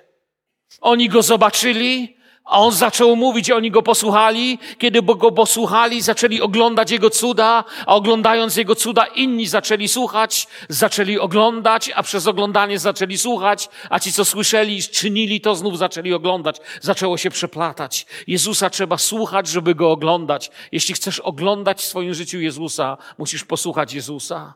Oni 0.81 1.09
go 1.09 1.21
zobaczyli, 1.21 2.17
a 2.49 2.59
on 2.59 2.71
zaczął 2.71 3.15
mówić, 3.15 3.51
oni 3.51 3.71
go 3.71 3.81
posłuchali. 3.81 4.59
Kiedy 4.77 5.01
go 5.01 5.31
posłuchali, 5.31 6.01
zaczęli 6.01 6.41
oglądać 6.41 6.91
jego 6.91 7.09
cuda, 7.09 7.63
a 7.85 7.95
oglądając 7.95 8.55
jego 8.55 8.75
cuda, 8.75 9.05
inni 9.05 9.47
zaczęli 9.47 9.87
słuchać, 9.87 10.47
zaczęli 10.69 11.19
oglądać, 11.19 11.91
a 11.95 12.03
przez 12.03 12.27
oglądanie 12.27 12.79
zaczęli 12.79 13.17
słuchać, 13.17 13.69
a 13.89 13.99
ci, 13.99 14.13
co 14.13 14.25
słyszeli, 14.25 14.83
czynili 14.83 15.41
to, 15.41 15.55
znów 15.55 15.77
zaczęli 15.77 16.13
oglądać. 16.13 16.57
Zaczęło 16.81 17.17
się 17.17 17.29
przeplatać. 17.29 18.05
Jezusa 18.27 18.69
trzeba 18.69 18.97
słuchać, 18.97 19.47
żeby 19.47 19.75
go 19.75 19.91
oglądać. 19.91 20.51
Jeśli 20.71 20.93
chcesz 20.93 21.19
oglądać 21.19 21.81
w 21.81 21.85
swoim 21.85 22.13
życiu 22.13 22.39
Jezusa, 22.39 22.97
musisz 23.17 23.43
posłuchać 23.43 23.93
Jezusa. 23.93 24.53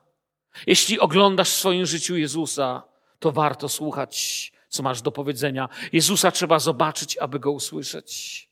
Jeśli 0.67 0.99
oglądasz 0.99 1.49
w 1.49 1.57
swoim 1.57 1.85
życiu 1.85 2.17
Jezusa, 2.17 2.83
to 3.19 3.31
warto 3.31 3.69
słuchać 3.69 4.52
co 4.73 4.83
masz 4.83 5.01
do 5.01 5.11
powiedzenia. 5.11 5.69
Jezusa 5.91 6.31
trzeba 6.31 6.59
zobaczyć, 6.59 7.17
aby 7.17 7.39
go 7.39 7.51
usłyszeć. 7.51 8.49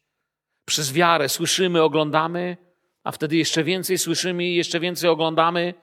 Przez 0.66 0.94
wiarę 0.94 1.30
słyszymy, 1.30 1.82
oglądamy, 1.82 2.58
a 3.04 3.12
wtedy 3.12 3.36
jeszcze 3.36 3.64
więcej 3.64 3.98
słyszymy 3.98 4.46
i 4.46 4.56
jeszcze 4.56 4.80
więcej 4.80 5.10
oglądamy. 5.10 5.74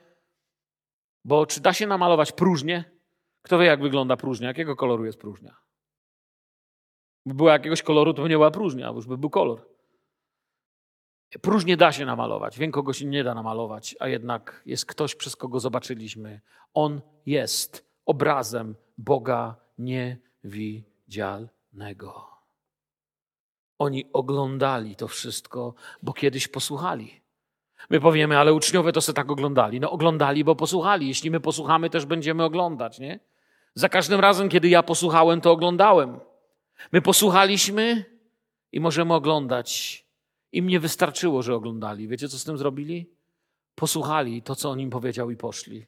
Bo 1.25 1.45
czy 1.45 1.61
da 1.61 1.73
się 1.73 1.87
namalować 1.87 2.31
próżnię? 2.31 2.83
Kto 3.41 3.59
wie, 3.59 3.65
jak 3.65 3.81
wygląda 3.81 4.17
próżnia? 4.17 4.47
Jakiego 4.47 4.75
koloru 4.75 5.05
jest 5.05 5.19
próżnia? 5.19 5.55
By 7.25 7.33
była 7.33 7.53
jakiegoś 7.53 7.81
koloru, 7.81 8.13
to 8.13 8.21
by 8.21 8.29
nie 8.29 8.35
była 8.35 8.51
próżnia, 8.51 8.89
bo 8.89 8.95
już 8.95 9.07
by 9.07 9.17
był 9.17 9.29
kolor. 9.29 9.69
Próżnie 11.41 11.77
da 11.77 11.91
się 11.91 12.05
namalować, 12.05 12.59
wiem 12.59 12.71
kogo 12.71 12.93
się 12.93 13.05
nie 13.05 13.23
da 13.23 13.33
namalować, 13.33 13.95
a 13.99 14.07
jednak 14.07 14.61
jest 14.65 14.85
ktoś, 14.85 15.15
przez 15.15 15.35
kogo 15.35 15.59
zobaczyliśmy. 15.59 16.41
On 16.73 17.01
jest 17.25 17.85
obrazem 18.05 18.75
Boga 18.97 19.55
nie 19.77 20.28
widzialnego. 20.43 22.27
Oni 23.79 24.05
oglądali 24.13 24.95
to 24.95 25.07
wszystko, 25.07 25.73
bo 26.03 26.13
kiedyś 26.13 26.47
posłuchali. 26.47 27.21
My 27.89 27.99
powiemy, 27.99 28.37
ale 28.37 28.53
uczniowie 28.53 28.91
to 28.91 29.01
se 29.01 29.13
tak 29.13 29.31
oglądali. 29.31 29.79
No 29.79 29.91
oglądali, 29.91 30.43
bo 30.43 30.55
posłuchali. 30.55 31.07
Jeśli 31.07 31.31
my 31.31 31.39
posłuchamy, 31.39 31.89
też 31.89 32.05
będziemy 32.05 32.43
oglądać, 32.43 32.99
nie? 32.99 33.19
Za 33.75 33.89
każdym 33.89 34.19
razem, 34.19 34.49
kiedy 34.49 34.69
ja 34.69 34.83
posłuchałem, 34.83 35.41
to 35.41 35.51
oglądałem. 35.51 36.19
My 36.91 37.01
posłuchaliśmy 37.01 38.05
i 38.71 38.79
możemy 38.79 39.13
oglądać. 39.13 40.05
Im 40.51 40.67
nie 40.67 40.79
wystarczyło, 40.79 41.41
że 41.41 41.55
oglądali. 41.55 42.07
Wiecie, 42.07 42.29
co 42.29 42.39
z 42.39 42.43
tym 42.43 42.57
zrobili? 42.57 43.09
Posłuchali 43.75 44.41
to, 44.41 44.55
co 44.55 44.69
on 44.69 44.79
im 44.79 44.89
powiedział 44.89 45.31
i 45.31 45.37
poszli. 45.37 45.85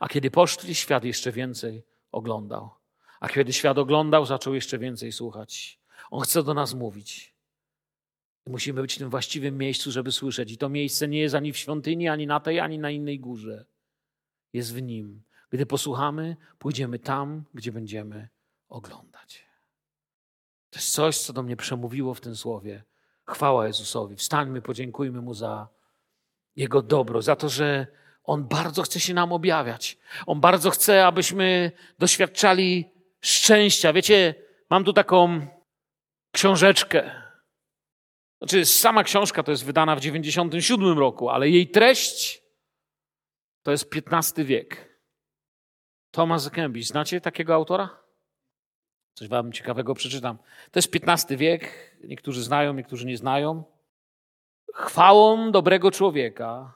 A 0.00 0.08
kiedy 0.08 0.30
poszli, 0.30 0.74
świat 0.74 1.04
jeszcze 1.04 1.32
więcej 1.32 1.82
oglądał. 2.12 2.70
A 3.24 3.28
kiedy 3.28 3.52
świat 3.52 3.78
oglądał, 3.78 4.26
zaczął 4.26 4.54
jeszcze 4.54 4.78
więcej 4.78 5.12
słuchać. 5.12 5.80
On 6.10 6.20
chce 6.20 6.42
do 6.42 6.54
nas 6.54 6.74
mówić. 6.74 7.34
Musimy 8.46 8.80
być 8.80 8.94
w 8.94 8.98
tym 8.98 9.10
właściwym 9.10 9.58
miejscu, 9.58 9.90
żeby 9.90 10.12
słyszeć. 10.12 10.52
I 10.52 10.58
to 10.58 10.68
miejsce 10.68 11.08
nie 11.08 11.20
jest 11.20 11.34
ani 11.34 11.52
w 11.52 11.56
świątyni, 11.56 12.08
ani 12.08 12.26
na 12.26 12.40
tej, 12.40 12.60
ani 12.60 12.78
na 12.78 12.90
innej 12.90 13.20
górze. 13.20 13.64
Jest 14.52 14.74
w 14.74 14.82
nim. 14.82 15.22
Gdy 15.50 15.66
posłuchamy, 15.66 16.36
pójdziemy 16.58 16.98
tam, 16.98 17.44
gdzie 17.54 17.72
będziemy 17.72 18.28
oglądać. 18.68 19.46
To 20.70 20.78
jest 20.78 20.92
coś, 20.92 21.18
co 21.18 21.32
do 21.32 21.42
mnie 21.42 21.56
przemówiło 21.56 22.14
w 22.14 22.20
tym 22.20 22.36
słowie. 22.36 22.84
Chwała 23.26 23.66
Jezusowi. 23.66 24.16
Wstańmy, 24.16 24.62
podziękujmy 24.62 25.20
Mu 25.20 25.34
za, 25.34 25.68
Jego 26.56 26.82
dobro, 26.82 27.22
za 27.22 27.36
to, 27.36 27.48
że 27.48 27.86
On 28.24 28.44
bardzo 28.48 28.82
chce 28.82 29.00
się 29.00 29.14
nam 29.14 29.32
objawiać. 29.32 29.98
On 30.26 30.40
bardzo 30.40 30.70
chce, 30.70 31.06
abyśmy 31.06 31.72
doświadczali 31.98 32.93
szczęścia. 33.24 33.92
Wiecie, 33.92 34.34
mam 34.70 34.84
tu 34.84 34.92
taką 34.92 35.46
książeczkę. 36.32 37.24
Znaczy, 38.38 38.64
sama 38.64 39.04
książka 39.04 39.42
to 39.42 39.50
jest 39.50 39.64
wydana 39.64 39.96
w 39.96 40.00
97 40.00 40.98
roku, 40.98 41.28
ale 41.30 41.48
jej 41.48 41.70
treść 41.70 42.42
to 43.62 43.70
jest 43.70 43.90
XV 44.12 44.44
wiek. 44.44 44.98
Thomas 46.10 46.50
Cambridge. 46.50 46.86
Znacie 46.86 47.20
takiego 47.20 47.54
autora? 47.54 48.04
Coś 49.14 49.28
wam 49.28 49.52
ciekawego 49.52 49.94
przeczytam. 49.94 50.38
To 50.70 50.78
jest 50.78 50.90
XV 50.94 51.36
wiek. 51.36 51.94
Niektórzy 52.04 52.42
znają, 52.42 52.74
niektórzy 52.74 53.06
nie 53.06 53.16
znają. 53.16 53.64
Chwałą 54.74 55.52
dobrego 55.52 55.90
człowieka, 55.90 56.74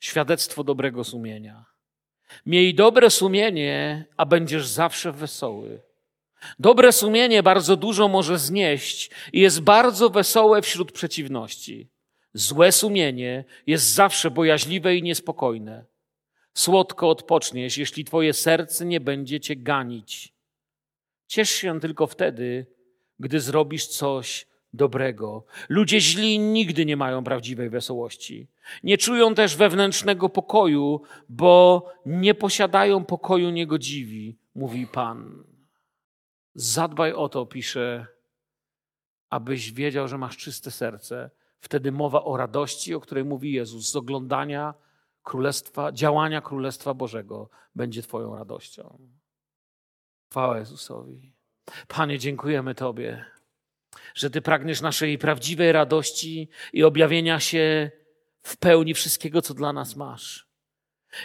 świadectwo 0.00 0.64
dobrego 0.64 1.04
sumienia. 1.04 1.75
Miej 2.46 2.74
dobre 2.74 3.10
sumienie, 3.10 4.04
a 4.16 4.26
będziesz 4.26 4.66
zawsze 4.66 5.12
wesoły. 5.12 5.80
Dobre 6.58 6.92
sumienie 6.92 7.42
bardzo 7.42 7.76
dużo 7.76 8.08
może 8.08 8.38
znieść 8.38 9.10
i 9.32 9.40
jest 9.40 9.60
bardzo 9.60 10.10
wesołe 10.10 10.62
wśród 10.62 10.92
przeciwności. 10.92 11.88
Złe 12.34 12.72
sumienie 12.72 13.44
jest 13.66 13.94
zawsze 13.94 14.30
bojaźliwe 14.30 14.96
i 14.96 15.02
niespokojne. 15.02 15.84
Słodko 16.54 17.10
odpoczniesz, 17.10 17.78
jeśli 17.78 18.04
twoje 18.04 18.32
serce 18.32 18.84
nie 18.84 19.00
będzie 19.00 19.40
cię 19.40 19.56
ganić. 19.56 20.32
Ciesz 21.26 21.50
się 21.50 21.80
tylko 21.80 22.06
wtedy, 22.06 22.66
gdy 23.18 23.40
zrobisz 23.40 23.86
coś 23.86 24.46
dobrego. 24.72 25.44
Ludzie 25.68 26.00
źli 26.00 26.38
nigdy 26.38 26.86
nie 26.86 26.96
mają 26.96 27.24
prawdziwej 27.24 27.70
wesołości. 27.70 28.48
Nie 28.82 28.98
czują 28.98 29.34
też 29.34 29.56
wewnętrznego 29.56 30.28
pokoju, 30.28 31.02
bo 31.28 31.86
nie 32.06 32.34
posiadają 32.34 33.04
pokoju 33.04 33.50
niegodziwi, 33.50 34.38
mówi 34.54 34.86
Pan. 34.86 35.44
Zadbaj 36.54 37.12
o 37.12 37.28
to, 37.28 37.46
pisze, 37.46 38.06
abyś 39.30 39.72
wiedział, 39.72 40.08
że 40.08 40.18
masz 40.18 40.36
czyste 40.36 40.70
serce. 40.70 41.30
Wtedy 41.60 41.92
mowa 41.92 42.24
o 42.24 42.36
radości, 42.36 42.94
o 42.94 43.00
której 43.00 43.24
mówi 43.24 43.52
Jezus, 43.52 43.90
z 43.90 43.96
oglądania 43.96 44.74
Królestwa, 45.22 45.92
działania 45.92 46.40
Królestwa 46.40 46.94
Bożego 46.94 47.50
będzie 47.74 48.02
Twoją 48.02 48.36
radością. 48.36 48.98
Chwała 50.30 50.58
Jezusowi. 50.58 51.32
Panie, 51.88 52.18
dziękujemy 52.18 52.74
Tobie, 52.74 53.24
że 54.14 54.30
Ty 54.30 54.42
pragniesz 54.42 54.80
naszej 54.80 55.18
prawdziwej 55.18 55.72
radości 55.72 56.48
i 56.72 56.84
objawienia 56.84 57.40
się 57.40 57.90
w 58.42 58.56
pełni 58.56 58.94
wszystkiego, 58.94 59.42
co 59.42 59.54
dla 59.54 59.72
nas 59.72 59.96
masz. 59.96 60.46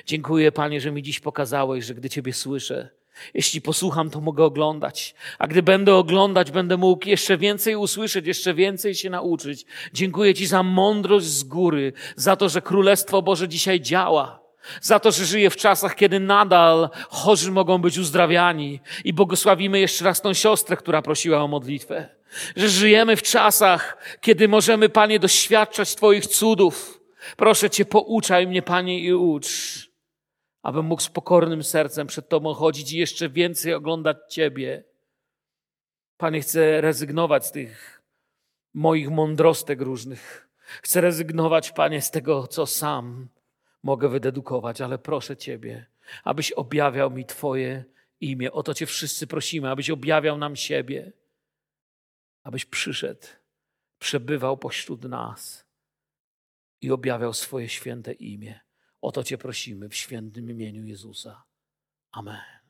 Dziękuję, 0.05 0.51
Panie, 0.51 0.81
że 0.81 0.91
mi 0.91 1.03
dziś 1.03 1.19
pokazałeś, 1.19 1.85
że 1.85 1.93
gdy 1.95 2.09
Ciebie 2.09 2.33
słyszę, 2.33 2.89
jeśli 3.33 3.61
posłucham, 3.61 4.09
to 4.09 4.21
mogę 4.21 4.43
oglądać. 4.43 5.15
A 5.39 5.47
gdy 5.47 5.63
będę 5.63 5.95
oglądać, 5.95 6.51
będę 6.51 6.77
mógł 6.77 7.07
jeszcze 7.07 7.37
więcej 7.37 7.75
usłyszeć, 7.75 8.27
jeszcze 8.27 8.53
więcej 8.53 8.95
się 8.95 9.09
nauczyć. 9.09 9.65
Dziękuję 9.93 10.33
Ci 10.33 10.47
za 10.47 10.63
mądrość 10.63 11.25
z 11.25 11.43
góry, 11.43 11.93
za 12.15 12.35
to, 12.35 12.49
że 12.49 12.61
Królestwo 12.61 13.21
Boże 13.21 13.47
dzisiaj 13.47 13.81
działa. 13.81 14.41
Za 14.81 14.99
to, 14.99 15.11
że 15.11 15.25
żyję 15.25 15.49
w 15.49 15.55
czasach, 15.55 15.95
kiedy 15.95 16.19
nadal 16.19 16.89
chorzy 17.09 17.51
mogą 17.51 17.77
być 17.77 17.97
uzdrawiani. 17.97 18.79
I 19.03 19.13
błogosławimy 19.13 19.79
jeszcze 19.79 20.05
raz 20.05 20.21
tą 20.21 20.33
siostrę, 20.33 20.77
która 20.77 21.01
prosiła 21.01 21.43
o 21.43 21.47
modlitwę. 21.47 22.20
Że 22.55 22.69
żyjemy 22.69 23.15
w 23.15 23.21
czasach, 23.21 23.97
kiedy 24.21 24.47
możemy, 24.47 24.89
Panie, 24.89 25.19
doświadczać 25.19 25.95
Twoich 25.95 26.27
cudów. 26.27 27.01
Proszę 27.37 27.69
Cię, 27.69 27.85
pouczaj 27.85 28.47
mnie, 28.47 28.61
Panie, 28.61 28.99
i 28.99 29.13
ucz 29.13 29.91
abym 30.63 30.85
mógł 30.85 31.01
z 31.01 31.09
pokornym 31.09 31.63
sercem 31.63 32.07
przed 32.07 32.29
Tobą 32.29 32.53
chodzić 32.53 32.93
i 32.93 32.97
jeszcze 32.97 33.29
więcej 33.29 33.73
oglądać 33.73 34.17
Ciebie. 34.29 34.83
Panie, 36.17 36.41
chcę 36.41 36.81
rezygnować 36.81 37.45
z 37.45 37.51
tych 37.51 38.01
moich 38.73 39.09
mądrostek 39.09 39.81
różnych. 39.81 40.49
Chcę 40.81 41.01
rezygnować, 41.01 41.71
Panie, 41.71 42.01
z 42.01 42.11
tego, 42.11 42.47
co 42.47 42.65
sam 42.65 43.27
mogę 43.83 44.09
wydedukować, 44.09 44.81
ale 44.81 44.97
proszę 44.97 45.37
Ciebie, 45.37 45.85
abyś 46.23 46.51
objawiał 46.51 47.11
mi 47.11 47.25
Twoje 47.25 47.83
imię. 48.21 48.51
O 48.51 48.63
to 48.63 48.73
Cię 48.73 48.85
wszyscy 48.85 49.27
prosimy, 49.27 49.69
abyś 49.69 49.89
objawiał 49.89 50.37
nam 50.37 50.55
siebie, 50.55 51.11
abyś 52.43 52.65
przyszedł, 52.65 53.27
przebywał 53.99 54.57
pośród 54.57 55.03
nas 55.03 55.65
i 56.81 56.91
objawiał 56.91 57.33
swoje 57.33 57.69
święte 57.69 58.13
imię. 58.13 58.59
O 59.01 59.11
to 59.11 59.23
Cię 59.23 59.37
prosimy 59.37 59.89
w 59.89 59.95
świętym 59.95 60.49
imieniu 60.49 60.85
Jezusa. 60.85 61.43
Amen. 62.11 62.60